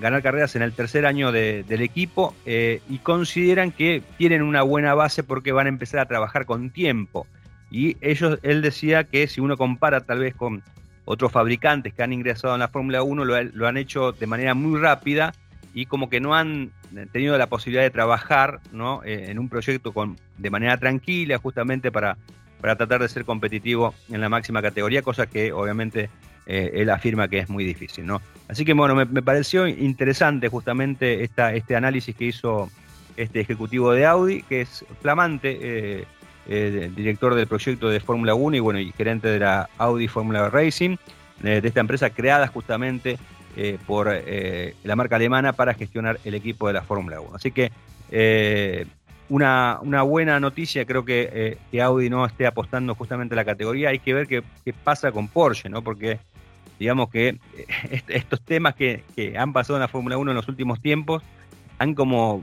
ganar 0.00 0.22
carreras 0.22 0.54
en 0.56 0.62
el 0.62 0.72
tercer 0.72 1.06
año 1.06 1.32
del 1.32 1.82
equipo 1.82 2.34
eh, 2.46 2.80
y 2.88 2.98
consideran 2.98 3.72
que 3.72 4.02
tienen 4.16 4.42
una 4.42 4.62
buena 4.62 4.94
base 4.94 5.22
porque 5.22 5.52
van 5.52 5.66
a 5.66 5.70
empezar 5.70 6.00
a 6.00 6.06
trabajar 6.06 6.46
con 6.46 6.70
tiempo. 6.70 7.26
Y 7.70 7.96
ellos, 8.00 8.38
él 8.42 8.62
decía 8.62 9.04
que 9.04 9.26
si 9.26 9.40
uno 9.40 9.56
compara 9.56 10.00
tal 10.00 10.20
vez 10.20 10.34
con 10.34 10.62
otros 11.04 11.32
fabricantes 11.32 11.94
que 11.94 12.02
han 12.02 12.12
ingresado 12.12 12.54
en 12.54 12.60
la 12.60 12.68
Fórmula 12.68 13.02
1, 13.02 13.24
lo, 13.24 13.66
han 13.66 13.76
hecho 13.76 14.12
de 14.12 14.26
manera 14.26 14.54
muy 14.54 14.78
rápida 14.80 15.34
y 15.74 15.86
como 15.86 16.08
que 16.08 16.20
no 16.20 16.34
han 16.34 16.70
tenido 17.12 17.36
la 17.36 17.46
posibilidad 17.46 17.82
de 17.82 17.90
trabajar 17.90 18.60
¿no? 18.72 19.02
Eh, 19.04 19.30
en 19.30 19.38
un 19.38 19.48
proyecto 19.48 19.92
con, 19.92 20.16
de 20.38 20.50
manera 20.50 20.76
tranquila, 20.78 21.38
justamente 21.38 21.92
para, 21.92 22.16
para 22.60 22.76
tratar 22.76 23.02
de 23.02 23.08
ser 23.08 23.24
competitivo 23.24 23.94
en 24.10 24.20
la 24.20 24.28
máxima 24.28 24.62
categoría, 24.62 25.02
cosa 25.02 25.26
que 25.26 25.52
obviamente 25.52 26.08
eh, 26.50 26.80
él 26.80 26.88
afirma 26.88 27.28
que 27.28 27.40
es 27.40 27.50
muy 27.50 27.62
difícil, 27.62 28.06
¿no? 28.06 28.22
Así 28.48 28.64
que 28.64 28.72
bueno, 28.72 28.94
me, 28.94 29.22
pareció 29.22 29.68
interesante 29.68 30.48
justamente 30.48 31.22
esta, 31.22 31.52
este 31.52 31.76
análisis 31.76 32.16
que 32.16 32.24
hizo 32.24 32.70
este 33.18 33.40
ejecutivo 33.40 33.92
de 33.92 34.06
Audi, 34.06 34.42
que 34.44 34.62
es 34.62 34.82
flamante, 35.02 35.58
eh, 35.60 36.04
eh, 36.48 36.90
director 36.96 37.34
del 37.34 37.46
proyecto 37.46 37.90
de 37.90 38.00
Fórmula 38.00 38.34
1 38.34 38.56
y 38.56 38.60
bueno, 38.60 38.80
y 38.80 38.90
gerente 38.92 39.28
de 39.28 39.40
la 39.40 39.68
Audi 39.76 40.08
Fórmula 40.08 40.48
Racing, 40.48 40.96
de 41.42 41.58
esta 41.58 41.80
empresa 41.80 42.10
creada 42.10 42.48
justamente 42.48 43.18
por 43.86 44.08
la 44.82 44.96
marca 44.96 45.16
alemana 45.16 45.52
para 45.52 45.74
gestionar 45.74 46.18
el 46.24 46.34
equipo 46.34 46.66
de 46.66 46.72
la 46.72 46.82
Fórmula 46.82 47.20
1. 47.20 47.36
Así 47.36 47.52
que 47.52 47.70
una, 49.28 49.78
una, 49.82 50.02
buena 50.02 50.40
noticia, 50.40 50.84
creo 50.84 51.04
que, 51.04 51.58
que, 51.70 51.82
Audi 51.82 52.10
no 52.10 52.24
esté 52.24 52.46
apostando 52.46 52.96
justamente 52.96 53.34
a 53.34 53.36
la 53.36 53.44
categoría. 53.44 53.90
Hay 53.90 54.00
que 54.00 54.14
ver 54.14 54.26
qué, 54.26 54.42
qué 54.64 54.72
pasa 54.72 55.12
con 55.12 55.28
Porsche, 55.28 55.68
¿no? 55.68 55.82
Porque 55.82 56.18
digamos 56.78 57.10
que 57.10 57.28
eh, 57.56 58.02
estos 58.08 58.40
temas 58.40 58.74
que, 58.74 59.02
han 59.36 59.52
pasado 59.52 59.76
en 59.76 59.80
la 59.80 59.88
Fórmula 59.88 60.16
1 60.16 60.30
en 60.30 60.36
los 60.36 60.48
últimos 60.48 60.80
tiempos 60.80 61.22
han 61.78 61.94
como 61.94 62.42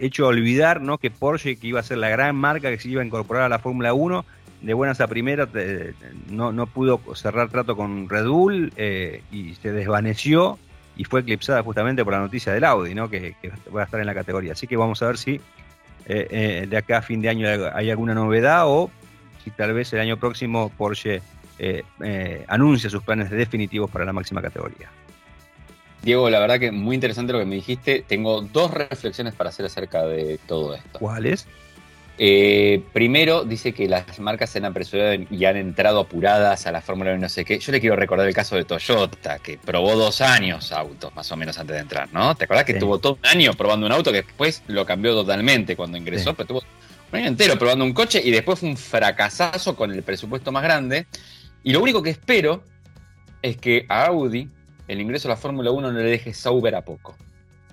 hecho 0.00 0.26
olvidar 0.26 0.80
¿no? 0.80 0.98
que 0.98 1.10
Porsche, 1.10 1.56
que 1.56 1.66
iba 1.66 1.80
a 1.80 1.82
ser 1.82 1.98
la 1.98 2.08
gran 2.08 2.36
marca 2.36 2.70
que 2.70 2.78
se 2.78 2.88
iba 2.88 3.02
a 3.02 3.04
incorporar 3.04 3.44
a 3.44 3.48
la 3.48 3.58
Fórmula 3.58 3.94
1, 3.94 4.24
de 4.62 4.74
buenas 4.74 5.00
a 5.00 5.06
primeras 5.06 5.48
no, 6.30 6.52
no 6.52 6.66
pudo 6.66 7.00
cerrar 7.14 7.48
trato 7.48 7.76
con 7.76 8.08
Red 8.08 8.26
Bull 8.26 8.72
eh, 8.76 9.22
y 9.30 9.54
se 9.54 9.72
desvaneció 9.72 10.58
y 10.96 11.04
fue 11.04 11.20
eclipsada 11.20 11.62
justamente 11.62 12.04
por 12.04 12.12
la 12.12 12.20
noticia 12.20 12.52
del 12.52 12.64
Audi, 12.64 12.94
¿no? 12.94 13.08
que, 13.08 13.36
va 13.74 13.82
a 13.82 13.84
estar 13.84 14.00
en 14.00 14.06
la 14.06 14.14
categoría. 14.14 14.52
Así 14.52 14.66
que 14.66 14.76
vamos 14.76 15.00
a 15.02 15.06
ver 15.06 15.16
si 15.16 15.40
eh, 16.06 16.66
de 16.68 16.76
acá 16.76 16.98
a 16.98 17.02
fin 17.02 17.22
de 17.22 17.28
año 17.28 17.46
hay 17.72 17.90
alguna 17.90 18.14
novedad 18.14 18.64
o 18.66 18.90
si 19.44 19.50
tal 19.52 19.74
vez 19.74 19.92
el 19.92 20.00
año 20.00 20.16
próximo 20.16 20.72
Porsche 20.76 21.22
eh, 21.58 21.82
eh, 22.02 22.44
anuncia 22.48 22.88
sus 22.88 23.02
planes 23.02 23.30
definitivos 23.30 23.90
para 23.90 24.04
la 24.04 24.12
máxima 24.12 24.40
categoría. 24.42 24.90
Diego, 26.02 26.30
la 26.30 26.38
verdad 26.38 26.60
que 26.60 26.70
muy 26.70 26.94
interesante 26.94 27.32
lo 27.32 27.40
que 27.40 27.44
me 27.44 27.56
dijiste. 27.56 28.04
Tengo 28.06 28.40
dos 28.40 28.70
reflexiones 28.72 29.34
para 29.34 29.50
hacer 29.50 29.66
acerca 29.66 30.04
de 30.04 30.38
todo 30.46 30.74
esto. 30.74 30.98
¿Cuáles? 30.98 31.46
Eh, 32.20 32.82
primero, 32.92 33.44
dice 33.44 33.72
que 33.72 33.88
las 33.88 34.18
marcas 34.18 34.50
se 34.50 34.58
han 34.58 34.64
apresurado 34.64 35.14
y 35.30 35.44
han 35.44 35.56
entrado 35.56 36.00
apuradas 36.00 36.66
a 36.66 36.72
la 36.72 36.80
Fórmula 36.80 37.12
1 37.12 37.20
no 37.20 37.28
sé 37.28 37.44
qué. 37.44 37.60
Yo 37.60 37.70
le 37.70 37.80
quiero 37.80 37.94
recordar 37.94 38.26
el 38.26 38.34
caso 38.34 38.56
de 38.56 38.64
Toyota, 38.64 39.38
que 39.38 39.56
probó 39.56 39.94
dos 39.94 40.20
años 40.20 40.72
autos, 40.72 41.14
más 41.14 41.30
o 41.30 41.36
menos, 41.36 41.58
antes 41.58 41.76
de 41.76 41.82
entrar, 41.82 42.08
¿no? 42.12 42.34
¿Te 42.34 42.44
acuerdas 42.44 42.66
que 42.66 42.74
tuvo 42.74 42.98
todo 42.98 43.18
un 43.22 43.26
año 43.26 43.54
probando 43.54 43.86
un 43.86 43.92
auto 43.92 44.10
que 44.10 44.22
después 44.22 44.64
lo 44.66 44.84
cambió 44.84 45.14
totalmente 45.14 45.76
cuando 45.76 45.96
ingresó? 45.96 46.34
Pero 46.34 46.46
tuvo 46.48 46.62
un 47.12 47.18
año 47.18 47.28
entero 47.28 47.56
probando 47.56 47.84
un 47.84 47.92
coche 47.92 48.20
y 48.22 48.32
después 48.32 48.58
fue 48.58 48.68
un 48.68 48.76
fracasazo 48.76 49.76
con 49.76 49.92
el 49.92 50.02
presupuesto 50.02 50.50
más 50.50 50.64
grande. 50.64 51.06
Y 51.62 51.72
lo 51.72 51.80
único 51.80 52.02
que 52.02 52.10
espero 52.10 52.62
es 53.42 53.56
que 53.56 53.86
a 53.88 54.06
Audi 54.06 54.48
el 54.88 55.00
ingreso 55.00 55.28
a 55.28 55.30
la 55.30 55.36
Fórmula 55.36 55.70
1 55.70 55.92
no 55.92 55.98
le 55.98 56.04
deje 56.04 56.32
Sauber 56.32 56.74
a 56.74 56.82
poco. 56.82 57.14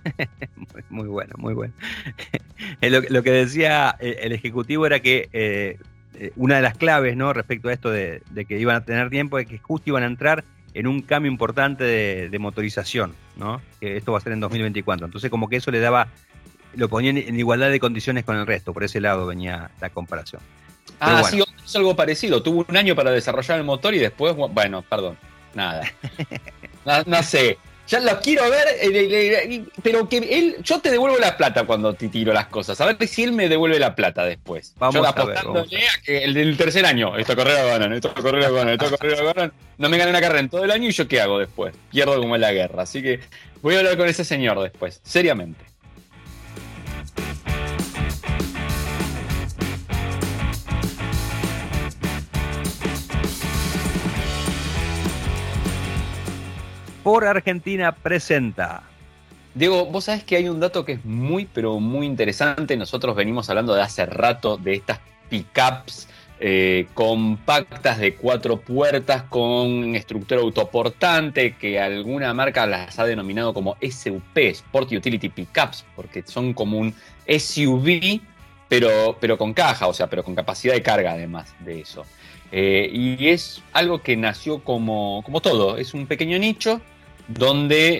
muy, 0.89 1.07
bueno, 1.07 1.33
muy 1.37 1.53
bueno. 1.53 1.73
lo, 2.81 3.23
que 3.23 3.31
decía 3.31 3.95
el 3.99 4.33
ejecutivo 4.33 4.85
era 4.85 4.99
que 4.99 5.29
eh, 5.33 5.79
eh, 6.13 6.31
una 6.35 6.57
de 6.57 6.61
las 6.61 6.77
claves 6.77 7.17
¿no? 7.17 7.33
respecto 7.33 7.69
a 7.69 7.73
esto 7.73 7.89
de, 7.89 8.21
que 8.47 8.59
iban 8.59 8.75
a 8.75 8.85
tener 8.85 9.09
tiempo 9.09 9.39
es 9.39 9.47
que 9.47 9.57
justo 9.57 9.89
iban 9.89 10.03
a 10.03 10.07
entrar 10.07 10.43
en 10.73 10.87
un 10.87 11.01
cambio 11.01 11.31
importante 11.31 11.83
de, 11.83 12.39
motorización, 12.39 13.15
¿no? 13.37 13.61
que 13.79 13.95
esto 13.95 14.11
va 14.11 14.17
a 14.17 14.21
ser 14.21 14.33
en 14.33 14.41
2024. 14.41 15.05
Entonces 15.05 15.31
como 15.31 15.47
que 15.47 15.55
eso 15.55 15.71
le 15.71 15.79
daba, 15.79 16.09
lo 16.75 16.89
ponía 16.89 17.11
en 17.11 17.39
igualdad 17.39 17.69
de 17.69 17.79
condiciones 17.79 18.25
con 18.25 18.35
el 18.35 18.45
resto, 18.45 18.73
por 18.73 18.83
ese 18.83 18.99
lado 18.99 19.25
venía 19.25 19.71
la 19.79 19.89
comparación. 19.89 20.41
Ah, 20.99 21.23
sí, 21.23 21.41
es 21.65 21.75
algo 21.75 21.95
parecido. 21.95 22.41
Tuvo 22.41 22.65
un 22.67 22.77
año 22.77 22.95
para 22.95 23.11
desarrollar 23.11 23.57
el 23.57 23.63
motor 23.63 23.93
y 23.93 23.99
después, 23.99 24.35
bueno, 24.35 24.81
perdón, 24.83 25.17
nada. 25.53 25.83
No, 27.07 27.23
sé. 27.23 27.57
Ya 27.87 27.99
lo 27.99 28.19
quiero 28.19 28.49
ver, 28.49 28.67
eh, 28.79 29.63
pero 29.83 30.07
que 30.09 30.17
él, 30.17 30.55
yo 30.63 30.79
te 30.79 30.89
devuelvo 30.89 31.17
la 31.17 31.37
plata 31.37 31.65
cuando 31.65 31.93
te 31.93 32.09
tiro 32.09 32.33
las 32.33 32.47
cosas. 32.47 32.79
A 32.81 32.85
ver 32.85 33.07
si 33.07 33.23
él 33.23 33.31
me 33.31 33.47
devuelve 33.49 33.79
la 33.79 33.95
plata 33.95 34.23
después. 34.23 34.73
Vamos 34.77 34.95
yo 34.95 35.05
a 35.05 35.25
ver, 35.25 35.37
que 36.03 36.23
el 36.23 36.33
del 36.33 36.57
tercer 36.57 36.85
año, 36.85 37.17
esta 37.17 37.35
carrera 37.35 37.63
ganan, 37.63 37.93
esta 37.93 38.13
carrera 38.13 38.49
ganan, 38.49 38.73
esta 38.73 38.97
carrera 38.97 39.33
ganan. 39.33 39.53
No 39.77 39.89
me 39.89 39.97
gané 39.97 40.11
una 40.11 40.21
carrera 40.21 40.39
en 40.39 40.49
todo 40.49 40.63
el 40.63 40.71
año 40.71 40.89
y 40.89 40.91
yo 40.91 41.07
qué 41.07 41.21
hago 41.21 41.37
después. 41.37 41.75
Pierdo 41.91 42.19
como 42.19 42.35
en 42.35 42.41
la 42.41 42.53
guerra. 42.53 42.83
Así 42.83 43.03
que 43.03 43.19
voy 43.61 43.75
a 43.75 43.79
hablar 43.79 43.97
con 43.97 44.07
ese 44.07 44.25
señor 44.25 44.59
después, 44.61 45.01
seriamente. 45.03 45.63
Por 57.05 57.23
Argentina 57.23 57.91
presenta. 57.91 58.81
Diego, 59.53 59.85
vos 59.85 60.05
sabés 60.05 60.23
que 60.23 60.37
hay 60.37 60.49
un 60.49 60.59
dato 60.59 60.83
que 60.83 60.93
es 60.93 61.05
muy, 61.05 61.45
pero 61.45 61.79
muy 61.79 62.07
interesante. 62.07 62.75
Nosotros 62.75 63.15
venimos 63.15 63.47
hablando 63.47 63.75
de 63.75 63.83
hace 63.83 64.07
rato 64.07 64.57
de 64.57 64.73
estas 64.73 64.99
pickups 65.29 66.07
eh, 66.39 66.87
compactas 66.95 67.99
de 67.99 68.15
cuatro 68.15 68.59
puertas 68.59 69.21
con 69.29 69.95
estructura 69.95 70.41
autoportante 70.41 71.55
que 71.55 71.79
alguna 71.79 72.33
marca 72.33 72.65
las 72.65 72.97
ha 72.97 73.05
denominado 73.05 73.53
como 73.53 73.77
SUP, 73.87 74.35
Sport 74.35 74.93
Utility 74.93 75.29
Pickups, 75.29 75.85
porque 75.95 76.23
son 76.25 76.55
como 76.55 76.79
un 76.79 76.95
SUV, 77.27 78.19
pero, 78.67 79.15
pero 79.21 79.37
con 79.37 79.53
caja, 79.53 79.85
o 79.85 79.93
sea, 79.93 80.07
pero 80.07 80.23
con 80.23 80.33
capacidad 80.33 80.73
de 80.73 80.81
carga 80.81 81.11
además 81.11 81.53
de 81.59 81.81
eso. 81.81 82.03
Eh, 82.51 82.89
y 82.91 83.27
es 83.27 83.61
algo 83.73 84.01
que 84.01 84.17
nació 84.17 84.63
como, 84.63 85.21
como 85.23 85.39
todo, 85.39 85.77
es 85.77 85.93
un 85.93 86.07
pequeño 86.07 86.39
nicho 86.39 86.81
donde 87.27 87.99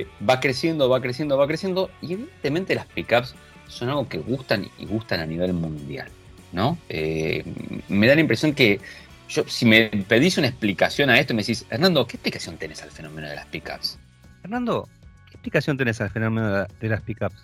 eh, 0.00 0.06
va 0.28 0.40
creciendo, 0.40 0.88
va 0.88 1.00
creciendo, 1.00 1.36
va 1.36 1.46
creciendo, 1.46 1.90
y 2.00 2.14
evidentemente 2.14 2.74
las 2.74 2.86
pickups 2.86 3.34
son 3.68 3.88
algo 3.88 4.08
que 4.08 4.18
gustan 4.18 4.68
y 4.78 4.86
gustan 4.86 5.20
a 5.20 5.26
nivel 5.26 5.52
mundial, 5.52 6.08
¿no? 6.52 6.78
Eh, 6.88 7.44
me 7.88 8.06
da 8.06 8.14
la 8.14 8.20
impresión 8.20 8.54
que 8.54 8.80
yo, 9.28 9.44
si 9.48 9.66
me 9.66 9.88
pedís 10.08 10.38
una 10.38 10.46
explicación 10.46 11.10
a 11.10 11.18
esto, 11.18 11.34
me 11.34 11.42
decís, 11.42 11.66
Hernando, 11.70 12.06
¿qué 12.06 12.16
explicación 12.16 12.56
tenés 12.56 12.82
al 12.82 12.90
fenómeno 12.90 13.28
de 13.28 13.34
las 13.34 13.46
pickups? 13.46 13.98
Hernando, 14.44 14.88
¿qué 15.26 15.32
explicación 15.32 15.76
tenés 15.76 16.00
al 16.00 16.10
fenómeno 16.10 16.66
de 16.80 16.88
las 16.88 17.02
pickups? 17.02 17.36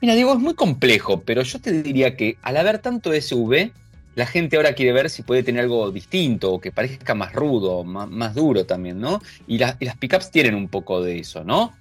Mira, 0.00 0.14
digo, 0.14 0.32
es 0.32 0.38
muy 0.38 0.54
complejo, 0.54 1.20
pero 1.20 1.42
yo 1.42 1.60
te 1.60 1.82
diría 1.82 2.16
que 2.16 2.38
al 2.42 2.56
haber 2.56 2.78
tanto 2.78 3.12
SUV, 3.12 3.70
la 4.14 4.26
gente 4.26 4.56
ahora 4.56 4.72
quiere 4.72 4.92
ver 4.92 5.10
si 5.10 5.22
puede 5.22 5.42
tener 5.42 5.62
algo 5.62 5.90
distinto 5.90 6.52
o 6.52 6.60
que 6.60 6.72
parezca 6.72 7.14
más 7.14 7.32
rudo, 7.32 7.84
más, 7.84 8.34
duro 8.34 8.66
también, 8.66 9.00
¿no? 9.00 9.20
Y, 9.46 9.58
las 9.58 9.76
pickups 9.98 10.30
tienen 10.30 10.54
un 10.54 10.68
poco 10.68 11.02
de 11.02 11.20
eso, 11.20 11.44
¿no? 11.44 11.74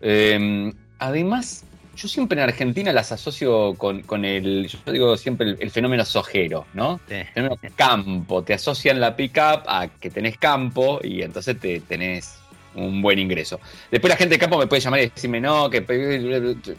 Em, 0.00 0.72
además, 0.98 1.64
yo 1.96 2.08
siempre 2.08 2.40
en 2.40 2.48
Argentina 2.48 2.92
las 2.92 3.12
asocio 3.12 3.74
con, 3.74 4.24
el, 4.24 4.68
yo 4.68 4.92
digo 4.92 5.16
siempre 5.16 5.56
el, 5.58 5.70
fenómeno 5.70 6.04
sojero, 6.04 6.66
¿no? 6.74 7.00
El 7.08 7.26
fenómeno 7.26 7.60
campo, 7.76 8.42
te 8.42 8.54
asocian 8.54 9.00
la 9.00 9.16
pickup 9.16 9.62
a 9.66 9.88
que 10.00 10.10
tenés 10.10 10.38
campo 10.38 11.00
y 11.02 11.22
entonces 11.22 11.58
te 11.58 11.80
tenés 11.80 12.38
un 12.74 13.02
buen 13.02 13.18
ingreso. 13.18 13.60
Después 13.90 14.10
la 14.10 14.16
gente 14.16 14.34
de 14.34 14.38
campo 14.38 14.58
me 14.58 14.66
puede 14.66 14.80
llamar 14.80 15.00
y 15.00 15.10
decirme, 15.10 15.40
no, 15.40 15.70
que 15.70 15.80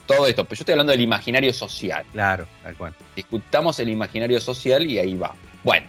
todo 0.06 0.28
esto, 0.28 0.46
pero 0.46 0.58
yo 0.58 0.62
estoy 0.62 0.74
hablando 0.74 0.92
del 0.92 1.02
imaginario 1.02 1.54
social. 1.54 2.06
Claro, 2.12 2.48
tal 2.64 2.76
cual. 2.76 2.94
Discutamos 3.16 3.80
el 3.80 3.90
imaginario 3.90 4.40
social 4.40 4.86
y 4.86 5.00
ahí 5.00 5.16
va. 5.16 5.34
Bueno. 5.64 5.88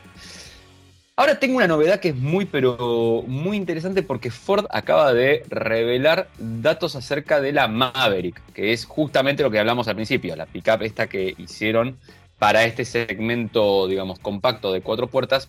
Ahora 1.19 1.39
tengo 1.39 1.57
una 1.57 1.67
novedad 1.67 1.99
que 1.99 2.11
es 2.11 2.15
muy, 2.15 2.45
pero 2.45 3.25
muy 3.27 3.57
interesante 3.57 4.03
porque 4.03 4.31
Ford 4.31 4.67
acaba 4.69 5.15
de 5.15 5.45
revelar 5.49 6.29
datos 6.37 6.95
acerca 6.95 7.41
de 7.41 7.53
la 7.53 7.69
Maverick, 7.69 8.43
que 8.53 8.75
es 8.75 8.85
justamente 8.85 9.43
lo 9.43 9.51
que 9.51 9.59
hablamos 9.59 9.89
al 9.89 9.95
principio, 9.95 10.37
la 10.37 10.45
pickup 10.45 10.83
esta 10.83 11.07
que 11.07 11.35
hicieron 11.39 11.97
para 12.39 12.65
este 12.65 12.85
segmento, 12.85 13.87
digamos, 13.89 14.19
compacto 14.19 14.73
de 14.73 14.83
cuatro 14.83 15.07
puertas, 15.07 15.49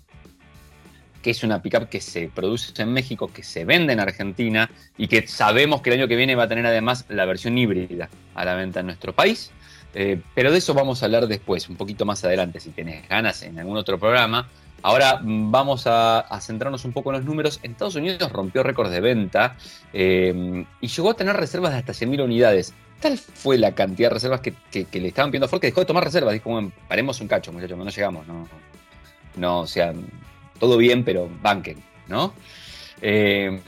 que 1.27 1.31
es 1.31 1.43
una 1.43 1.61
pickup 1.61 1.89
que 1.89 1.99
se 1.99 2.29
produce 2.33 2.81
en 2.81 2.93
México, 2.93 3.29
que 3.33 3.43
se 3.43 3.65
vende 3.65 3.91
en 3.91 3.99
Argentina 3.99 4.71
y 4.97 5.09
que 5.09 5.27
sabemos 5.27 5.81
que 5.81 5.89
el 5.89 5.99
año 5.99 6.07
que 6.07 6.15
viene 6.15 6.35
va 6.35 6.43
a 6.43 6.47
tener 6.47 6.65
además 6.65 7.03
la 7.09 7.25
versión 7.25 7.57
híbrida 7.57 8.07
a 8.33 8.45
la 8.45 8.55
venta 8.55 8.79
en 8.79 8.85
nuestro 8.85 9.11
país. 9.11 9.51
Eh, 9.93 10.21
pero 10.33 10.53
de 10.53 10.59
eso 10.59 10.73
vamos 10.73 11.01
a 11.01 11.05
hablar 11.07 11.27
después, 11.27 11.67
un 11.67 11.75
poquito 11.75 12.05
más 12.05 12.23
adelante, 12.23 12.61
si 12.61 12.69
tenés 12.69 13.09
ganas 13.09 13.43
en 13.43 13.59
algún 13.59 13.75
otro 13.75 13.99
programa. 13.99 14.47
Ahora 14.81 15.19
vamos 15.21 15.83
a, 15.85 16.25
centrarnos 16.39 16.85
un 16.85 16.93
poco 16.93 17.09
en 17.09 17.17
los 17.17 17.25
números. 17.25 17.59
En 17.61 17.71
Estados 17.71 17.95
Unidos 17.95 18.31
rompió 18.31 18.63
récords 18.63 18.91
de 18.91 19.01
venta 19.01 19.57
eh, 19.91 20.63
y 20.79 20.87
llegó 20.87 21.09
a 21.09 21.13
tener 21.15 21.35
reservas 21.35 21.73
de 21.73 21.79
hasta 21.79 21.91
100.000 21.91 22.23
unidades. 22.23 22.73
Tal 23.01 23.17
fue 23.17 23.57
la 23.57 23.75
cantidad 23.75 24.11
de 24.11 24.13
reservas 24.13 24.39
que, 24.39 24.53
le 24.71 25.07
estaban 25.09 25.29
pidiendo 25.29 25.47
a 25.47 25.49
Ford 25.49 25.59
dejó 25.59 25.81
de 25.81 25.87
tomar 25.87 26.05
reservas. 26.05 26.31
Dijo, 26.35 26.51
bueno, 26.51 26.71
paremos 26.87 27.19
un 27.19 27.27
cacho, 27.27 27.51
muchachos, 27.51 27.77
no 27.77 27.89
llegamos. 27.89 28.25
No, 28.25 28.47
no, 29.35 29.59
o 29.59 29.67
sea, 29.67 29.93
todo 30.59 30.77
bien, 30.77 31.03
pero 31.03 31.29
banquen, 31.41 31.83
¿no? 32.07 32.33
Eh, 33.01 33.59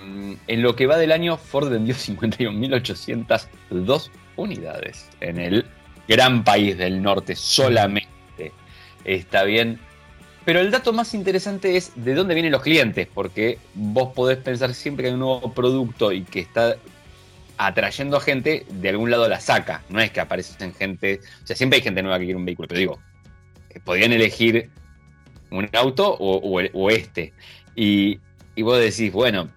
en 0.47 0.61
lo 0.61 0.75
que 0.75 0.87
va 0.87 0.97
del 0.97 1.11
año, 1.11 1.37
Ford 1.37 1.69
vendió 1.69 1.95
51.802 1.99 4.09
unidades 4.35 5.09
en 5.19 5.39
el 5.39 5.65
gran 6.07 6.43
país 6.43 6.77
del 6.77 7.01
norte 7.01 7.35
solamente. 7.35 8.07
Está 9.05 9.43
bien. 9.43 9.79
Pero 10.45 10.61
el 10.61 10.71
dato 10.71 10.93
más 10.93 11.13
interesante 11.13 11.77
es 11.77 11.91
de 11.95 12.15
dónde 12.15 12.33
vienen 12.33 12.51
los 12.51 12.63
clientes, 12.63 13.07
porque 13.13 13.59
vos 13.75 14.13
podés 14.15 14.37
pensar 14.37 14.73
siempre 14.73 15.03
que 15.03 15.09
hay 15.09 15.13
un 15.13 15.19
nuevo 15.19 15.53
producto 15.53 16.11
y 16.11 16.23
que 16.23 16.39
está 16.39 16.75
atrayendo 17.57 18.17
a 18.17 18.21
gente, 18.21 18.65
de 18.69 18.89
algún 18.89 19.11
lado 19.11 19.27
la 19.27 19.39
saca. 19.41 19.83
No 19.89 19.99
es 19.99 20.09
que 20.11 20.21
aparecen 20.21 20.73
gente, 20.73 21.19
o 21.43 21.45
sea, 21.45 21.55
siempre 21.55 21.77
hay 21.77 21.83
gente 21.83 22.01
nueva 22.01 22.17
que 22.17 22.25
quiere 22.25 22.37
un 22.37 22.45
vehículo, 22.45 22.67
pero 22.67 22.79
digo, 22.79 22.99
podrían 23.83 24.13
elegir 24.13 24.71
un 25.51 25.69
auto 25.73 26.15
o, 26.19 26.89
este. 26.89 27.33
Y, 27.75 28.19
vos 28.57 28.79
decís, 28.79 29.11
bueno, 29.11 29.49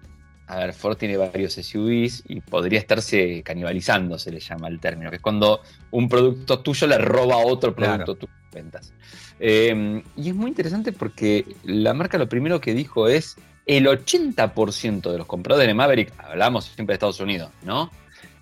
a 0.47 0.57
ver, 0.57 0.73
Ford 0.73 0.97
tiene 0.97 1.17
varios 1.17 1.53
SUVs 1.53 2.23
y 2.27 2.41
podría 2.41 2.79
estarse 2.79 3.43
canibalizando, 3.43 4.17
se 4.19 4.31
le 4.31 4.39
llama 4.39 4.67
el 4.67 4.79
término, 4.79 5.09
que 5.09 5.17
es 5.17 5.21
cuando 5.21 5.61
un 5.91 6.07
producto 6.07 6.59
tuyo 6.59 6.87
le 6.87 6.97
roba 6.97 7.35
a 7.35 7.45
otro 7.45 7.75
producto 7.75 8.15
tus 8.15 8.29
ventas. 8.51 8.93
Em, 9.39 10.03
y 10.15 10.29
es 10.29 10.35
muy 10.35 10.49
interesante 10.49 10.91
porque 10.91 11.45
la 11.63 11.93
marca 11.93 12.17
lo 12.17 12.29
primero 12.29 12.61
que 12.61 12.73
dijo 12.73 13.07
es 13.07 13.35
el 13.65 13.87
80% 13.87 15.11
de 15.11 15.17
los 15.17 15.27
compradores 15.27 15.67
de 15.67 15.73
Maverick, 15.73 16.13
hablamos 16.17 16.65
siempre 16.65 16.93
de 16.93 16.95
Estados 16.95 17.19
Unidos, 17.19 17.49
¿no? 17.63 17.89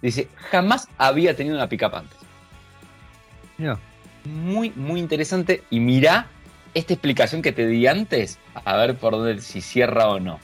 Dice, 0.01 0.27
jamás 0.49 0.87
había 0.97 1.35
tenido 1.35 1.55
una 1.55 1.69
pickup 1.69 1.93
antes. 1.95 2.17
Muy, 4.25 4.71
muy 4.75 4.99
interesante. 4.99 5.63
Y 5.69 5.79
mirá 5.79 6.27
esta 6.73 6.93
explicación 6.93 7.41
que 7.41 7.51
te 7.51 7.67
di 7.67 7.87
antes, 7.87 8.39
a 8.53 8.77
ver 8.77 8.95
por 8.95 9.13
dónde 9.13 9.41
si 9.41 9.61
cierra 9.61 10.09
o 10.09 10.19
no. 10.19 10.39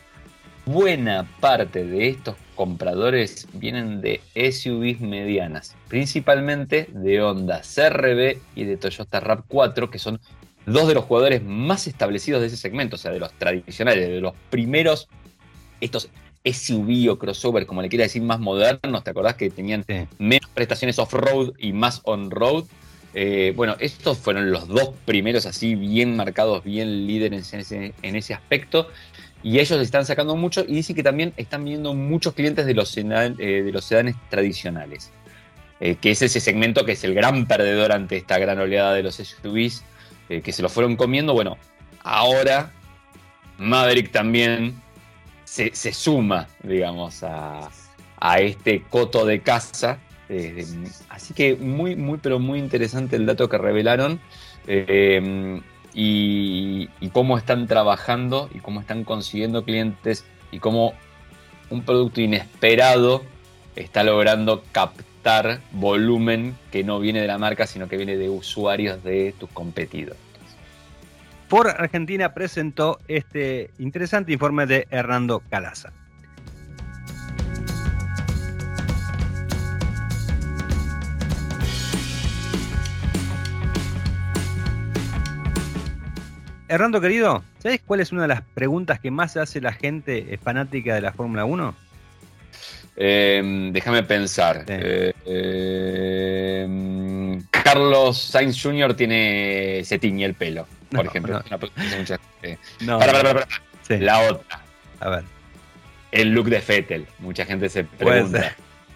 Buena 0.66 1.26
parte 1.40 1.86
de 1.86 2.10
estos 2.10 2.36
compradores 2.56 3.48
vienen 3.54 4.02
de 4.02 4.22
SUVs 4.36 5.00
medianas, 5.00 5.76
principalmente 5.88 6.90
de 6.92 7.22
Honda 7.22 7.62
CRB 7.62 8.40
y 8.56 8.66
de 8.66 8.76
Toyota 8.76 9.22
RAV4, 9.22 9.90
que 9.90 10.00
son 10.00 10.20
dos 10.66 10.90
de 10.90 10.96
los 10.96 11.06
jugadores 11.06 11.42
más 11.44 11.88
establecidos 11.88 12.42
de 12.42 12.48
ese 12.48 12.58
segmento, 12.58 12.98
o 12.98 13.00
sea, 13.00 13.12
de 13.12 13.20
los 13.20 13.32
tradicionales, 13.34 14.10
de 14.10 14.20
los 14.20 14.34
primeros, 14.50 15.08
estos 15.80 16.10
SUV 16.44 17.12
o 17.12 17.18
crossover, 17.18 17.66
como 17.66 17.82
le 17.82 17.90
quiera 17.90 18.04
decir, 18.04 18.22
más 18.22 18.40
modernos, 18.40 19.04
¿te 19.04 19.12
acordás 19.12 19.36
que 19.36 19.50
tenían 19.50 19.86
menos 20.18 20.50
prestaciones 20.54 21.00
off-road 21.00 21.54
y 21.58 21.72
más 21.72 22.02
on-road? 22.04 22.66
Eh, 23.14 23.54
bueno, 23.56 23.76
estos 23.80 24.18
fueron 24.18 24.52
los 24.52 24.68
dos 24.68 24.92
primeros 25.06 25.46
así 25.46 25.76
bien 25.76 26.16
marcados, 26.16 26.64
bien 26.64 27.08
líderes 27.08 27.54
en 27.54 27.60
ese, 27.62 27.94
en 28.02 28.16
ese 28.16 28.34
aspecto. 28.34 28.90
Y 29.44 29.60
ellos 29.60 29.80
están 29.80 30.06
sacando 30.06 30.36
mucho 30.36 30.66
y 30.68 30.74
dicen 30.74 30.96
que 30.96 31.04
también 31.04 31.34
están 31.38 31.64
viendo 31.64 31.94
muchos 31.94 32.34
clientes 32.34 32.66
de 32.66 32.74
los, 32.74 32.96
eh, 32.98 33.04
de 33.04 33.72
los 33.72 33.86
sedanes 33.86 34.16
tradicionales. 34.30 35.12
Eh, 35.80 35.96
que 35.96 36.12
es 36.12 36.22
ese 36.24 36.40
segmento 36.40 36.86
que 36.86 36.94
es 36.94 37.04
el 37.04 37.14
gran 37.14 37.46
perdedor 37.46 37.92
ante 37.92 38.18
esta 38.18 38.40
gran 38.40 38.60
oleada 38.60 38.94
de 38.94 39.04
los 39.04 39.16
SUVs 39.16 39.84
que 40.28 40.52
se 40.52 40.62
lo 40.62 40.68
fueron 40.68 40.98
comiendo. 40.98 41.34
Bueno, 41.34 41.58
ahora 42.04 42.74
Maverick 43.58 44.12
también 44.12 44.82
se, 45.46 45.72
suma, 45.94 46.48
digamos, 46.64 47.24
a, 47.24 47.70
a 48.20 48.40
este 48.40 48.82
coto 48.90 49.26
de 49.26 49.40
casa 49.40 50.00
eh, 50.30 50.66
así 51.10 51.34
que 51.34 51.56
muy, 51.56 51.96
muy, 51.96 52.18
pero 52.18 52.40
muy 52.40 52.60
interesante 52.60 53.16
el 53.16 53.26
dato 53.26 53.48
que 53.50 53.58
revelaron 53.58 54.20
eh, 54.68 55.62
y, 55.94 56.90
cómo 57.14 57.38
están 57.38 57.68
trabajando 57.68 58.50
y 58.54 58.60
cómo 58.60 58.82
están 58.82 59.04
consiguiendo 59.04 59.64
clientes 59.64 60.26
y 60.52 60.60
cómo 60.60 60.94
un 61.70 61.82
producto 61.84 62.22
inesperado 62.22 63.24
está 63.76 64.04
logrando 64.04 64.64
captar 64.72 65.62
volumen 65.72 66.56
que 66.72 66.84
no 66.84 67.00
viene 67.00 67.22
de 67.22 67.28
la 67.28 67.38
marca, 67.38 67.66
sino 67.66 67.88
que 67.88 67.98
viene 67.98 68.18
de 68.18 68.30
usuarios 68.30 69.04
de 69.04 69.34
tus 69.40 69.50
competidores. 69.50 70.20
Por 71.50 71.70
Argentina 71.70 72.34
presentó 72.34 73.00
este 73.08 73.72
interesante 73.80 74.34
informe 74.34 74.66
de 74.66 74.88
Hernando 74.92 75.42
Calaza. 75.50 75.94
Hernando 86.70 87.00
querido, 87.00 87.44
¿sabes 87.60 87.80
cuál 87.86 88.02
es 88.02 88.12
una 88.12 88.24
de 88.24 88.28
las 88.28 88.42
preguntas 88.42 89.00
que 89.00 89.10
más 89.10 89.38
hace 89.38 89.62
la 89.62 89.72
gente 89.72 90.38
fanática 90.44 90.96
de 90.96 91.02
la 91.02 91.14
Fórmula 91.14 91.46
1? 91.46 91.74
Em, 92.98 93.72
déjame 93.72 94.04
pensar. 94.04 94.66
Eh, 94.68 95.14
Carlos 97.52 98.18
Sainz 98.20 98.62
Jr. 98.62 98.96
tiene 98.96 99.82
se 99.86 99.98
tiñe 100.00 100.26
el 100.26 100.34
pelo, 100.34 100.68
por 100.92 101.06
ejemplo. 101.06 101.42
No. 102.82 103.00
para, 103.00 103.14
para, 103.14 103.34
para, 103.34 103.48
La 104.00 104.20
otra. 104.22 104.62
A 105.00 105.10
ver. 105.10 105.24
El 106.12 106.30
look 106.32 106.50
de 106.50 106.60
Fettel. 106.60 107.06
Mucha 107.20 107.46
gente 107.46 107.70
se 107.70 107.84
pregunta. 107.84 108.56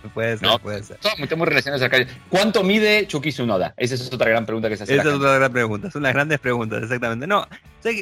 Puede 0.10 0.38
ser, 0.38 0.50
puede 0.62 0.84
ser. 0.84 0.98
Estamos 0.98 1.38
muy 1.38 1.48
relacionados 1.48 1.84
acá. 1.84 2.06
¿Cuánto 2.30 2.64
mide 2.64 3.08
Chucky 3.08 3.32
Tsunoda? 3.32 3.74
Esa 3.78 3.96
es 3.96 4.12
otra 4.12 4.30
gran 4.30 4.46
pregunta 4.46 4.70
que 4.70 4.78
se 4.78 4.84
hace. 4.84 4.96
Esa 4.96 5.10
es 5.10 5.16
otra 5.16 5.36
gran 5.38 5.52
pregunta. 5.52 5.92
Son 5.92 6.04
las 6.04 6.14
grandes 6.14 6.40
preguntas, 6.40 6.84
exactamente. 6.84 7.28
No, 7.28 7.48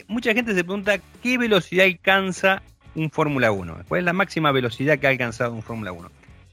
mucha 0.08 0.34
gente 0.34 0.54
se 0.54 0.64
pregunta 0.64 1.00
qué 1.22 1.38
velocidad 1.38 1.86
alcanza 1.86 2.62
un 2.96 3.12
Fórmula 3.12 3.52
1. 3.52 3.84
¿Cuál 3.88 4.00
es 4.00 4.06
la 4.06 4.14
máxima 4.14 4.52
velocidad 4.52 4.98
que 5.00 5.08
ha 5.08 5.10
alcanzado 5.10 5.54
un 5.54 5.62
Fórmula 5.62 5.92
1? 5.92 6.10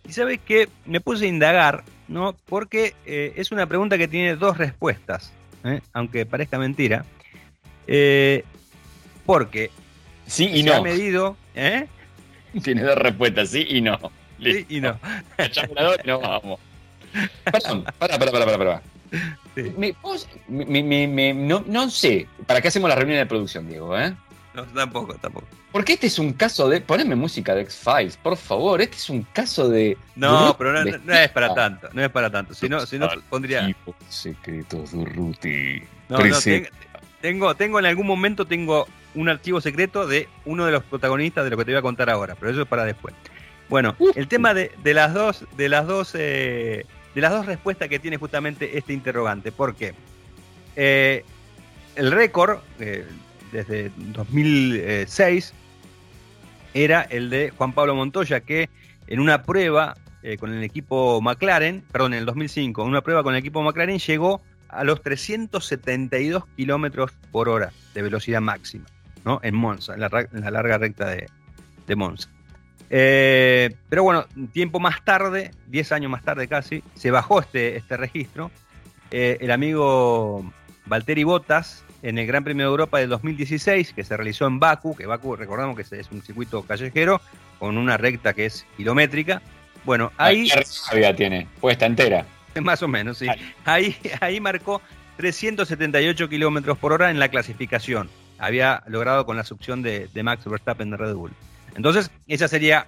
Y 0.08 0.12
sabes 0.12 0.38
que 0.44 0.68
me 0.84 1.00
puse 1.00 1.24
a 1.24 1.28
indagar, 1.28 1.84
¿no? 2.08 2.36
Porque 2.46 2.94
eh, 3.06 3.32
es 3.36 3.50
una 3.52 3.66
pregunta 3.66 3.98
que 3.98 4.08
tiene 4.08 4.36
dos 4.36 4.56
respuestas, 4.56 5.32
¿eh? 5.64 5.80
aunque 5.92 6.26
parezca 6.26 6.58
mentira. 6.58 7.04
Eh, 7.86 8.44
porque 9.24 9.70
sí 10.26 10.48
y 10.52 10.62
se 10.62 10.68
no. 10.68 10.74
ha 10.74 10.82
medido. 10.82 11.36
Tiene 12.62 12.82
dos 12.84 12.96
respuestas, 12.96 13.50
sí 13.50 13.66
y 13.68 13.80
no. 13.80 13.98
Sí 14.42 14.66
y 14.68 14.80
no. 14.80 14.98
y 16.04 16.06
no 16.06 16.20
vamos. 16.20 16.60
Perdón, 17.44 17.84
para, 17.98 18.18
para, 18.18 18.30
para, 18.30 18.58
para. 18.58 18.82
no, 21.34 21.64
no, 21.66 21.90
sé, 21.90 22.26
¿para 22.46 22.60
qué 22.60 22.68
hacemos 22.68 22.88
la 22.90 22.96
reunión 22.96 23.18
de 23.18 23.26
producción, 23.26 23.68
Diego? 23.68 23.98
Eh? 23.98 24.14
No, 24.54 24.64
tampoco, 24.64 25.14
tampoco. 25.14 25.46
Porque 25.72 25.94
este 25.94 26.06
es 26.06 26.18
un 26.18 26.32
caso 26.32 26.68
de. 26.68 26.80
Poneme 26.80 27.14
música 27.14 27.54
de 27.54 27.62
X-Files, 27.62 28.16
por 28.16 28.36
favor. 28.36 28.80
Este 28.80 28.96
es 28.96 29.10
un 29.10 29.22
caso 29.32 29.68
de. 29.68 29.96
No, 30.14 30.56
pero 30.58 30.72
no, 30.72 31.12
es 31.12 31.30
para 31.30 31.54
tanto. 31.54 31.88
No 31.92 32.02
es 32.02 32.10
para 32.10 32.30
tanto. 32.30 32.54
Si 32.54 32.68
no, 32.68 32.84
si 32.86 32.98
no 32.98 33.08
pondría. 33.28 33.74
Secretos 34.08 34.92
de 34.92 35.04
Ruti. 35.04 35.82
No, 36.08 36.18
no, 36.18 36.36
tengo, 37.20 37.54
tengo 37.54 37.78
en 37.78 37.86
algún 37.86 38.06
momento 38.06 38.46
tengo 38.46 38.86
un 39.14 39.28
archivo 39.28 39.60
secreto 39.60 40.06
de 40.06 40.28
uno 40.44 40.64
de 40.66 40.72
los 40.72 40.84
protagonistas 40.84 41.44
de 41.44 41.50
lo 41.50 41.56
que 41.56 41.64
te 41.64 41.72
voy 41.72 41.78
a 41.78 41.82
contar 41.82 42.08
ahora, 42.08 42.34
pero 42.38 42.52
eso 42.52 42.62
es 42.62 42.68
para 42.68 42.84
después. 42.84 43.14
Bueno, 43.68 43.96
el 44.14 44.28
tema 44.28 44.54
de, 44.54 44.70
las 44.84 45.12
dos, 45.12 45.44
de 45.56 45.68
las 45.68 45.86
dos, 45.86 46.14
eh, 46.14 46.84
de 47.14 47.20
las 47.20 47.32
dos 47.32 47.46
respuestas 47.46 47.88
que 47.88 47.98
tiene 47.98 48.16
justamente 48.16 48.78
este 48.78 48.92
interrogante. 48.92 49.50
¿Por 49.52 49.74
qué? 49.74 49.94
Eh, 50.76 51.24
el 51.96 52.12
récord 52.12 52.58
eh, 52.78 53.06
desde 53.52 53.90
2006 53.96 55.52
era 56.74 57.02
el 57.02 57.30
de 57.30 57.50
Juan 57.50 57.72
Pablo 57.72 57.94
Montoya, 57.94 58.40
que 58.40 58.68
en 59.06 59.20
una 59.20 59.42
prueba 59.42 59.96
con 60.40 60.52
el 60.52 60.64
equipo 60.64 61.20
McLaren, 61.20 61.84
perdón, 61.92 62.12
en 62.12 62.18
el 62.18 62.26
2005, 62.26 62.82
en 62.82 62.88
una 62.88 63.00
prueba 63.00 63.22
con 63.22 63.34
el 63.34 63.38
equipo 63.38 63.62
McLaren 63.62 64.00
llegó 64.00 64.42
a 64.68 64.84
los 64.84 65.02
372 65.02 66.44
kilómetros 66.56 67.12
por 67.30 67.48
hora 67.48 67.72
de 67.94 68.02
velocidad 68.02 68.40
máxima, 68.40 68.84
¿no? 69.24 69.40
En 69.42 69.54
Monza, 69.54 69.94
en 69.94 70.00
la, 70.00 70.50
larga 70.50 70.78
recta 70.78 71.08
de, 71.08 71.96
Monza. 71.96 72.28
Eh, 72.90 73.74
pero 73.88 74.02
bueno, 74.02 74.26
tiempo 74.52 74.78
más 74.78 75.04
tarde, 75.04 75.50
10 75.68 75.92
años 75.92 76.10
más 76.10 76.22
tarde 76.22 76.48
casi, 76.48 76.82
se 76.94 77.10
bajó 77.10 77.40
este, 77.40 77.76
este 77.76 77.96
registro. 77.96 78.50
Eh, 79.10 79.38
el 79.40 79.50
amigo 79.50 80.50
Valtteri 80.86 81.24
Bottas, 81.24 81.84
en 82.02 82.18
el 82.18 82.26
Gran 82.26 82.44
Premio 82.44 82.66
de 82.66 82.70
Europa 82.70 82.98
del 82.98 83.08
2016, 83.08 83.92
que 83.92 84.04
se 84.04 84.16
realizó 84.16 84.46
en 84.46 84.60
Baku, 84.60 84.96
que 84.96 85.06
Baku 85.06 85.36
recordamos 85.36 85.76
que 85.76 85.82
es 85.82 86.10
un 86.10 86.22
circuito 86.22 86.62
callejero, 86.62 87.20
con 87.58 87.78
una 87.78 87.96
recta 87.96 88.32
que 88.32 88.46
es 88.46 88.66
kilométrica. 88.76 89.42
Bueno, 89.84 90.12
ahí... 90.16 90.48
¿Qué 90.90 91.14
tiene? 91.14 91.48
Puesta 91.60 91.86
entera. 91.86 92.26
Más 92.62 92.82
o 92.82 92.88
menos, 92.88 93.18
sí. 93.18 93.26
Ahí, 93.64 93.96
ahí 94.20 94.40
marcó 94.40 94.80
378 95.16 96.28
kilómetros 96.28 96.78
por 96.78 96.92
hora 96.92 97.10
en 97.10 97.18
la 97.18 97.28
clasificación. 97.28 98.10
Había 98.38 98.82
logrado 98.86 99.24
con 99.24 99.36
la 99.36 99.44
succión 99.44 99.82
de, 99.82 100.08
Max 100.22 100.44
Verstappen 100.44 100.90
de 100.90 100.96
Red 100.96 101.14
Bull. 101.14 101.32
Entonces, 101.76 102.10
esa 102.26 102.48
sería 102.48 102.86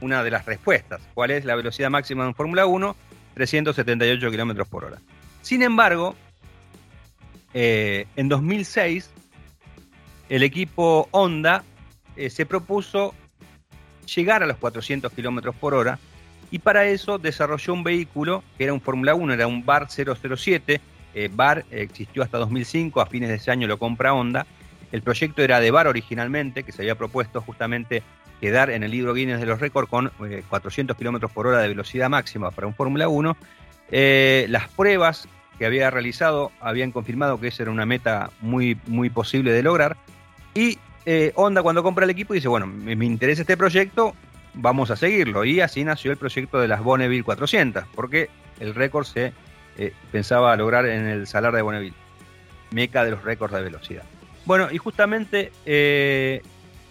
una 0.00 0.22
de 0.22 0.30
las 0.30 0.46
respuestas. 0.46 1.00
¿Cuál 1.14 1.32
es 1.32 1.44
la 1.44 1.56
velocidad 1.56 1.90
máxima 1.90 2.24
en 2.24 2.34
Fórmula 2.34 2.66
1? 2.66 2.96
378 3.34 4.30
kilómetros 4.30 4.68
por 4.68 4.84
hora. 4.84 5.00
Sin 5.42 5.62
embargo, 5.62 6.14
eh, 7.54 8.06
en 8.16 8.28
2006, 8.28 9.10
el 10.28 10.42
equipo 10.42 11.08
Honda 11.10 11.64
eh, 12.16 12.30
se 12.30 12.46
propuso 12.46 13.14
llegar 14.14 14.42
a 14.42 14.46
los 14.46 14.56
400 14.58 15.12
kilómetros 15.12 15.54
por 15.56 15.74
hora 15.74 15.98
y 16.50 16.58
para 16.58 16.86
eso 16.86 17.18
desarrolló 17.18 17.72
un 17.72 17.84
vehículo 17.84 18.42
que 18.58 18.64
era 18.64 18.72
un 18.72 18.80
Fórmula 18.80 19.14
1, 19.14 19.34
era 19.34 19.46
un 19.46 19.64
Bar 19.64 19.88
007. 19.88 20.80
Eh, 21.14 21.30
Bar 21.32 21.64
existió 21.70 22.22
hasta 22.22 22.38
2005, 22.38 23.00
a 23.00 23.06
fines 23.06 23.28
de 23.28 23.36
ese 23.36 23.50
año 23.50 23.66
lo 23.66 23.78
compra 23.78 24.14
Honda. 24.14 24.46
El 24.92 25.02
proyecto 25.02 25.42
era 25.42 25.60
de 25.60 25.70
Bar 25.70 25.86
originalmente, 25.86 26.62
que 26.62 26.72
se 26.72 26.82
había 26.82 26.94
propuesto 26.94 27.40
justamente 27.40 28.02
quedar 28.40 28.70
en 28.70 28.82
el 28.82 28.90
libro 28.90 29.14
Guinness 29.14 29.40
de 29.40 29.46
los 29.46 29.60
récords 29.60 29.88
con 29.88 30.10
400 30.48 30.94
eh, 30.94 30.98
kilómetros 30.98 31.30
por 31.30 31.46
hora 31.46 31.58
de 31.58 31.68
velocidad 31.68 32.08
máxima 32.08 32.50
para 32.50 32.66
un 32.66 32.74
Fórmula 32.74 33.08
1. 33.08 33.36
Eh, 33.90 34.46
las 34.48 34.68
pruebas 34.68 35.28
que 35.58 35.66
había 35.66 35.90
realizado 35.90 36.50
habían 36.60 36.90
confirmado 36.90 37.38
que 37.38 37.48
esa 37.48 37.64
era 37.64 37.72
una 37.72 37.86
meta 37.86 38.30
muy, 38.40 38.78
muy 38.86 39.10
posible 39.10 39.52
de 39.52 39.62
lograr. 39.62 39.96
Y 40.54 40.78
Honda 41.34 41.62
cuando 41.62 41.82
compra 41.82 42.04
el 42.04 42.10
equipo 42.10 42.34
dice, 42.34 42.48
bueno, 42.48 42.66
me 42.66 43.04
interesa 43.04 43.42
este 43.42 43.56
proyecto, 43.56 44.14
vamos 44.54 44.90
a 44.90 44.96
seguirlo. 44.96 45.44
Y 45.44 45.60
así 45.60 45.84
nació 45.84 46.12
el 46.12 46.16
proyecto 46.16 46.58
de 46.58 46.68
las 46.68 46.82
Bonneville 46.82 47.24
400, 47.24 47.84
porque 47.94 48.30
el 48.58 48.74
récord 48.74 49.04
se 49.04 49.32
eh, 49.78 49.92
pensaba 50.12 50.56
lograr 50.56 50.86
en 50.86 51.06
el 51.06 51.26
Salar 51.26 51.54
de 51.54 51.62
Bonneville, 51.62 51.94
meca 52.70 53.04
de 53.04 53.12
los 53.12 53.22
récords 53.22 53.54
de 53.54 53.62
velocidad. 53.62 54.04
Bueno, 54.44 54.68
y 54.70 54.78
justamente 54.78 55.52
eh, 55.66 56.42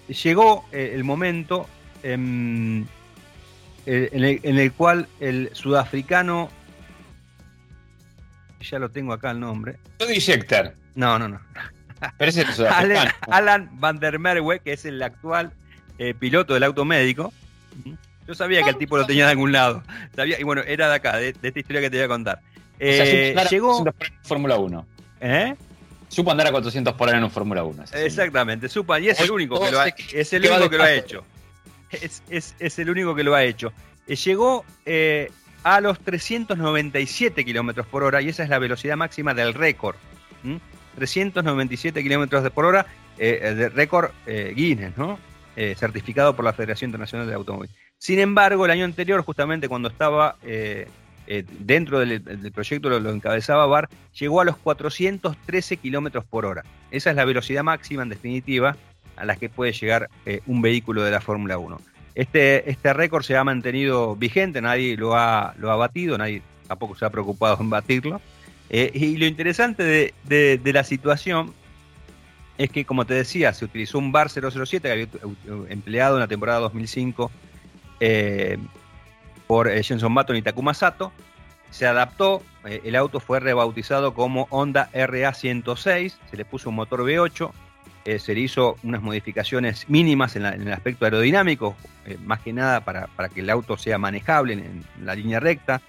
llegó 0.08 0.66
eh, 0.72 0.92
el 0.94 1.04
momento 1.04 1.68
en, 2.04 2.88
el, 3.86 4.72
cual 4.74 5.08
el 5.20 5.50
sudafricano, 5.54 6.50
ya 8.62 8.80
lo 8.80 8.90
tengo 8.90 9.14
acá 9.14 9.32
el 9.32 9.40
nombre. 9.40 9.78
Jody 10.00 10.20
Scheckter. 10.20 10.76
No, 10.96 11.18
no, 11.18 11.28
no. 11.28 11.40
Pero 12.18 12.30
es 12.30 12.38
el 12.38 12.66
Alan, 12.68 13.10
Alan 13.22 13.70
Van 13.74 14.00
der 14.00 14.20
Merwe, 14.20 14.60
que 14.60 14.74
es 14.74 14.86
el 14.86 15.02
actual 15.02 15.52
piloto 16.20 16.54
del 16.54 16.64
auto 16.64 16.86
médico, 16.86 17.34
yo 18.30 18.36
sabía 18.36 18.62
que 18.62 18.70
el 18.70 18.78
tipo 18.78 18.96
lo 18.96 19.08
tenía 19.08 19.26
de 19.26 19.32
algún 19.32 19.52
lado. 19.52 19.82
Sabía, 20.16 20.40
y 20.40 20.44
bueno, 20.44 20.62
era 20.62 20.88
de 20.88 20.94
acá, 20.94 21.18
de, 21.18 21.30
esta 21.30 21.48
historia 21.60 21.82
que 21.82 21.90
te 21.90 21.98
voy 21.98 22.06
a 22.06 22.08
contar. 22.08 22.40
Eh, 22.80 23.36
llegó. 23.50 23.84
Fórmula 24.22 24.58
1. 24.58 24.86
¿Eh? 25.22 25.56
Supo 26.10 26.32
andar 26.32 26.48
a 26.48 26.52
400 26.52 26.94
por 26.96 27.08
hora 27.08 27.18
en 27.18 27.24
un 27.24 27.32
Fórmula 27.32 27.64
1. 27.64 27.86
Exactamente, 27.94 28.68
supo, 28.68 28.98
y 28.98 29.10
es 29.10 29.20
el 29.20 29.32
único 29.32 29.64
que 29.64 29.72
lo 29.72 29.80
ha, 29.80 29.88
es 29.88 30.34
el 30.34 30.46
único 30.46 30.70
que 30.70 30.78
lo 30.78 30.84
ha 30.84 30.92
hecho. 30.92 31.24
Es, 31.92 32.80
el 32.80 32.90
único 32.90 33.16
que 33.16 33.24
lo 33.24 33.36
ha 33.36 33.44
hecho. 33.44 33.72
llegó 34.08 34.66
eh, 34.86 35.32
a 35.64 35.82
los 35.82 36.00
397 36.00 37.46
kilómetros 37.46 37.86
por 37.88 38.04
hora 38.04 38.22
y 38.22 38.30
esa 38.30 38.44
es 38.44 38.50
la 38.50 38.60
velocidad 38.60 38.98
máxima 38.98 39.34
del 39.34 39.54
récord. 39.54 39.96
397 40.96 42.02
kilómetros 42.02 42.50
por 42.52 42.66
hora 42.66 42.86
eh, 43.18 43.54
de 43.56 43.70
récord 43.70 44.12
Guinness, 44.26 44.98
¿no? 44.98 45.20
Eh, 45.56 45.76
certificado 45.78 46.36
por 46.36 46.46
la 46.46 46.54
Federación 46.54 46.90
Internacional 46.90 47.28
de 47.28 47.34
Automóvil. 47.34 47.70
Sin 47.98 48.20
embargo, 48.20 48.66
el 48.66 48.72
año 48.72 48.86
anterior, 48.86 49.22
justamente 49.24 49.68
cuando 49.68 49.90
estaba 49.90 50.38
eh, 51.30 51.40
eh, 51.40 51.46
dentro 51.60 52.00
del, 52.00 52.22
proyecto, 52.52 52.90
lo, 52.90 53.10
encabezaba 53.12 53.66
BAR, 53.66 53.90
llegó 54.18 54.42
a 54.42 54.46
los 54.46 54.58
413 54.58 55.78
kilómetros 55.78 56.26
por 56.26 56.46
hora. 56.46 56.64
Esa 56.92 57.12
es 57.12 57.16
la 57.16 57.26
velocidad 57.26 57.64
máxima, 57.64 58.04
en 58.04 58.10
definitiva, 58.10 58.76
a 59.16 59.26
la 59.26 59.36
que 59.36 59.50
puede 59.50 59.74
llegar 59.74 60.10
un 60.46 60.62
vehículo 60.62 61.04
de 61.04 61.12
la 61.12 61.22
Fórmula 61.22 61.58
1. 61.58 61.80
Este, 62.16 62.70
este 62.70 62.94
récord 62.94 63.24
se 63.24 63.38
ha 63.38 63.44
mantenido 63.44 64.16
vigente, 64.16 64.62
nadie 64.62 64.98
lo 64.98 65.16
ha, 65.16 65.54
lo 65.58 65.72
ha 65.72 65.76
batido, 65.76 66.18
nadie 66.18 66.42
tampoco 66.68 66.96
se 66.96 67.06
ha 67.06 67.10
preocupado 67.10 67.58
en 67.60 67.70
batirlo. 67.70 68.22
y 68.70 69.18
lo 69.18 69.26
interesante 69.26 70.14
de 70.24 70.74
la 70.74 70.84
situación 70.84 71.54
es 72.60 72.70
que, 72.70 72.84
como 72.86 73.06
te 73.06 73.14
decía, 73.14 73.54
se 73.54 73.66
utilizó 73.66 73.98
un 73.98 74.12
bar 74.12 74.30
007 74.30 74.82
que 74.82 74.92
había 74.92 75.08
empleado 75.70 76.18
en 76.18 76.20
la 76.20 76.28
temporada 76.28 76.60
2005 76.60 77.32
eh, 78.02 78.58
por 79.50 79.68
eh, 79.68 79.84
Jenson 79.84 80.14
Button 80.14 80.36
y 80.36 80.44
Takuma 80.44 80.76
Sato. 80.76 81.12
Se 81.72 81.88
adaptó, 81.88 82.44
eh, 82.66 82.82
el 82.84 82.96
auto 82.96 83.20
fue 83.20 83.40
rebautizado 83.40 84.14
como 84.14 84.48
Honda 84.52 84.90
RA106, 84.94 86.14
se 86.30 86.38
le 86.38 86.46
puso 86.46 86.70
un 86.70 86.76
motor 86.76 87.02
V8, 87.02 87.52
se 88.18 88.34
le 88.34 88.40
hizo 88.40 88.76
unas 88.82 89.02
modificaciones 89.04 89.88
mínimas 89.88 90.36
en, 90.36 90.46
el 90.46 90.74
aspecto 90.74 91.06
aerodinámico, 91.06 91.76
más 92.26 92.40
que 92.40 92.52
nada 92.52 92.80
para, 92.80 93.08
que 93.30 93.42
el 93.42 93.50
auto 93.52 93.78
sea 93.78 94.00
manejable 94.00 94.54
en, 94.54 94.84
la 95.04 95.14
línea 95.14 95.40
recta, 95.40 95.80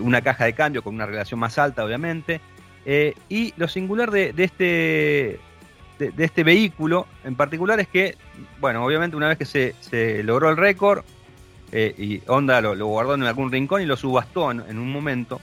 una 0.00 0.20
caja 0.20 0.44
de 0.44 0.52
cambio 0.52 0.84
con 0.84 0.94
una 0.94 1.06
relación 1.06 1.40
más 1.40 1.58
alta, 1.58 1.84
obviamente, 1.84 2.40
eh, 2.86 3.14
y 3.28 3.52
lo 3.56 3.68
singular 3.68 4.10
de, 4.10 4.32
este, 4.36 5.38
de, 5.98 6.24
este 6.24 6.44
vehículo 6.44 7.06
en 7.24 7.34
particular 7.34 7.78
es 7.78 7.88
que, 7.88 8.16
bueno, 8.58 8.84
obviamente 8.84 9.16
una 9.16 9.28
vez 9.28 9.38
que 9.38 9.44
se, 9.44 10.22
logró 10.22 10.48
el 10.50 10.56
récord 10.56 11.04
eh, 11.72 11.94
y 11.96 12.22
Honda 12.26 12.60
lo, 12.60 12.86
guardó 12.86 13.14
en 13.14 13.22
algún 13.24 13.50
rincón 13.50 13.82
y 13.82 13.86
lo 13.86 13.96
subastó 13.96 14.50
en, 14.50 14.60
un 14.60 14.90
momento, 14.90 15.40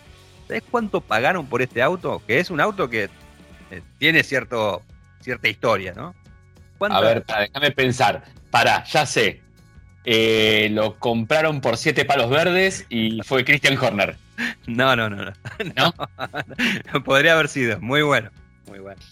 ¿sabes 0.48 0.64
cuánto 0.70 1.02
pagaron 1.02 1.48
por 1.48 1.62
este 1.62 1.82
auto? 1.82 2.22
Que 2.28 2.40
es 2.40 2.50
un 2.50 2.60
auto 2.60 2.90
que 2.90 3.10
eh, 3.72 3.82
tiene 3.98 4.24
cierto, 4.24 4.82
cierta 5.22 5.48
historia, 5.48 5.94
¿no? 5.96 6.16
A 6.80 7.02
ver, 7.02 7.26
déjame 7.26 7.72
pensar. 7.72 8.24
Para, 8.52 8.84
ya 8.84 9.06
sé. 9.06 9.42
lo 10.70 10.96
compraron 11.00 11.60
por 11.60 11.78
siete 11.78 12.06
palos 12.06 12.30
verdes 12.30 12.86
y 12.90 13.22
fue 13.24 13.44
Christian 13.44 13.78
Horner. 13.78 14.16
No, 14.68 14.96
no, 14.96 15.10
no, 15.10 15.34
no. 15.76 17.04
Podría 17.04 17.34
haber 17.34 17.48
sido. 17.48 17.80
Muy 17.80 18.04
bueno. 18.04 18.30
Muy 18.68 18.80
bueno. 18.80 19.02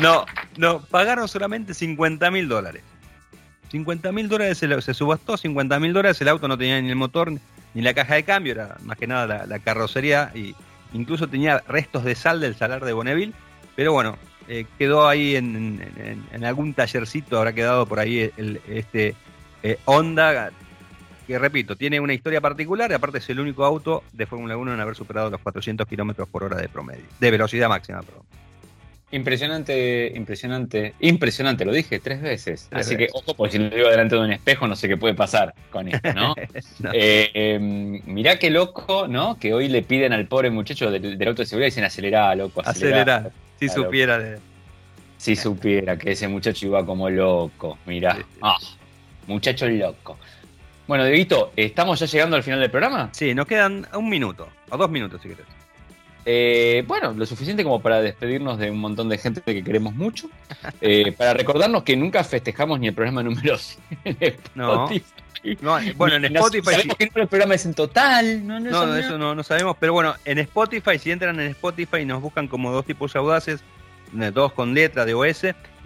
No, 0.00 0.26
no, 0.58 0.80
pagaron 0.80 1.26
solamente 1.26 1.72
50 1.72 2.30
mil 2.30 2.48
dólares. 2.48 2.82
50 3.70 4.12
mil 4.12 4.28
dólares 4.28 4.58
se, 4.58 4.94
subastó, 4.94 5.36
50 5.36 5.78
mil 5.80 5.92
dólares 5.92 6.20
el 6.20 6.28
auto 6.28 6.48
no 6.48 6.56
tenía 6.56 6.80
ni 6.80 6.88
el 6.88 6.96
motor 6.96 7.32
ni 7.74 7.82
la 7.82 7.94
caja 7.94 8.14
de 8.14 8.24
cambio, 8.24 8.52
era 8.52 8.76
más 8.82 8.96
que 8.96 9.06
nada 9.06 9.46
la, 9.46 9.58
carrocería 9.58 10.30
y 10.34 10.54
incluso 10.92 11.28
tenía 11.28 11.62
restos 11.68 12.04
de 12.04 12.14
sal 12.14 12.40
del 12.40 12.54
salar 12.54 12.84
de 12.84 12.92
Bonneville, 12.92 13.34
pero 13.74 13.92
bueno, 13.92 14.16
eh, 14.48 14.66
quedó 14.78 15.08
ahí 15.08 15.36
en, 15.36 15.80
algún 16.44 16.74
tallercito, 16.74 17.38
habrá 17.38 17.52
quedado 17.52 17.86
por 17.86 17.98
ahí 17.98 18.30
el, 18.36 18.60
este 18.68 19.14
eh, 19.62 19.78
Honda 19.84 20.50
que 21.26 21.38
repito, 21.38 21.74
tiene 21.76 21.98
una 21.98 22.14
historia 22.14 22.40
particular 22.40 22.90
y 22.90 22.94
aparte 22.94 23.18
es 23.18 23.28
el 23.30 23.40
único 23.40 23.64
auto 23.64 24.04
de 24.12 24.26
Fórmula 24.26 24.56
1 24.56 24.74
en 24.74 24.80
haber 24.80 24.94
superado 24.94 25.28
los 25.28 25.40
400 25.40 25.86
kilómetros 25.88 26.28
por 26.28 26.44
hora 26.44 26.56
de 26.56 26.68
promedio, 26.68 27.04
de 27.18 27.30
velocidad 27.30 27.68
máxima, 27.68 28.00
perdón. 28.02 28.22
Impresionante, 29.12 30.12
impresionante, 30.16 30.94
impresionante, 30.98 31.64
lo 31.64 31.72
dije 31.72 32.00
tres 32.00 32.20
veces. 32.20 32.68
Así 32.72 32.96
que, 32.96 33.06
ojo, 33.12 33.34
porque 33.34 33.52
si 33.52 33.58
lo 33.58 33.70
digo 33.70 33.88
delante 33.88 34.16
de 34.16 34.20
un 34.20 34.32
espejo, 34.32 34.66
no 34.66 34.74
sé 34.74 34.88
qué 34.88 34.96
puede 34.96 35.14
pasar 35.14 35.54
con 35.70 35.86
esto, 35.86 36.12
¿no? 36.14 36.34
Eh, 36.92 37.30
em, 37.32 38.02
mirá 38.06 38.36
qué 38.38 38.50
loco, 38.50 39.06
¿no? 39.06 39.38
Que 39.38 39.54
hoy 39.54 39.68
le 39.68 39.82
piden 39.82 40.12
al 40.12 40.26
pobre 40.26 40.50
muchacho 40.50 40.90
del, 40.90 41.16
auto 41.28 41.42
de 41.42 41.46
seguridad 41.46 41.68
y 41.68 41.70
dicen 41.70 41.84
acelerá, 41.84 42.34
loco, 42.34 42.62
acelerá. 42.64 43.30
Si 43.60 43.68
supiera 43.68 44.18
de... 44.18 44.38
Si 45.18 45.36
supiera 45.36 45.96
que 45.96 46.10
ese 46.10 46.26
muchacho 46.26 46.66
iba 46.66 46.84
como 46.84 47.08
loco, 47.08 47.78
mirá. 47.86 48.18
Ah, 48.42 48.56
muchacho 49.28 49.68
loco. 49.68 50.18
Bueno, 50.88 51.04
Dieguito, 51.04 51.52
¿estamos 51.56 52.00
ya 52.00 52.06
llegando 52.06 52.36
al 52.36 52.42
final 52.42 52.60
del 52.60 52.70
programa? 52.70 53.08
Sí, 53.12 53.34
nos 53.34 53.46
quedan 53.46 53.86
un 53.94 54.08
minuto, 54.08 54.48
o 54.68 54.76
dos 54.76 54.90
minutos 54.90 55.22
si 55.22 55.28
querés. 55.28 55.46
Eh, 56.28 56.82
bueno, 56.88 57.12
lo 57.12 57.24
suficiente 57.24 57.62
como 57.62 57.80
para 57.80 58.02
despedirnos 58.02 58.58
de 58.58 58.72
un 58.72 58.80
montón 58.80 59.08
de 59.08 59.16
gente 59.16 59.40
que 59.42 59.62
queremos 59.62 59.94
mucho. 59.94 60.28
Eh, 60.80 61.12
para 61.12 61.32
recordarnos 61.32 61.84
que 61.84 61.96
nunca 61.96 62.24
festejamos 62.24 62.80
ni 62.80 62.88
el 62.88 62.94
programa 62.94 63.22
número 63.22 63.56
100 63.56 64.16
en 64.20 64.36
no. 64.54 64.88
No, 65.60 65.78
bueno, 65.94 66.16
en 66.16 66.24
Spotify. 66.24 66.72
Sabemos 66.72 66.96
que 66.96 67.04
el 67.04 67.28
programa 67.28 67.54
es 67.54 67.64
en 67.66 67.74
total. 67.74 68.44
No, 68.44 68.58
no, 68.58 68.96
eso 68.96 69.16
no, 69.16 69.36
no, 69.36 69.42
sabemos. 69.44 69.76
Pero 69.78 69.92
bueno, 69.92 70.16
en 70.24 70.38
Spotify, 70.38 70.98
si 70.98 71.12
entran 71.12 71.38
en 71.38 71.48
Spotify 71.50 71.98
y 71.98 72.04
nos 72.04 72.20
buscan 72.20 72.48
como 72.48 72.72
dos 72.72 72.84
tipos 72.84 73.14
audaces, 73.14 73.62
dos 74.32 74.52
con 74.52 74.74
letra 74.74 75.04
de 75.04 75.14
OS, 75.14 75.44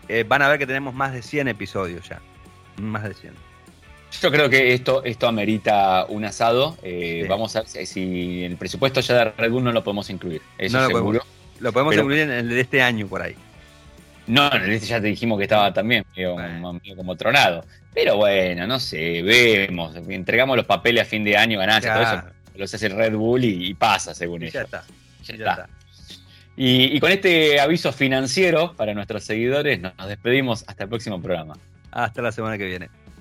eh, 0.08 0.24
van 0.26 0.40
a 0.40 0.48
ver 0.48 0.58
que 0.58 0.66
tenemos 0.66 0.94
más 0.94 1.12
de 1.12 1.20
100 1.20 1.48
episodios 1.48 2.08
ya. 2.08 2.20
Más 2.80 3.04
de 3.04 3.12
100. 3.12 3.49
Yo 4.20 4.30
creo 4.30 4.50
que 4.50 4.74
esto, 4.74 5.04
esto 5.04 5.28
amerita 5.28 6.04
un 6.08 6.24
asado. 6.24 6.76
Eh, 6.82 7.26
vamos 7.28 7.54
a 7.56 7.62
ver 7.62 7.86
si 7.86 8.44
el 8.44 8.56
presupuesto 8.56 9.00
ya 9.00 9.14
de 9.14 9.24
Red 9.32 9.50
Bull 9.50 9.64
no 9.64 9.72
lo 9.72 9.84
podemos 9.84 10.10
incluir. 10.10 10.42
Eso 10.58 10.78
no 10.78 10.86
seguro. 10.86 11.02
Lo 11.02 11.12
podemos, 11.12 11.60
lo 11.60 11.72
podemos 11.72 11.94
incluir 11.94 12.20
en 12.22 12.30
el 12.30 12.48
de 12.48 12.60
este 12.60 12.82
año 12.82 13.06
por 13.06 13.22
ahí. 13.22 13.36
No, 14.26 14.52
en 14.52 14.62
el 14.62 14.68
de 14.68 14.74
este 14.76 14.88
ya 14.88 15.00
te 15.00 15.06
dijimos 15.06 15.38
que 15.38 15.44
estaba 15.44 15.72
también 15.72 16.04
medio, 16.16 16.36
como 16.96 17.16
tronado. 17.16 17.64
Pero 17.94 18.16
bueno, 18.16 18.66
no 18.66 18.78
sé, 18.80 19.22
vemos. 19.22 19.94
Entregamos 20.08 20.56
los 20.56 20.66
papeles 20.66 21.02
a 21.02 21.04
fin 21.04 21.24
de 21.24 21.36
año, 21.36 21.58
ganancias, 21.58 21.94
todo 21.94 22.02
eso. 22.02 22.24
Los 22.56 22.74
hace 22.74 22.88
Red 22.88 23.14
Bull 23.14 23.44
y, 23.44 23.74
pasa, 23.74 24.14
según 24.14 24.42
ellos. 24.42 24.54
Ya 24.54 24.62
está. 24.62 24.84
Ya, 25.24 25.34
está. 25.34 25.68
Y, 26.56 26.96
y, 26.96 27.00
con 27.00 27.10
este 27.10 27.58
aviso 27.60 27.92
financiero 27.92 28.74
para 28.76 28.92
nuestros 28.92 29.24
seguidores, 29.24 29.80
nos 29.80 29.94
despedimos 30.06 30.64
hasta 30.66 30.84
el 30.84 30.88
próximo 30.88 31.20
programa. 31.22 31.56
Hasta 31.90 32.22
la 32.22 32.32
semana 32.32 32.58
que 32.58 32.66
viene. 32.66 32.88